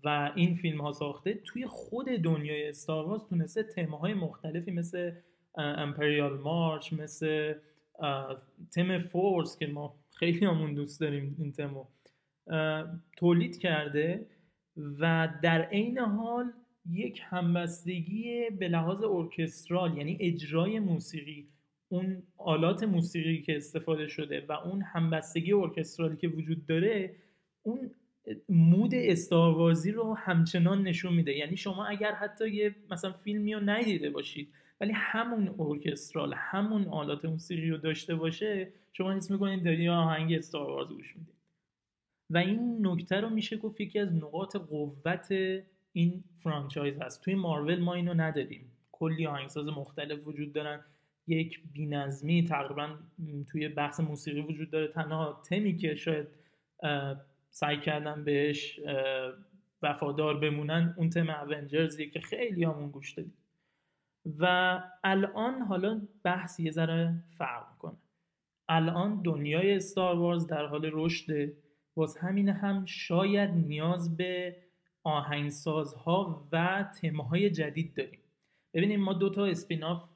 و 0.04 0.32
این 0.36 0.56
فیلم 0.56 0.82
ها 0.82 0.92
ساخته 0.92 1.34
توی 1.34 1.68
خود 1.68 2.06
دنیای 2.06 2.70
استارواز 2.70 3.26
تونسته 3.26 3.64
تماهای 3.64 4.14
مختلفی 4.14 4.72
مثل 4.72 5.12
امپریال 5.58 6.40
مارچ 6.40 6.94
مثل 6.94 7.54
تم 8.72 9.00
فورس 9.00 9.58
که 9.58 9.68
ما 9.68 9.96
خیلی 10.16 10.46
همون 10.46 10.74
دوست 10.74 11.02
داریم 11.02 11.36
این 11.40 11.52
تمو 11.52 11.86
تولید 13.18 13.58
کرده 13.58 14.28
و 15.00 15.30
در 15.44 15.62
عین 15.62 16.00
حال 16.00 16.52
یک 16.90 17.22
همبستگی 17.24 18.50
به 18.60 18.68
لحاظ 18.68 19.04
ارکسترال 19.04 19.98
یعنی 19.98 20.18
اجرای 20.20 20.80
موسیقی 20.80 21.48
اون 21.90 22.24
آلات 22.38 22.84
موسیقی 22.84 23.42
که 23.42 23.58
استفاده 23.58 24.08
شده 24.08 24.46
و 24.50 24.52
اون 24.52 24.82
همبستگی 24.82 25.54
ارکسترالی 25.54 26.18
که 26.18 26.28
وجود 26.28 26.66
داره 26.66 27.16
اون 27.64 27.92
مود 28.50 28.92
استاروازی 28.96 29.92
رو 29.92 30.14
همچنان 30.14 30.84
نشون 30.84 31.14
میده. 31.14 31.38
یعنی 31.38 31.58
شما 31.58 31.86
اگر 31.86 32.12
حتی 32.12 32.50
یه 32.50 32.76
مثلا 32.92 33.12
فیلمی 33.12 33.54
رو 33.54 33.60
ندیده 33.60 34.10
باشید 34.10 34.54
ولی 34.82 34.92
همون 34.96 35.56
ارکسترال 35.60 36.34
همون 36.38 36.88
آلات 36.88 37.26
موسیقی 37.26 37.70
رو 37.70 37.78
داشته 37.78 38.16
باشه 38.16 38.74
شما 38.94 39.12
حس 39.12 39.32
می‌کنید 39.32 39.64
داری 39.64 39.90
آهنگ 39.90 40.34
استارواز 40.34 40.94
گوش 40.94 41.16
می‌دید 41.16 41.36
و 42.30 42.38
این 42.38 42.88
نکته 42.88 43.16
رو 43.22 43.30
میشه 43.30 43.58
گفت 43.58 43.82
یکی 43.82 44.00
از 44.00 44.14
نقاط 44.14 44.56
قوت 44.56 45.32
این 45.94 46.24
فرانچایز 46.38 47.02
هست. 47.02 47.24
توی 47.24 47.36
مارول 47.36 47.80
ما 47.80 47.94
اینو 47.94 48.14
نداریم. 48.14 48.72
کلی 48.92 49.28
آهنگساز 49.28 49.68
مختلف 49.68 50.28
وجود 50.28 50.54
دارن. 50.54 50.80
یک 51.28 51.62
بینظمی 51.74 52.44
تقریبا 52.44 52.90
توی 53.52 53.68
بحث 53.68 54.00
موسیقی 54.00 54.42
وجود 54.42 54.70
داره. 54.70 54.88
تنها 54.88 55.42
تمی 55.50 55.78
که 55.78 55.96
شاید 55.96 56.28
سعی 57.54 57.80
کردن 57.80 58.24
بهش 58.24 58.80
وفادار 59.82 60.38
بمونن. 60.38 60.94
اون 60.98 61.10
تم 61.10 61.30
اونجرزیه 61.30 62.10
که 62.10 62.20
خیلی 62.20 62.64
همون 62.64 62.92
گوش 62.92 63.14
دادیم 63.14 63.38
و 64.40 64.46
الان 65.04 65.62
حالا 65.62 66.02
بحث 66.24 66.60
یه 66.60 66.72
ذره 66.72 67.24
فرق 67.38 67.78
کنه 67.78 67.98
الان 68.70 69.22
دنیای 69.22 69.76
استار 69.76 70.16
وارز 70.16 70.48
در 70.48 70.66
حال 70.66 70.90
رشده. 70.94 71.58
باز 71.96 72.18
همین 72.18 72.50
هم 72.50 72.86
شاید 72.86 73.50
نیاز 73.50 74.18
به 74.18 74.56
آهنگسازها 75.04 76.48
و 76.52 76.86
تماهای 77.02 77.50
جدید 77.50 77.94
داریم. 77.94 78.20
ببینیم 78.74 79.00
ما 79.02 79.14
دو 79.14 79.30
تا 79.30 79.46
اسپیناف 79.46 80.10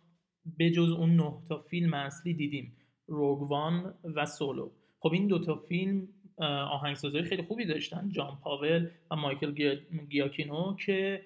به 0.46 0.70
جز 0.72 0.92
اون 0.92 1.16
نه 1.16 1.34
تا 1.50 1.58
فیلم 1.58 1.94
اصلی 1.94 2.34
دیدیم. 2.34 2.78
روگوان 3.08 3.94
و 4.04 4.26
سولو 4.26 4.72
خب 5.00 5.14
این 5.14 5.28
دو 5.28 5.40
تا 5.40 5.56
فیلم 5.56 6.08
آهنگسازهای 6.44 7.24
خیلی 7.24 7.44
خوبی 7.44 7.66
داشتن 7.66 8.10
جان 8.10 8.38
پاول 8.42 8.90
و 9.12 9.16
مایکل 9.16 9.80
گیاکینو 10.10 10.76
که 10.76 11.26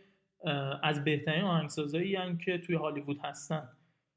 از 0.83 1.03
بهترین 1.03 1.43
آهنگسازایی 1.43 2.17
که 2.45 2.57
توی 2.57 2.75
هالیوود 2.75 3.19
هستن. 3.23 3.69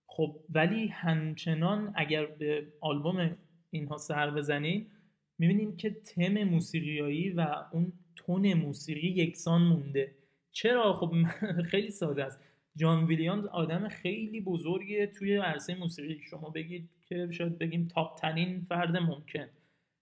خب 0.07 0.37
ولی 0.51 0.87
همچنان 0.87 1.93
اگر 1.97 2.27
به 2.27 2.67
آلبوم 2.81 3.37
اینها 3.71 3.97
سر 3.97 4.31
بزنید 4.31 4.91
می‌بینیم 5.39 5.77
که 5.77 5.91
تم 5.91 6.45
موسیقیایی 6.45 7.31
و 7.31 7.47
اون 7.73 7.93
تون 8.17 8.55
موسیقی 8.55 9.09
یکسان 9.09 9.63
مونده. 9.63 10.15
چرا؟ 10.53 10.93
خب 10.93 11.13
خیلی 11.71 11.91
ساده 11.91 12.25
است. 12.25 12.41
جان 12.77 13.05
ویلیامز 13.05 13.47
آدم 13.47 13.89
خیلی 13.89 14.41
بزرگیه 14.41 15.07
توی 15.07 15.37
عرصه 15.37 15.75
موسیقی. 15.75 16.21
شما 16.31 16.51
بگید 16.51 16.89
که 17.09 17.29
شاید 17.31 17.59
بگیم 17.59 17.89
تاپ 17.89 18.21
ترین 18.21 18.67
فرد 18.69 18.97
ممکن. 18.97 19.47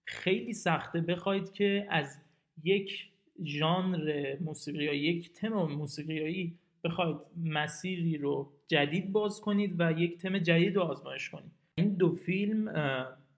خیلی 0.05 0.53
سخته. 0.53 1.01
بخواید 1.01 1.51
که 1.51 1.87
از 1.89 2.17
یک 2.63 3.09
ژانر 3.43 4.37
موسیقی 4.41 4.83
یا 4.83 4.93
یک 4.93 5.33
تم 5.33 5.49
موسیقیایی 5.49 6.57
بخواید 6.83 7.17
مسیری 7.43 8.17
رو 8.17 8.51
جدید 8.67 9.11
باز 9.11 9.41
کنید 9.41 9.75
و 9.79 9.91
یک 9.91 10.17
تم 10.17 10.37
جدید 10.37 10.75
رو 10.75 10.81
آزمایش 10.81 11.29
کنید. 11.29 11.51
این 11.75 11.93
دو 11.93 12.11
فیلم 12.11 12.73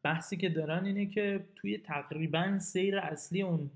بحثی 0.04 0.38
که 0.38 0.50
دارن 0.50 0.86
اینه 0.86 1.06
که 1.06 1.46
توی 1.56 1.78
تقریبا 1.78 2.60
سیر 2.60 2.98
اصلی 2.98 3.42
اون 3.42 3.72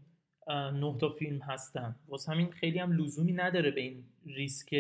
نه 0.50 0.98
تا 0.98 1.10
فیلم 1.10 1.40
هستن. 1.40 1.96
واسه 2.08 2.32
همین 2.32 2.52
خیلی 2.52 2.80
هم 2.80 2.92
لزومی 2.92 3.34
نداره 3.34 3.72
به 3.72 3.82
این 3.82 4.04
ریسک 4.26 4.76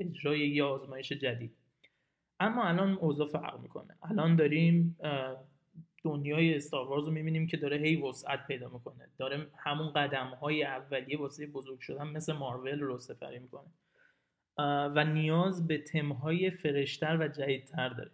اجرای 0.00 0.48
یه 0.48 0.64
آزمایش 0.64 1.12
جدید. 1.12 1.52
اما 2.40 2.64
الان 2.64 2.92
اوضاع 2.92 3.26
فرق 3.26 3.60
می‌کنه. 3.60 3.96
الان 4.02 4.36
داریم 4.36 4.96
دنیای 6.04 6.54
استاروارز 6.54 7.06
رو 7.06 7.12
می‌بینیم 7.12 7.46
که 7.46 7.56
داره 7.56 7.76
هی 7.76 7.96
وسعت 7.96 8.46
پیدا 8.46 8.68
می‌کنه. 8.68 9.08
داره 9.18 9.46
همون 9.56 9.92
قدم 9.92 10.26
های 10.26 10.64
اولیه 10.64 11.18
واسه 11.18 11.46
بزرگ 11.46 11.80
شدن 11.80 12.06
مثل 12.06 12.32
مارول 12.32 12.80
رو 12.80 12.98
سفری 12.98 13.38
می‌کنه. 13.38 13.70
و 14.96 15.04
نیاز 15.04 15.68
به 15.68 15.78
تمهای 15.78 16.50
فرشتر 16.50 17.16
و 17.20 17.28
جدیدتر 17.28 17.88
داره. 17.88 18.10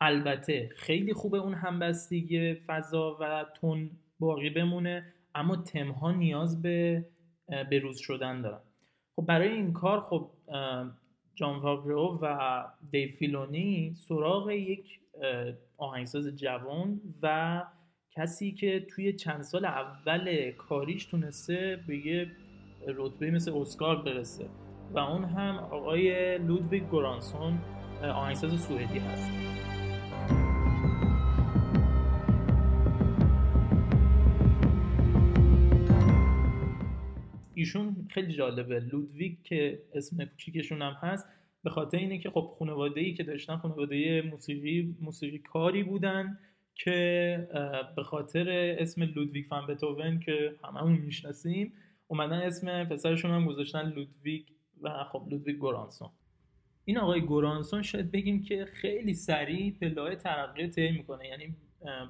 البته 0.00 0.70
خیلی 0.76 1.12
خوبه 1.12 1.38
اون 1.38 1.54
همبستگی 1.54 2.54
فضا 2.54 3.16
و 3.20 3.46
تون 3.60 3.90
باقی 4.18 4.50
بمونه 4.50 5.12
اما 5.34 5.56
تمها 5.56 6.12
نیاز 6.12 6.62
به 6.62 7.04
بروز 7.70 7.98
شدن 7.98 8.42
دارن. 8.42 8.60
خب 9.16 9.26
برای 9.26 9.48
این 9.48 9.72
کار 9.72 10.00
خب 10.00 10.30
جان 11.34 11.60
فاورو 11.60 12.18
و 12.22 12.64
دیو 12.90 13.08
فیلونی 13.08 13.94
سراغ 13.94 14.50
یک 14.50 15.00
آهنگساز 15.76 16.28
جوان 16.28 17.00
و 17.22 17.62
کسی 18.10 18.52
که 18.52 18.86
توی 18.90 19.12
چند 19.12 19.42
سال 19.42 19.64
اول 19.64 20.50
کاریش 20.50 21.04
تونسته 21.04 21.80
به 21.86 22.06
یه 22.06 22.30
رتبه 22.86 23.30
مثل 23.30 23.52
اسکار 23.56 24.02
برسه 24.02 24.46
و 24.94 24.98
اون 24.98 25.24
هم 25.24 25.56
آقای 25.56 26.38
لودویگ 26.38 26.82
گورانسون 26.82 27.58
آهنگساز 28.02 28.60
سوئدی 28.60 28.98
هست. 28.98 29.30
ایشون 37.54 38.06
خیلی 38.10 38.32
جالبه. 38.32 38.80
لودویگ 38.80 39.36
که 39.44 39.82
اسم 39.94 40.24
کوچیکشون 40.24 40.82
هم 40.82 40.92
هست 40.92 41.26
به 41.64 41.70
خاطر 41.70 41.98
اینه 41.98 42.18
که 42.18 42.30
خب 42.30 42.54
خانواده 42.58 43.00
ای 43.00 43.14
که 43.14 43.22
داشتن 43.22 43.56
خانواده 43.56 44.22
موسیقی 44.22 44.96
موسیقی 45.00 45.38
کاری 45.38 45.82
بودن 45.82 46.38
که 46.74 47.48
به 47.96 48.02
خاطر 48.02 48.74
اسم 48.78 49.02
لودویگ 49.02 49.46
فان 49.46 49.66
بتوون 49.66 50.20
که 50.20 50.54
هممون 50.64 50.92
می‌شناسیم 50.92 51.72
اومدن 52.08 52.38
اسم 52.38 52.84
پسرشون 52.84 53.30
هم 53.30 53.46
گذاشتن 53.46 53.88
لودویگ 53.88 54.42
و 54.82 55.04
خب 55.04 55.26
لودویگ 55.30 55.56
گورانسون. 55.56 56.08
این 56.84 56.98
آقای 56.98 57.20
گورانسون 57.20 57.82
شاید 57.82 58.10
بگیم 58.10 58.42
که 58.42 58.64
خیلی 58.64 59.14
سریع 59.14 59.74
پله‌های 59.80 60.16
ترقی 60.16 60.68
طی 60.68 60.90
می‌کنه. 60.90 61.28
یعنی 61.28 61.56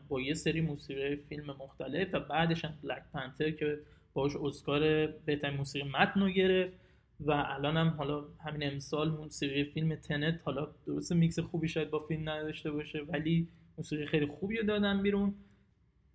با 0.08 0.20
یه 0.20 0.34
سری 0.34 0.60
موسیقی 0.60 1.16
فیلم 1.16 1.46
مختلف 1.46 2.08
و 2.12 2.20
بعدش 2.20 2.64
هم 2.64 2.74
Black 2.82 3.02
Panther 3.12 3.50
که 3.50 3.78
باش 4.14 4.36
اسکار 4.36 5.06
بهترین 5.06 5.56
موسیقی 5.56 5.88
متن 5.88 6.20
رو 6.20 6.28
گرفت. 6.28 6.83
و 7.20 7.30
الان 7.32 7.76
هم 7.76 7.88
حالا 7.88 8.24
همین 8.44 8.72
امسال 8.72 9.10
موسیقی 9.10 9.64
فیلم 9.64 9.94
تنت 9.94 10.40
حالا 10.44 10.68
درست 10.86 11.12
میکس 11.12 11.38
خوبی 11.38 11.68
شاید 11.68 11.90
با 11.90 11.98
فیلم 11.98 12.28
نداشته 12.28 12.70
باشه 12.70 12.98
ولی 13.08 13.48
موسیقی 13.78 14.06
خیلی 14.06 14.26
خوبی 14.26 14.62
دادن 14.62 15.02
بیرون. 15.02 15.34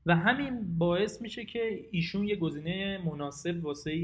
و 0.06 0.16
همین 0.16 0.78
باعث 0.78 1.22
میشه 1.22 1.45
که 1.45 1.88
ایشون 1.91 2.28
یه 2.28 2.36
گزینه 2.36 2.97
مناسب 3.06 3.66
واسه 3.66 3.95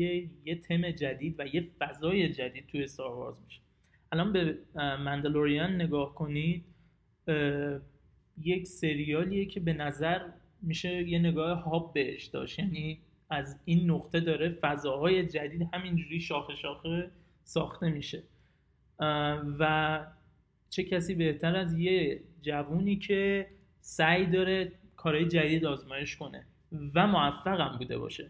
یه 0.45 0.55
تم 0.55 0.91
جدید 0.91 1.35
و 1.39 1.47
یه 1.47 1.67
فضای 1.79 2.29
جدید 2.29 2.67
توی 2.67 2.83
استار 2.83 3.37
میشه 3.45 3.61
الان 4.11 4.33
به 4.33 4.57
مندلوریان 4.77 5.75
نگاه 5.75 6.15
کنید 6.15 6.65
یک 8.41 8.67
سریالیه 8.67 9.45
که 9.45 9.59
به 9.59 9.73
نظر 9.73 10.21
میشه 10.61 11.09
یه 11.09 11.19
نگاه 11.19 11.63
هاب 11.63 11.93
بهش 11.93 12.25
داشت. 12.25 12.59
یعنی 12.59 12.99
از 13.35 13.59
این 13.65 13.91
نقطه 13.91 14.19
داره 14.19 14.49
فضاهای 14.49 15.25
جدید 15.25 15.69
همینجوری 15.73 16.21
شاخه 16.21 16.55
شاخه 16.55 17.11
ساخته 17.43 17.89
میشه. 17.89 18.23
و 19.59 20.05
چه 20.69 20.83
کسی 20.83 21.15
بهتر 21.15 21.55
از 21.55 21.79
یه 21.79 22.21
جوونی 22.41 22.95
که 22.95 23.47
سعی 23.81 24.25
داره 24.25 24.71
کارهای 24.95 25.25
جدید 25.25 25.65
آزمایش 25.65 26.15
کنه 26.15 26.45
و 26.95 27.07
موفقم 27.07 27.77
بوده 27.77 27.97
باشه. 27.97 28.29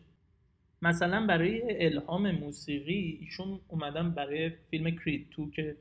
مثلا 0.81 1.25
برای 1.25 1.85
الهام 1.85 2.31
موسیقی 2.31 3.17
ایشون 3.21 3.59
اومدن 3.67 4.11
برای 4.11 4.49
فیلم 4.49 4.91
کرید 4.91 5.27
تو 5.31 5.51
که 5.51 5.75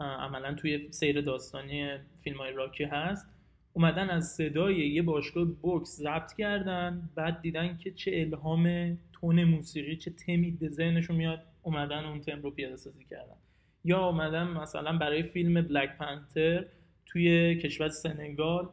عملا 0.00 0.54
توی 0.54 0.92
سیر 0.92 1.20
داستانی 1.20 1.88
فیلم 2.24 2.38
های 2.38 2.52
راکی 2.52 2.84
هست. 2.84 3.26
اومدن 3.72 4.10
از 4.10 4.28
صدای 4.28 4.88
یه 4.88 5.02
باشگاه 5.02 5.44
بوکس 5.44 5.96
ضبط 5.96 6.32
کردن 6.32 7.10
بعد 7.14 7.40
دیدن 7.40 7.76
که 7.76 7.90
چه 7.90 8.10
الهام 8.14 8.96
تون 9.12 9.44
موسیقی 9.44 9.96
چه 9.96 10.10
تمی 10.10 10.50
به 10.50 10.68
ذهنشون 10.68 11.16
میاد 11.16 11.42
اومدن 11.62 12.04
اون 12.04 12.20
تم 12.20 12.42
رو 12.42 12.50
پیاده 12.50 12.76
سازی 12.76 13.04
کردن. 13.10 13.36
یا 13.84 14.06
اومدن 14.06 14.46
مثلا 14.46 14.98
برای 14.98 15.22
فیلم 15.22 15.62
بلک 15.62 15.96
پنتر 15.98 16.64
توی 17.06 17.56
کشور 17.56 17.88
سنگال 17.88 18.68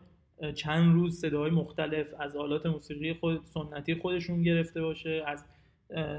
چند 0.56 0.94
روز 0.94 1.20
صداهای 1.20 1.52
مختلف 1.52 2.08
از 2.20 2.36
آلات 2.36 2.66
موسیقی 2.66 3.14
خود 3.14 3.46
سنتی 3.46 3.96
خودشون 3.96 4.44
گرفته 4.44 4.82
باشه 4.82 5.24
از 5.28 5.44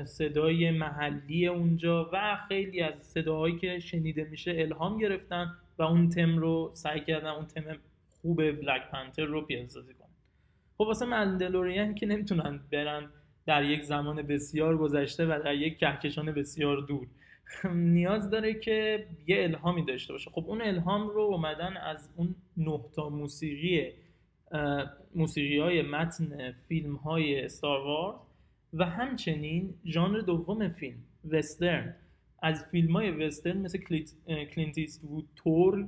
صدای 0.04 0.70
محلی 0.70 1.46
اونجا 1.46 2.10
و 2.12 2.38
خیلی 2.48 2.80
از 2.80 3.02
صداهایی 3.02 3.56
که 3.56 3.78
شنیده 3.78 4.24
میشه 4.24 4.54
الهام 4.58 4.98
گرفتن 4.98 5.54
و 5.78 5.82
اون 5.82 6.08
تم 6.08 6.38
رو 6.38 6.70
سعی 6.74 7.00
کردن 7.00 7.30
اون 7.30 7.46
تم 7.46 7.62
خوب 8.28 8.50
بلک 8.50 8.90
پنتر 8.90 9.24
رو 9.24 9.42
پیاده 9.42 9.68
سازی 9.68 9.94
کنن. 9.94 10.08
خب 10.78 10.80
واسه 10.80 11.06
مندلورین 11.06 11.94
که 11.94 12.06
نمی‌تونن 12.06 12.60
برن 12.72 13.10
در 13.46 13.64
یک 13.64 13.82
زمان 13.82 14.22
بسیار 14.22 14.76
گذشته 14.76 15.26
و 15.26 15.40
در 15.44 15.54
یک 15.54 15.78
کهکشان 15.78 16.32
بسیار 16.32 16.80
دور. 16.80 17.06
نیاز 17.74 18.30
داره 18.30 18.54
که 18.54 19.06
یه 19.26 19.42
الهامی 19.42 19.84
داشته 19.84 20.12
باشه. 20.12 20.30
خب 20.30 20.44
اون 20.46 20.62
الهام 20.62 21.08
رو 21.08 21.20
اومدن 21.20 21.76
از 21.76 22.10
اون 22.16 22.34
نهتا 22.56 23.08
موسیقی 23.08 23.92
موسیقی 25.14 25.58
های 25.58 25.82
متن 25.82 26.52
فیلم 26.52 26.96
های 26.96 27.44
استار 27.44 28.14
و 28.74 28.84
همچنین 28.84 29.74
ژانر 29.86 30.18
دوم 30.20 30.68
فیلم 30.68 30.98
وسترن 31.30 31.94
از 32.42 32.64
فیلم 32.70 32.96
های 32.96 33.10
وسترن 33.10 33.58
مثل 33.58 33.78
کلینت 34.54 34.78
وود 35.04 35.28
تور 35.36 35.86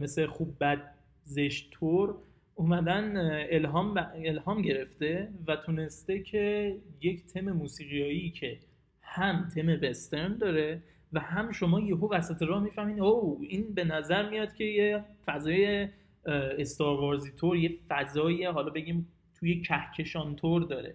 مثل 0.00 0.26
خوب 0.26 0.56
بد 0.60 0.99
زشت 1.24 1.70
تور 1.70 2.14
اومدن 2.54 3.16
الهام, 3.50 4.08
الهام 4.14 4.62
گرفته 4.62 5.28
و 5.46 5.56
تونسته 5.56 6.22
که 6.22 6.76
یک 7.00 7.26
تم 7.26 7.40
موسیقیایی 7.40 8.30
که 8.30 8.58
هم 9.02 9.48
تم 9.48 9.78
وسترن 9.82 10.36
داره 10.36 10.82
و 11.12 11.20
هم 11.20 11.52
شما 11.52 11.80
یهو 11.80 12.14
وسط 12.14 12.42
راه 12.42 12.62
می‌فهمین 12.62 13.00
او 13.00 13.38
این 13.48 13.74
به 13.74 13.84
نظر 13.84 14.30
میاد 14.30 14.54
که 14.54 14.64
یه 14.64 15.04
فضای 15.26 15.88
استاروارزی 16.58 17.30
تور 17.36 17.56
یه 17.56 17.78
فضایی 17.88 18.44
حالا 18.44 18.70
بگیم 18.70 19.08
توی 19.34 19.62
کهکشان 19.62 20.36
تور 20.36 20.62
داره 20.62 20.94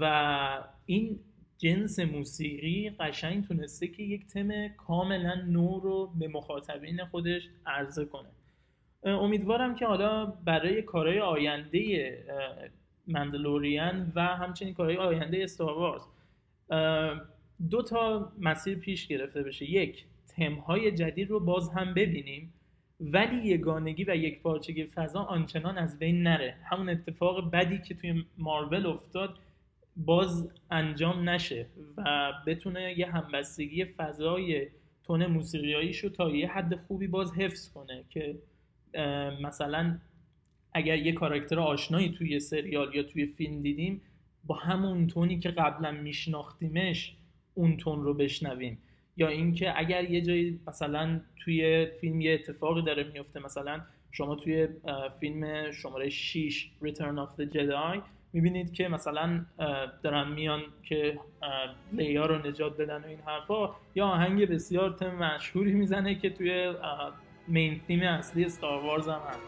و 0.00 0.64
این 0.86 1.20
جنس 1.58 1.98
موسیقی 1.98 2.90
قشنگ 2.90 3.44
تونسته 3.44 3.88
که 3.88 4.02
یک 4.02 4.26
تم 4.26 4.68
کاملا 4.68 5.34
نو 5.34 5.80
رو 5.80 6.12
به 6.18 6.28
مخاطبین 6.28 7.04
خودش 7.04 7.48
عرضه 7.66 8.04
کنه. 8.04 8.28
امیدوارم 9.04 9.74
که 9.74 9.86
حالا 9.86 10.26
برای 10.26 10.82
کارهای 10.82 11.20
آینده 11.20 12.24
مندلوریان 13.06 14.12
و 14.14 14.20
همچنین 14.20 14.74
کارهای 14.74 14.96
آینده 14.96 15.42
استاروارز 15.42 16.02
دو 17.70 17.82
تا 17.82 18.32
مسیر 18.40 18.78
پیش 18.78 19.06
گرفته 19.06 19.42
بشه. 19.42 19.70
یک 19.70 20.04
تمهای 20.28 20.92
جدید 20.92 21.30
رو 21.30 21.40
باز 21.40 21.68
هم 21.68 21.94
ببینیم 21.94 22.52
ولی 23.00 23.48
یگانگی 23.48 24.04
و 24.04 24.16
یک 24.16 24.42
پارچگی 24.42 24.86
فضا 24.86 25.20
آنچنان 25.20 25.78
از 25.78 25.98
بین 25.98 26.22
نره. 26.22 26.56
همون 26.64 26.88
اتفاق 26.88 27.50
بدی 27.50 27.78
که 27.78 27.94
توی 27.94 28.24
مارول 28.38 28.86
افتاد 28.86 29.38
باز 29.96 30.50
انجام 30.70 31.28
نشه 31.28 31.66
و 31.96 32.32
بتونه 32.46 32.98
یه 32.98 33.06
همبستگی 33.06 33.84
فضای 33.84 34.68
تون 35.04 35.26
موسیقیاییش 35.26 35.98
رو 35.98 36.10
تا 36.10 36.30
یه 36.30 36.48
حد 36.48 36.74
خوبی 36.74 37.06
باز 37.06 37.34
حفظ 37.34 37.72
کنه 37.72 38.04
که 38.10 38.38
مثلا 39.42 39.98
اگر 40.72 40.98
یه 40.98 41.12
کاراکتر 41.12 41.60
آشنایی 41.60 42.08
توی 42.18 42.40
سریال 42.40 42.94
یا 42.94 43.02
توی 43.02 43.26
فیلم 43.26 43.62
دیدیم 43.62 44.02
با 44.44 44.54
همون 44.54 45.06
تونی 45.06 45.38
که 45.38 45.50
قبلا 45.50 45.90
میشناختیمش 45.90 47.16
اون 47.54 47.76
تون 47.76 48.02
رو 48.02 48.14
بشنویم. 48.14 48.78
یا 49.16 49.28
اینکه 49.28 49.78
اگر 49.78 50.10
یه 50.10 50.20
جایی 50.20 50.60
مثلا 50.66 51.20
توی 51.36 51.86
فیلم 52.00 52.20
یه 52.20 52.34
اتفاقی 52.34 52.82
داره 52.82 53.04
میفته 53.12 53.40
مثلا 53.40 53.80
شما 54.12 54.34
توی 54.34 54.68
فیلم 55.20 55.70
شماره 55.70 56.08
6 56.08 56.70
Return 56.82 57.16
of 57.26 57.40
the 57.40 57.54
Jedi 57.54 57.98
می‌بینید 58.32 58.72
که 58.72 58.88
مثلا 58.88 59.44
دارن 60.02 60.32
میان 60.32 60.62
که 60.82 61.18
لیا 61.92 62.26
رو 62.26 62.48
نجات 62.48 62.76
بدن 62.76 63.04
و 63.04 63.06
این 63.06 63.18
حرفا 63.26 63.70
یا 63.94 64.06
آهنگ 64.06 64.48
بسیار 64.48 64.90
تم 64.90 65.14
مشهوری 65.14 65.72
می‌زنه 65.72 66.14
که 66.14 66.30
توی 66.30 66.74
مین 67.48 67.80
تیم 67.86 68.02
اصلی 68.02 68.48
ستار 68.48 68.82
وارز 68.82 69.08
هم 69.08 69.20
هست. 69.28 69.40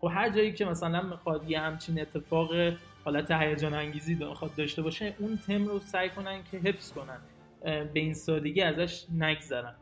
خب 0.00 0.10
هر 0.14 0.30
جایی 0.30 0.52
که 0.52 0.64
مثلا 0.64 1.02
می‌خواد 1.02 1.50
یه 1.50 1.60
همچین 1.60 2.00
اتفاق 2.00 2.50
حالت 3.04 3.30
هیجان 3.30 3.74
انگیزی 3.74 4.14
بخواد 4.14 4.54
داشته 4.54 4.82
باشه 4.82 5.14
اون 5.18 5.38
تم 5.46 5.66
رو 5.66 5.78
سعی 5.78 6.10
کنن 6.10 6.42
که 6.50 6.58
حفظ 6.58 6.92
کنن. 6.92 7.20
به 7.62 8.00
این 8.00 8.14
سادگی 8.14 8.62
ازش 8.62 9.06
نگذرن. 9.18 9.74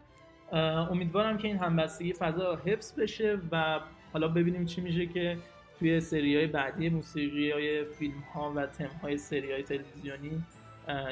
امیدوارم 0.90 1.38
که 1.38 1.48
این 1.48 1.58
همبستگی 1.58 2.12
فضا 2.12 2.56
حفظ 2.66 3.00
بشه 3.00 3.38
و 3.52 3.80
حالا 4.12 4.28
ببینیم 4.28 4.64
چی 4.64 4.80
میشه 4.80 5.06
که 5.06 5.38
توی 5.78 6.00
سری 6.00 6.36
های 6.36 6.46
بعدی 6.46 6.88
موسیقی 6.88 7.50
های 7.50 7.84
فیلم 7.84 8.24
ها 8.34 8.52
و 8.56 8.66
تم 8.66 8.90
های 9.02 9.18
سری 9.18 9.52
های 9.52 9.62
تلویزیونی 9.62 10.42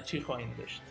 چی 0.05 0.21
خواهیم 0.21 0.55
داشت؟ 0.59 0.83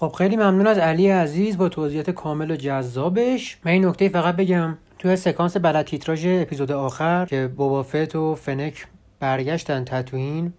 خب 0.00 0.12
خیلی 0.18 0.36
ممنون 0.36 0.66
از 0.66 0.78
علی 0.78 1.08
عزیز 1.08 1.58
با 1.58 1.68
توضیحات 1.68 2.10
کامل 2.10 2.50
و 2.50 2.56
جذابش. 2.56 3.58
من 3.64 3.72
این 3.72 3.84
نکته 3.84 4.08
فقط 4.08 4.36
بگم 4.36 4.78
توی 4.98 5.16
سکانس 5.16 5.56
بعد 5.56 5.86
تیتراژ 5.86 6.26
اپیزود 6.26 6.72
آخر 6.72 7.26
که 7.26 7.50
بوبافت 7.56 8.16
و 8.16 8.34
فنک 8.34 8.86
برگشتن 9.20 9.84
تتوین 9.84 10.52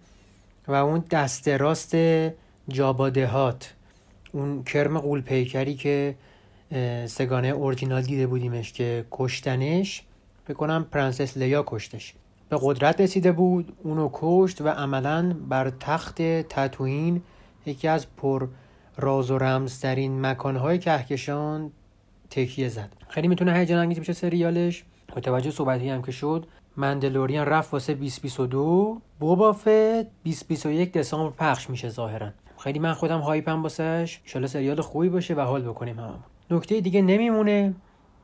و 0.68 0.72
اون 0.72 1.04
دست 1.10 1.48
راست 1.48 1.96
جابا 2.68 3.10
د 3.10 3.32
هات 3.32 3.74
اون 4.32 4.64
کرم 4.64 4.98
غول 4.98 5.20
پیکری 5.20 5.74
که 5.74 6.14
سگانه 7.06 7.48
اورجینال 7.48 8.02
دیده 8.02 8.26
بودیمش 8.26 8.72
که 8.72 9.04
کشتنش 9.10 9.71
فکر 9.71 10.02
بکنم 10.48 10.86
پرنسس 10.92 11.36
لیا 11.36 11.64
کشتش. 11.66 12.14
به 12.48 12.58
قدرت 12.62 13.00
رسیده 13.00 13.32
بود 13.32 13.76
اونو 13.82 14.10
کشت 14.12 14.60
و 14.60 14.68
عملا 14.68 15.36
بر 15.48 15.70
تخت 15.70 16.22
تتوین 16.22 17.22
یکی 17.66 17.88
از 17.88 18.06
پر 18.16 18.48
راز 18.96 19.30
و 19.30 19.38
رمزترین 19.38 20.26
مکانهای 20.26 20.78
کهکشان 20.78 21.70
تکیه 22.30 22.68
زد. 22.68 22.92
خیلی 23.08 23.28
می‌تونه 23.28 23.52
هیجان 23.52 23.78
انگیز 23.78 24.00
بشه 24.00 24.12
سریالش. 24.12 24.84
متوجه 25.16 25.50
صحبتی 25.50 25.88
هم 25.88 26.02
که 26.02 26.12
شد 26.12 26.46
مندلوریان 26.76 27.46
رفت 27.46 27.72
واسه 27.72 27.94
2022 27.94 29.00
بوبافت 29.20 29.68
2021 29.68 30.92
دسامبر 30.92 31.36
پخش 31.36 31.70
میشه 31.70 31.88
ظاهرا. 31.88 32.30
خیلی 32.58 32.78
من 32.78 32.92
خودم 32.92 33.20
hype 33.20 33.54
م 33.54 33.62
واسش. 33.62 34.20
ایشالا 34.34 34.46
سریال 34.46 34.80
خوبی 34.80 35.08
باشه 35.08 35.34
و 35.34 35.40
حال 35.40 35.62
بکنیم 35.62 35.98
هممون. 35.98 36.24
نکته 36.50 36.80
دیگه 36.80 37.02
نمیمونه. 37.02 37.74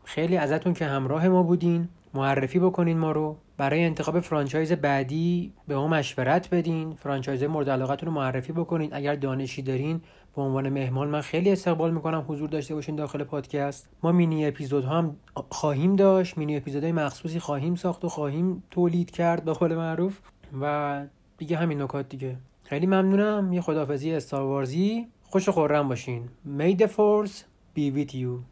خیلی 0.05 0.36
ازتون 0.36 0.74
که 0.74 0.84
همراه 0.84 1.28
ما 1.28 1.42
بودین. 1.42 1.88
معرفی 2.14 2.59
بکنین 2.59 2.99
ما 2.99 3.12
رو. 3.12 3.36
برای 3.59 3.84
انتخاب 3.84 4.20
franchise 4.20 4.72
بعدی 4.72 5.52
به 5.68 5.76
ما 5.76 5.88
مشورت 5.88 6.50
بدین 6.50 6.94
franchise 6.95 7.43
مورد 7.42 7.70
علاقتون 7.70 8.09
رو 8.09 8.14
معرفی 8.14 8.52
بکنین. 8.52 8.94
اگر 8.94 9.14
دانشی 9.14 9.62
دارین 9.62 10.00
به 10.36 10.42
عنوان 10.42 10.68
مهمان 10.68 11.09
من 11.09 11.20
خیلی 11.20 11.50
استقبال 11.50 11.90
می‌کنم 11.90 12.24
حضور 12.28 12.48
داشته 12.48 12.74
باشین 12.74 12.96
داخل 12.96 13.24
پادکست. 13.24 13.88
ما 14.02 14.12
مینی 14.12 14.46
اپیزود 14.46 14.84
هم 14.84 15.16
خواهیم 15.50 15.96
داشت 15.96 16.38
مینی 16.38 16.56
اپیزودهای 16.56 16.92
مخصوصی 16.92 17.40
خواهیم 17.40 17.74
ساخت 17.74 18.04
و 18.04 18.09
خواهیم 18.09 18.62
تولید 18.70 19.11
کرد 19.11 19.44
به 19.44 19.52
قول 19.52 19.74
معروف. 19.74 20.18
و 20.61 21.04
دیگه 21.38 21.56
همین 21.56 21.82
نکات 21.82 22.09
دیگه. 22.09 22.36
خیلی 22.64 22.86
ممنونم. 22.86 23.52
یه 23.52 23.61
خدافزی 23.61 24.12
استاروارزی 24.12 25.06
خوش 25.22 25.48
و 25.48 25.52
خورم 25.52 25.88
باشین. 25.88 26.28
May 26.59 26.76
the 26.80 26.86
force 26.86 27.36
be 27.76 27.96
with 27.96 28.14
you. 28.14 28.42